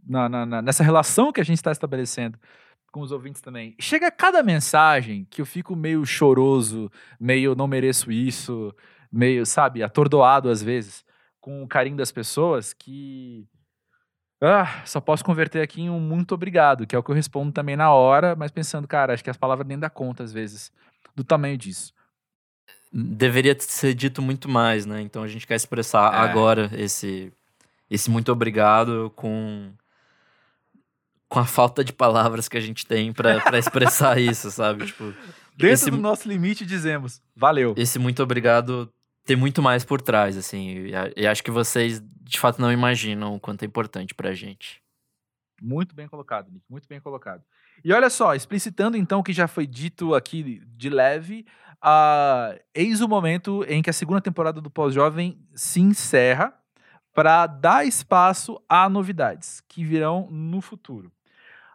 na- 0.09 0.27
na- 0.47 0.63
nessa 0.63 0.83
relação 0.83 1.31
que 1.33 1.41
a 1.43 1.45
gente 1.45 1.59
está 1.59 1.71
estabelecendo 1.71 2.39
com 2.91 3.03
os 3.03 3.13
ouvintes 3.13 3.43
também. 3.43 3.77
Chega 3.79 4.11
cada 4.11 4.43
mensagem 4.43 5.27
que 5.29 5.43
eu 5.43 5.45
fico 5.45 5.77
meio 5.77 6.03
choroso, 6.07 6.91
meio 7.21 7.55
não 7.55 7.67
mereço 7.67 8.11
isso, 8.11 8.75
meio, 9.13 9.45
sabe, 9.45 9.83
atordoado 9.83 10.49
às 10.49 10.63
vezes, 10.63 11.05
com 11.43 11.63
o 11.63 11.69
carinho 11.69 11.99
das 11.99 12.11
pessoas 12.11 12.73
que. 12.73 13.47
Ah, 14.41 14.83
só 14.85 15.01
posso 15.01 15.25
converter 15.25 15.63
aqui 15.63 15.81
em 15.83 15.91
um 15.91 15.99
muito 15.99 16.35
obrigado, 16.35 16.87
que 16.87 16.95
é 16.95 16.99
o 16.99 17.03
que 17.03 17.11
eu 17.11 17.15
respondo 17.15 17.53
também 17.53 17.75
na 17.77 17.91
hora, 17.93 18.37
mas 18.37 18.51
pensando, 18.51 18.87
cara, 18.87 19.15
acho 19.15 19.25
que 19.25 19.31
as 19.31 19.37
palavras 19.37 19.67
nem 19.67 19.79
dá 19.79 19.89
conta 19.89 20.23
às 20.23 20.33
vezes 20.33 20.71
do 21.15 21.25
tamanho 21.25 21.57
disso. 21.57 21.95
Deveria 22.93 23.57
ser 23.59 23.95
dito 23.95 24.21
muito 24.23 24.49
mais, 24.49 24.85
né? 24.87 25.01
Então 25.01 25.23
a 25.23 25.29
gente 25.29 25.47
quer 25.47 25.55
expressar 25.55 26.13
É. 26.13 26.17
agora 26.19 26.71
esse, 26.75 27.33
esse 27.91 28.11
muito 28.11 28.31
obrigado 28.31 29.11
com, 29.17 29.73
com 31.29 31.39
a 31.39 31.45
falta 31.47 31.83
de 31.83 31.93
palavras 31.93 32.49
que 32.49 32.57
a 32.57 32.61
gente 32.61 32.87
tem 32.87 33.13
pra 33.13 33.41
pra 33.41 33.59
expressar 33.59 34.19
isso, 34.21 34.51
sabe? 34.51 34.87
Tipo, 34.87 35.15
Dentro 35.57 35.73
Esse- 35.73 35.91
do 35.91 35.97
nosso 35.97 36.29
limite, 36.29 36.67
dizemos, 36.67 37.23
valeu. 37.35 37.73
esse 37.79 37.99
muito 37.99 38.23
obrigado 38.23 38.93
tem 39.27 39.37
muito 39.37 39.61
mais 39.61 39.85
por 39.85 40.01
trás, 40.01 40.37
assim. 40.37 40.87
E, 41.17 41.27
acho 41.27 41.43
que 41.43 41.51
vocês, 41.51 42.01
de 42.23 42.39
fato, 42.39 42.61
não 42.61 42.73
imaginam 42.73 43.35
o 43.35 43.41
quanto 43.41 43.65
é 43.65 43.67
importante 43.67 44.15
pra 44.15 44.33
gente. 44.33 44.81
Muito 45.61 45.95
bem 45.95 46.07
colocado, 46.07 46.51
Nick. 46.51 46.65
Muito 46.71 46.89
bem 46.89 47.01
colocado. 47.01 47.43
E 47.85 47.93
olha 47.93 48.09
só, 48.09 48.35
explicitando 48.35 48.97
então 48.97 49.21
o 49.21 49.23
que 49.23 49.33
já 49.33 49.49
foi 49.49 49.67
dito 49.67 50.15
aqui 50.15 50.63
de 50.67 50.89
leve, 50.89 51.45
ah, 51.83 52.57
eis 52.75 53.01
o 53.01 53.09
momento 53.09 53.65
em 53.69 53.83
que 53.83 53.91
a 53.91 53.93
segunda 53.93 54.21
temporada 54.21 54.61
do 54.61 54.71
Pós-Jovem 54.71 55.39
se 55.55 55.81
encerra 55.81 56.55
para 57.13 57.47
dar 57.47 57.87
espaço 57.87 58.61
a 58.69 58.89
novidades 58.89 59.63
que 59.69 59.85
virão 59.85 60.29
no 60.31 60.61
futuro. 60.61 61.11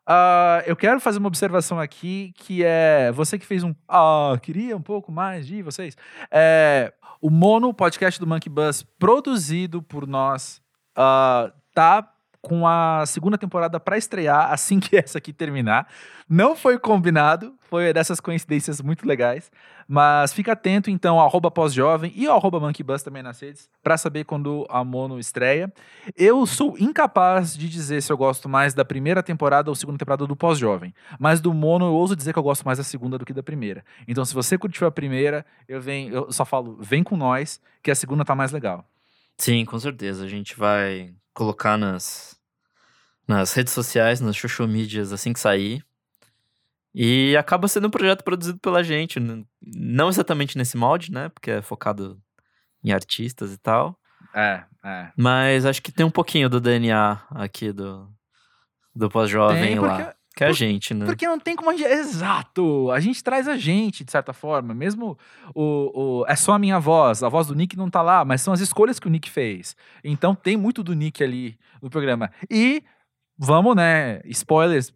Ah, 0.06 0.64
eu 0.66 0.76
quero 0.76 1.00
fazer 1.00 1.20
uma 1.20 1.28
observação 1.28 1.80
aqui 1.80 2.34
que 2.36 2.64
é 2.64 3.12
você 3.12 3.38
que 3.38 3.46
fez 3.46 3.64
um 3.64 3.74
ah, 3.88 4.38
queria 4.42 4.76
um 4.76 4.82
pouco 4.82 5.12
mais 5.12 5.46
de 5.46 5.62
vocês. 5.62 5.96
É, 6.32 6.94
o 7.22 7.30
Mono, 7.30 7.74
podcast 7.74 8.20
do 8.20 8.26
Monkey 8.26 8.50
Bus, 8.50 8.84
produzido 8.98 9.82
por 9.82 10.08
nós, 10.08 10.62
ah, 10.96 11.52
tá 11.74 12.08
com 12.42 12.68
a 12.68 13.06
segunda 13.06 13.38
temporada 13.38 13.80
para 13.80 13.98
estrear 13.98 14.52
assim 14.52 14.80
que 14.80 14.98
essa 14.98 15.20
aqui 15.20 15.32
terminar. 15.32 15.88
Não 16.28 16.56
foi 16.56 16.80
combinado, 16.80 17.54
foi 17.70 17.94
dessas 17.94 18.20
coincidências 18.20 18.82
muito 18.82 19.08
legais. 19.08 19.52
Mas 19.88 20.32
fica 20.32 20.54
atento 20.54 20.90
então 20.90 21.20
arroba 21.20 21.52
pós-jovem 21.52 22.14
e 22.16 22.26
ao 22.26 22.38
arroba 22.38 22.62
monkeybus 22.62 23.04
também 23.04 23.22
nas 23.22 23.42
redes 23.42 23.70
para 23.84 23.98
saber 23.98 24.24
quando 24.24 24.66
a 24.70 24.84
Mono 24.86 25.20
estreia. 25.20 25.72
Eu 26.16 26.46
sou 26.46 26.78
incapaz 26.80 27.58
de 27.58 27.68
dizer 27.68 28.02
se 28.02 28.12
eu 28.12 28.18
gosto 28.18 28.48
mais 28.48 28.74
da 28.74 28.86
primeira 28.86 29.22
temporada 29.22 29.70
ou 29.70 29.76
segunda 29.76 29.98
temporada 29.98 30.26
do 30.26 30.36
pós-jovem. 30.36 30.94
Mas 31.20 31.42
do 31.42 31.54
Mono 31.54 31.86
eu 31.86 31.94
ouso 31.94 32.16
dizer 32.16 32.32
que 32.32 32.40
eu 32.40 32.44
gosto 32.44 32.64
mais 32.64 32.78
da 32.78 32.84
segunda 32.86 33.18
do 33.18 33.26
que 33.26 33.34
da 33.34 33.44
primeira. 33.44 33.84
Então 34.08 34.24
se 34.24 34.34
você 34.34 34.58
curtiu 34.58 34.88
a 34.88 34.92
primeira, 34.92 35.46
eu, 35.68 35.82
venho, 35.82 36.14
eu 36.14 36.32
só 36.32 36.46
falo, 36.46 36.78
vem 36.80 37.04
com 37.04 37.18
nós, 37.18 37.60
que 37.84 37.92
a 37.92 37.96
segunda 37.96 38.24
tá 38.24 38.34
mais 38.34 38.54
legal. 38.54 38.86
Sim, 39.38 39.66
com 39.66 39.78
certeza. 39.78 40.24
A 40.24 40.28
gente 40.28 40.58
vai 40.58 41.14
colocar 41.34 41.78
nas, 41.78 42.40
nas 43.28 43.54
redes 43.54 43.74
sociais, 43.74 44.20
nas 44.20 44.38
social 44.38 44.68
medias 44.68 45.12
assim 45.12 45.34
que 45.34 45.40
sair. 45.40 45.84
E 46.94 47.38
acaba 47.38 47.68
sendo 47.68 47.88
um 47.88 47.92
projeto 47.92 48.24
produzido 48.24 48.60
pela 48.60 48.84
gente. 48.84 49.20
Não 49.62 50.10
exatamente 50.10 50.58
nesse 50.58 50.76
molde, 50.76 51.12
né? 51.12 51.30
Porque 51.30 51.52
é 51.52 51.62
focado 51.62 52.22
em 52.84 52.92
artistas 52.92 53.54
e 53.54 53.58
tal. 53.58 53.98
É, 54.34 54.64
é. 54.84 55.12
Mas 55.16 55.66
acho 55.66 55.82
que 55.82 55.92
tem 55.92 56.06
um 56.06 56.12
pouquinho 56.12 56.50
do 56.50 56.60
DNA 56.60 57.22
aqui 57.32 57.72
do, 57.72 58.10
do 58.94 59.10
pós-jovem 59.10 59.80
lá. 59.80 60.14
Que 60.36 60.46
é 60.46 60.48
a 60.48 60.52
gente, 60.54 60.94
né? 60.94 61.06
Porque 61.06 61.28
não 61.28 61.40
tem 61.40 61.56
como 61.56 61.70
a 61.72 61.76
gente. 61.76 61.88
Exato! 61.92 62.90
A 62.92 63.00
gente 63.00 63.24
traz 63.24 63.48
a 63.48 63.58
gente, 63.58 64.04
de 64.06 64.12
certa 64.12 64.32
forma. 64.32 64.74
Mesmo 64.74 65.18
o, 65.54 66.22
o- 66.22 66.26
É 66.28 66.36
só 66.36 66.54
a 66.54 66.60
minha 66.60 66.80
voz. 66.80 67.22
A 67.22 67.30
voz 67.30 67.48
do 67.48 67.56
Nick 67.56 67.76
não 67.78 67.90
tá 67.90 68.02
lá, 68.02 68.24
mas 68.24 68.42
são 68.42 68.54
as 68.54 68.62
escolhas 68.62 69.00
que 69.00 69.08
o 69.08 69.10
Nick 69.10 69.30
fez. 69.30 69.76
Então 70.04 70.34
tem 70.34 70.56
muito 70.56 70.84
do 70.84 70.94
Nick 70.94 71.22
ali 71.24 71.58
no 71.82 71.90
programa. 71.90 72.32
E 72.50 72.82
vamos, 73.38 73.76
né? 73.76 74.22
Spoilers. 74.26 74.94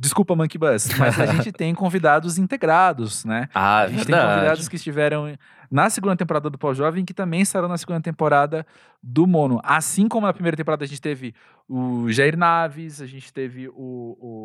Desculpa, 0.00 0.34
Monkey 0.34 0.56
Bus, 0.56 0.88
mas 0.98 1.20
a 1.20 1.26
gente 1.26 1.52
tem 1.52 1.74
convidados 1.74 2.38
integrados, 2.38 3.22
né? 3.24 3.48
Ah, 3.54 3.80
A 3.80 3.86
gente 3.88 4.06
tem 4.06 4.14
verdade. 4.14 4.34
convidados 4.34 4.68
que 4.68 4.76
estiveram 4.76 5.36
na 5.70 5.90
segunda 5.90 6.16
temporada 6.16 6.48
do 6.48 6.56
Pós-Jovem 6.56 7.04
que 7.04 7.12
também 7.12 7.42
estarão 7.42 7.68
na 7.68 7.76
segunda 7.76 8.00
temporada 8.00 8.66
do 9.02 9.26
Mono. 9.26 9.60
Assim 9.62 10.08
como 10.08 10.26
na 10.26 10.32
primeira 10.32 10.56
temporada 10.56 10.84
a 10.84 10.88
gente 10.88 11.02
teve 11.02 11.34
o 11.68 12.10
Jair 12.10 12.34
Naves, 12.36 13.02
a 13.02 13.06
gente 13.06 13.30
teve 13.30 13.68
o, 13.68 13.74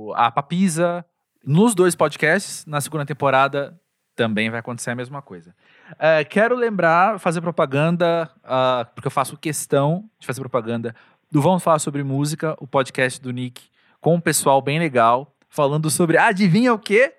o- 0.09 0.13
a 0.15 0.29
Papisa. 0.29 1.05
Nos 1.45 1.73
dois 1.73 1.95
podcasts, 1.95 2.65
na 2.65 2.81
segunda 2.81 3.05
temporada 3.05 3.79
também 4.15 4.49
vai 4.49 4.59
acontecer 4.59 4.91
a 4.91 4.95
mesma 4.95 5.21
coisa. 5.21 5.55
É, 5.99 6.23
quero 6.23 6.55
lembrar, 6.55 7.17
fazer 7.19 7.39
propaganda, 7.41 8.29
ah, 8.43 8.85
porque 8.93 9.07
eu 9.07 9.11
faço 9.11 9.37
questão 9.37 10.09
de 10.19 10.27
fazer 10.27 10.41
propaganda 10.41 10.93
do 11.31 11.41
Vamos 11.41 11.63
Falar 11.63 11.79
Sobre 11.79 12.03
Música, 12.03 12.55
o 12.59 12.67
podcast 12.67 13.21
do 13.21 13.31
Nick, 13.31 13.63
com 14.01 14.15
um 14.15 14.19
pessoal 14.21 14.61
bem 14.61 14.79
legal, 14.79 15.34
falando 15.55 15.89
sobre 15.89 16.17
adivinha 16.17 16.73
o 16.73 16.79
quê? 16.79 17.13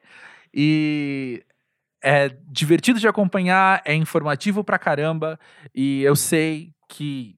E 0.52 1.42
é 2.04 2.28
divertido 2.46 3.00
de 3.00 3.08
acompanhar, 3.08 3.82
é 3.84 3.94
informativo 3.94 4.62
pra 4.62 4.78
caramba, 4.78 5.40
e 5.74 6.02
eu 6.02 6.14
sei 6.14 6.72
que 6.88 7.34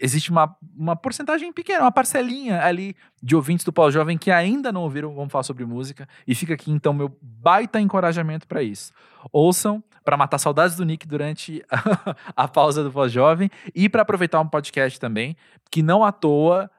existe 0.00 0.30
uma, 0.30 0.56
uma 0.76 0.96
porcentagem 0.96 1.52
pequena, 1.52 1.82
uma 1.82 1.92
parcelinha 1.92 2.62
ali 2.62 2.96
de 3.22 3.36
ouvintes 3.36 3.64
do 3.64 3.72
Pós-Jovem 3.72 4.16
que 4.16 4.30
ainda 4.30 4.72
não 4.72 4.82
ouviram 4.82 5.14
Vamos 5.14 5.30
Falar 5.30 5.42
Sobre 5.42 5.64
Música, 5.64 6.08
e 6.26 6.34
fica 6.34 6.54
aqui 6.54 6.70
então 6.70 6.92
meu 6.92 7.16
baita 7.20 7.80
encorajamento 7.80 8.46
pra 8.48 8.62
isso. 8.62 8.92
Ouçam 9.32 9.82
pra 10.04 10.16
matar 10.16 10.38
saudades 10.38 10.76
do 10.76 10.84
Nick 10.84 11.06
durante 11.06 11.62
a, 11.70 12.16
a 12.44 12.48
pausa 12.48 12.82
do 12.82 12.90
Pós-Jovem 12.90 13.50
e 13.74 13.88
pra 13.88 14.02
aproveitar 14.02 14.40
um 14.40 14.48
podcast 14.48 14.98
também, 14.98 15.36
que 15.70 15.82
não 15.82 16.02
à 16.02 16.10
toa 16.10 16.70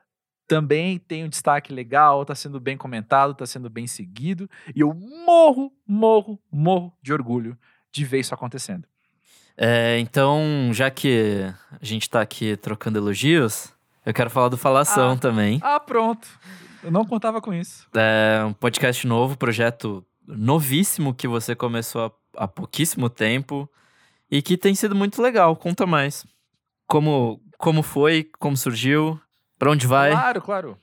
também 0.50 0.98
tem 0.98 1.24
um 1.24 1.30
destaque 1.30 1.72
legal, 1.72 2.26
tá 2.26 2.34
sendo 2.34 2.60
bem 2.60 2.76
comentado, 2.76 3.36
tá 3.36 3.46
sendo 3.46 3.70
bem 3.70 3.86
seguido, 3.86 4.50
e 4.76 4.82
eu 4.82 4.94
morro, 4.94 5.72
morro, 5.88 6.40
morro 6.52 6.92
de 7.02 7.14
orgulho 7.14 7.56
de 7.92 8.04
ver 8.04 8.20
isso 8.20 8.34
acontecendo. 8.34 8.86
É, 9.56 10.00
então, 10.00 10.42
já 10.74 10.90
que 10.90 11.46
a 11.80 11.86
gente 11.86 12.10
tá 12.10 12.20
aqui 12.20 12.58
trocando 12.58 12.98
elogios, 12.98 13.72
eu 14.06 14.14
quero 14.14 14.30
falar 14.30 14.50
do 14.50 14.58
Falação 14.58 15.12
Ah. 15.12 15.18
também. 15.18 15.60
Ah, 15.62 15.80
pronto. 15.80 16.28
Eu 16.84 16.90
não 16.90 17.06
contava 17.06 17.40
com 17.42 17.54
isso. 17.54 17.86
É 17.94 18.44
um 18.44 18.54
podcast 18.54 19.06
novo, 19.06 19.38
projeto 19.38 20.04
novíssimo 20.26 21.14
que 21.14 21.28
você 21.28 21.56
começou 21.56 22.06
há, 22.36 22.44
há 22.44 22.48
pouquíssimo 22.48 23.10
tempo 23.10 23.70
e 24.32 24.42
que 24.42 24.58
tem 24.58 24.74
sido 24.74 24.96
muito 24.96 25.22
legal. 25.22 25.56
Conta 25.56 25.86
mais. 25.86 26.26
Como, 26.88 27.40
como 27.58 27.84
foi, 27.84 28.30
como 28.40 28.56
surgiu, 28.58 29.20
pra 29.60 29.70
onde 29.70 29.86
vai? 29.86 30.12
Claro, 30.12 30.42
claro. 30.42 30.78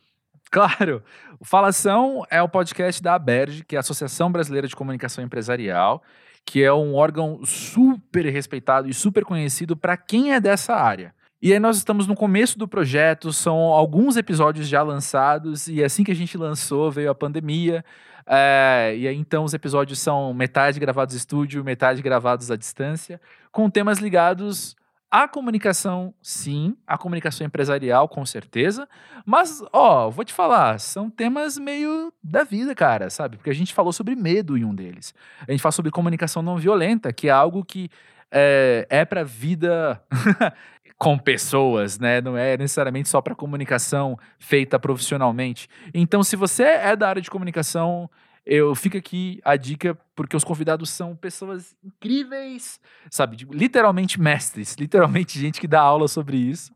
Claro. 0.50 1.02
O 1.40 1.44
Falação 1.44 2.24
é 2.30 2.40
o 2.40 2.48
podcast 2.48 3.02
da 3.02 3.14
ABERJ, 3.14 3.64
que 3.64 3.74
é 3.74 3.78
a 3.78 3.80
Associação 3.80 4.30
Brasileira 4.30 4.68
de 4.68 4.76
Comunicação 4.76 5.24
Empresarial, 5.24 6.02
que 6.44 6.62
é 6.62 6.72
um 6.72 6.94
órgão 6.94 7.44
super 7.44 8.24
respeitado 8.26 8.88
e 8.88 8.94
super 8.94 9.24
conhecido 9.24 9.76
para 9.76 9.96
quem 9.96 10.32
é 10.32 10.40
dessa 10.40 10.74
área. 10.74 11.12
E 11.42 11.52
aí 11.52 11.58
nós 11.58 11.76
estamos 11.76 12.06
no 12.06 12.14
começo 12.14 12.58
do 12.58 12.66
projeto, 12.66 13.32
são 13.32 13.56
alguns 13.56 14.16
episódios 14.16 14.68
já 14.68 14.82
lançados, 14.82 15.68
e 15.68 15.82
assim 15.82 16.02
que 16.02 16.12
a 16.12 16.14
gente 16.14 16.38
lançou 16.38 16.90
veio 16.90 17.10
a 17.10 17.14
pandemia. 17.14 17.84
é, 18.26 18.94
e 18.96 19.06
aí 19.06 19.16
então 19.16 19.44
os 19.44 19.54
episódios 19.54 19.98
são 19.98 20.32
metade 20.32 20.80
gravados 20.80 21.14
em 21.14 21.18
estúdio, 21.18 21.62
metade 21.64 22.00
gravados 22.02 22.50
à 22.50 22.56
distância, 22.56 23.20
com 23.52 23.68
temas 23.68 23.98
ligados 23.98 24.76
à 25.10 25.28
comunicação, 25.28 26.14
sim, 26.20 26.76
à 26.86 26.98
comunicação 26.98 27.46
empresarial, 27.46 28.08
com 28.08 28.24
certeza, 28.26 28.88
mas, 29.24 29.62
ó, 29.72 30.10
vou 30.10 30.24
te 30.24 30.32
falar, 30.32 30.80
são 30.80 31.08
temas 31.08 31.58
meio 31.58 32.12
da 32.22 32.44
vida, 32.44 32.74
cara, 32.74 33.08
sabe? 33.10 33.36
Porque 33.36 33.50
a 33.50 33.54
gente 33.54 33.72
falou 33.72 33.92
sobre 33.92 34.14
medo 34.14 34.56
em 34.56 34.64
um 34.64 34.74
deles. 34.74 35.14
A 35.46 35.50
gente 35.50 35.60
fala 35.60 35.72
sobre 35.72 35.90
comunicação 35.90 36.42
não 36.42 36.56
violenta, 36.56 37.12
que 37.12 37.28
é 37.28 37.30
algo 37.30 37.64
que 37.64 37.88
é, 38.30 38.86
é 38.90 39.04
para 39.04 39.22
vida 39.22 40.02
com 40.98 41.18
pessoas, 41.18 41.98
né? 41.98 42.20
Não 42.20 42.36
é 42.36 42.56
necessariamente 42.56 43.08
só 43.08 43.20
para 43.20 43.34
comunicação 43.34 44.18
feita 44.38 44.78
profissionalmente. 44.78 45.68
Então, 45.94 46.22
se 46.22 46.36
você 46.36 46.64
é 46.64 46.96
da 46.96 47.08
área 47.08 47.22
de 47.22 47.30
comunicação, 47.30 48.10
eu 48.46 48.74
fico 48.76 48.96
aqui 48.96 49.40
a 49.44 49.56
dica, 49.56 49.98
porque 50.14 50.36
os 50.36 50.44
convidados 50.44 50.88
são 50.90 51.16
pessoas 51.16 51.76
incríveis, 51.84 52.80
sabe? 53.10 53.44
Literalmente 53.50 54.20
mestres, 54.20 54.76
literalmente 54.80 55.38
gente 55.38 55.60
que 55.60 55.66
dá 55.66 55.80
aula 55.80 56.06
sobre 56.06 56.36
isso. 56.36 56.72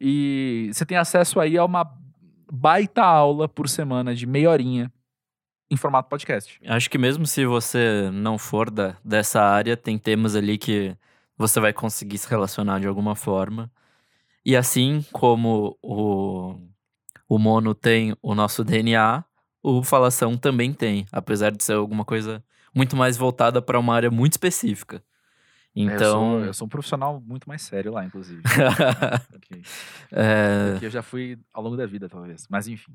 E 0.00 0.70
você 0.72 0.86
tem 0.86 0.96
acesso 0.96 1.38
aí 1.38 1.58
a 1.58 1.64
uma 1.64 1.86
baita 2.50 3.02
aula 3.02 3.46
por 3.46 3.68
semana 3.68 4.14
de 4.14 4.26
meia 4.26 4.50
horinha 4.50 4.90
em 5.70 5.76
formato 5.76 6.08
podcast. 6.08 6.58
Acho 6.66 6.88
que 6.88 6.98
mesmo 6.98 7.26
se 7.26 7.44
você 7.44 8.10
não 8.12 8.38
for 8.38 8.70
da, 8.70 8.96
dessa 9.04 9.42
área, 9.42 9.76
tem 9.76 9.98
temas 9.98 10.34
ali 10.34 10.56
que 10.56 10.96
você 11.36 11.60
vai 11.60 11.72
conseguir 11.72 12.16
se 12.18 12.28
relacionar 12.28 12.80
de 12.80 12.86
alguma 12.86 13.14
forma. 13.14 13.70
E 14.44 14.56
assim 14.56 15.04
como 15.12 15.78
o, 15.82 16.56
o 17.28 17.38
Mono 17.38 17.74
tem 17.74 18.16
o 18.22 18.34
nosso 18.34 18.64
DNA, 18.64 19.22
o 19.62 19.82
Falação 19.82 20.36
também 20.36 20.72
tem, 20.72 21.06
apesar 21.12 21.50
de 21.52 21.62
ser 21.62 21.74
alguma 21.74 22.04
coisa 22.04 22.42
muito 22.74 22.96
mais 22.96 23.16
voltada 23.16 23.60
para 23.60 23.78
uma 23.78 23.94
área 23.94 24.10
muito 24.10 24.32
específica. 24.32 24.96
É, 24.96 25.80
eu, 25.80 25.84
Então, 25.84 26.20
sou, 26.20 26.44
eu 26.44 26.54
sou 26.54 26.66
um 26.66 26.68
profissional 26.68 27.20
muito 27.20 27.48
mais 27.48 27.62
sério 27.62 27.92
lá, 27.92 28.04
inclusive. 28.04 28.42
Ok. 29.36 29.62
é, 30.12 30.72
Porque 30.72 30.86
eu 30.86 30.90
já 30.90 31.02
fui 31.02 31.38
ao 31.52 31.62
longo 31.62 31.76
da 31.76 31.86
vida, 31.86 32.08
talvez. 32.08 32.46
Mas 32.48 32.66
enfim. 32.68 32.92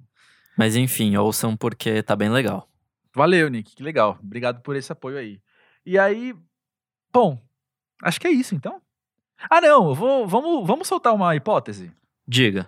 mas 0.57 0.76
enfim, 0.76 1.16
ouçam 1.18 1.55
porque 1.55 2.01
tá 2.03 2.16
bem 2.16 2.30
legal. 2.30 2.68
Valeu, 3.13 3.49
Nick. 3.49 3.76
Que 3.76 3.84
legal. 3.84 4.18
Obrigado 4.22 4.61
por 4.61 4.76
esse 4.76 4.91
apoio 4.91 5.18
aí. 5.18 5.39
E 5.86 5.97
aí, 5.97 6.36
bom, 7.13 7.39
acho 8.03 8.20
que 8.20 8.28
é 8.28 8.32
isso 8.32 8.55
então. 8.55 8.82
Ah, 9.49 9.61
não, 9.61 9.93
vou, 9.93 10.28
vamos, 10.28 10.66
vamos 10.68 10.88
soltar 10.88 11.13
uma 11.13 11.36
hipótese. 11.36 11.91
Diga. 12.28 12.68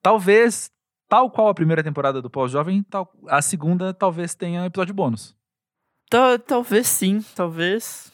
Talvez, 0.00 0.70
tal 1.12 1.30
qual 1.30 1.48
a 1.48 1.54
primeira 1.54 1.82
temporada 1.84 2.22
do 2.22 2.30
Pós-Jovem, 2.30 2.82
tal- 2.84 3.12
a 3.28 3.42
segunda 3.42 3.92
talvez 3.92 4.34
tenha 4.34 4.64
episódio 4.64 4.94
bônus. 4.94 5.36
Ta- 6.08 6.38
talvez 6.38 6.86
sim, 6.88 7.20
talvez 7.34 8.10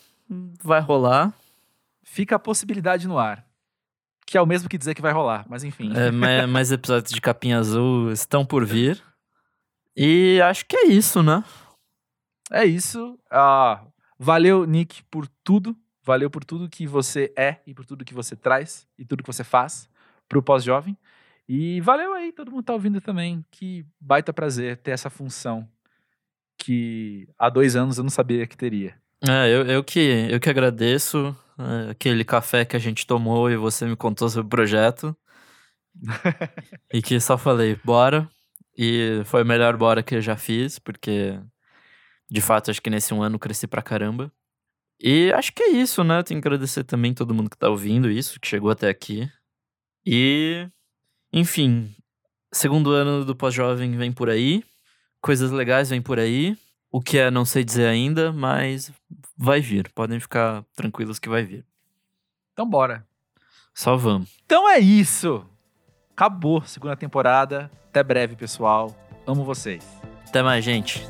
vai 0.65 0.81
rolar. 0.81 1.33
Fica 2.03 2.35
a 2.35 2.39
possibilidade 2.41 3.07
no 3.07 3.17
ar. 3.17 3.47
Que 4.27 4.37
é 4.37 4.43
o 4.43 4.47
mesmo 4.47 4.69
que 4.69 4.77
dizer 4.77 4.97
que 4.97 5.01
vai 5.01 5.13
rolar, 5.13 5.47
mas 5.49 5.63
enfim. 5.63 5.93
É, 5.97 6.11
ma- 6.11 6.49
mais 6.49 6.73
episódios 6.73 7.13
de 7.13 7.21
Capinha 7.21 7.61
Azul 7.61 8.11
estão 8.11 8.45
por 8.45 8.65
vir. 8.67 9.01
E 9.97 10.41
acho 10.43 10.67
que 10.67 10.77
é 10.77 10.87
isso, 10.89 11.23
né? 11.23 11.45
É 12.51 12.65
isso. 12.65 13.17
Ah, 13.31 13.81
valeu, 14.19 14.67
Nick, 14.67 15.05
por 15.05 15.29
tudo. 15.45 15.77
Valeu 16.03 16.29
por 16.29 16.45
tudo 16.45 16.69
que 16.69 16.85
você 16.85 17.33
é 17.37 17.59
e 17.65 17.73
por 17.73 17.87
tudo 17.87 18.05
que 18.05 18.13
você 18.15 18.35
traz 18.35 18.89
e 18.99 19.05
tudo 19.05 19.23
que 19.23 19.33
você 19.33 19.45
faz 19.45 19.89
pro 20.29 20.43
pós-jovem. 20.43 20.97
E 21.49 21.81
valeu 21.81 22.13
aí, 22.13 22.33
todo 22.33 22.51
mundo 22.51 22.65
tá 22.65 22.75
ouvindo 22.75 23.01
também. 23.01 23.45
Que 23.51 23.87
baita 23.99 24.33
prazer 24.33 24.77
ter 24.77 24.91
essa 24.91 25.09
função 25.09 25.69
que 26.59 27.29
há 27.39 27.49
dois 27.49 27.75
anos 27.75 27.97
eu 27.97 28.05
não 28.05 28.11
sabia 28.11 28.47
que 28.47 28.57
teria. 28.57 28.95
É, 29.27 29.49
eu, 29.49 29.67
eu, 29.67 29.83
que, 29.83 30.29
eu 30.31 30.39
que 30.39 30.51
agradeço 30.51 31.35
é, 31.59 31.91
aquele 31.91 32.25
café 32.25 32.65
que 32.65 32.77
a 32.77 32.79
gente 32.79 33.07
tomou 33.07 33.51
e 33.51 33.57
você 33.57 33.87
me 33.87 33.97
contou 33.97 34.29
sobre 34.29 34.47
o 34.47 34.51
projeto. 34.51 35.17
e 36.93 37.01
que 37.01 37.19
só 37.19 37.39
falei, 37.39 37.77
bora. 37.85 38.29
E 38.77 39.23
foi 39.25 39.43
o 39.43 39.47
melhor 39.47 39.77
bora 39.77 40.03
que 40.03 40.15
eu 40.15 40.21
já 40.21 40.37
fiz, 40.37 40.79
porque 40.79 41.41
de 42.31 42.41
fato 42.41 42.71
acho 42.71 42.83
que 42.83 42.91
nesse 42.91 43.15
um 43.15 43.23
ano 43.23 43.39
cresci 43.39 43.67
pra 43.67 43.83
caramba. 43.83 44.31
E 45.01 45.33
acho 45.33 45.53
que 45.53 45.63
é 45.63 45.71
isso, 45.71 46.05
né? 46.05 46.23
Tenho 46.23 46.41
que 46.41 46.47
agradecer 46.47 46.85
também 46.85 47.15
todo 47.15 47.35
mundo 47.35 47.51
que 47.51 47.57
tá 47.57 47.69
ouvindo 47.69 48.11
isso, 48.11 48.39
que 48.41 48.49
chegou 48.49 48.71
até 48.71 48.89
aqui. 48.89 49.29
E, 50.07 50.69
enfim, 51.33 51.95
segundo 52.53 52.93
ano 52.93 53.25
do 53.25 53.35
pós-jovem 53.35 53.97
vem 53.97 54.13
por 54.13 54.29
aí. 54.29 54.65
Coisas 55.21 55.51
legais 55.51 55.91
vêm 55.91 56.01
por 56.01 56.19
aí. 56.19 56.57
O 56.91 57.01
que 57.01 57.19
é, 57.19 57.31
não 57.31 57.45
sei 57.45 57.65
dizer 57.65 57.87
ainda, 57.87 58.33
mas 58.33 58.91
vai 59.37 59.61
vir. 59.61 59.91
Podem 59.95 60.19
ficar 60.19 60.65
tranquilos 60.75 61.19
que 61.19 61.29
vai 61.29 61.45
vir. 61.45 61.65
Então 62.53 62.69
bora. 62.69 63.07
Só 63.75 63.97
vamos. 63.97 64.31
Então 64.45 64.69
é 64.69 64.79
isso. 64.79 65.45
Acabou 66.11 66.59
a 66.59 66.65
segunda 66.65 66.97
temporada. 66.97 67.71
Até 67.89 68.03
breve, 68.03 68.35
pessoal. 68.35 68.97
Amo 69.27 69.45
vocês. 69.45 69.85
Até 70.27 70.43
mais, 70.43 70.65
gente. 70.65 71.07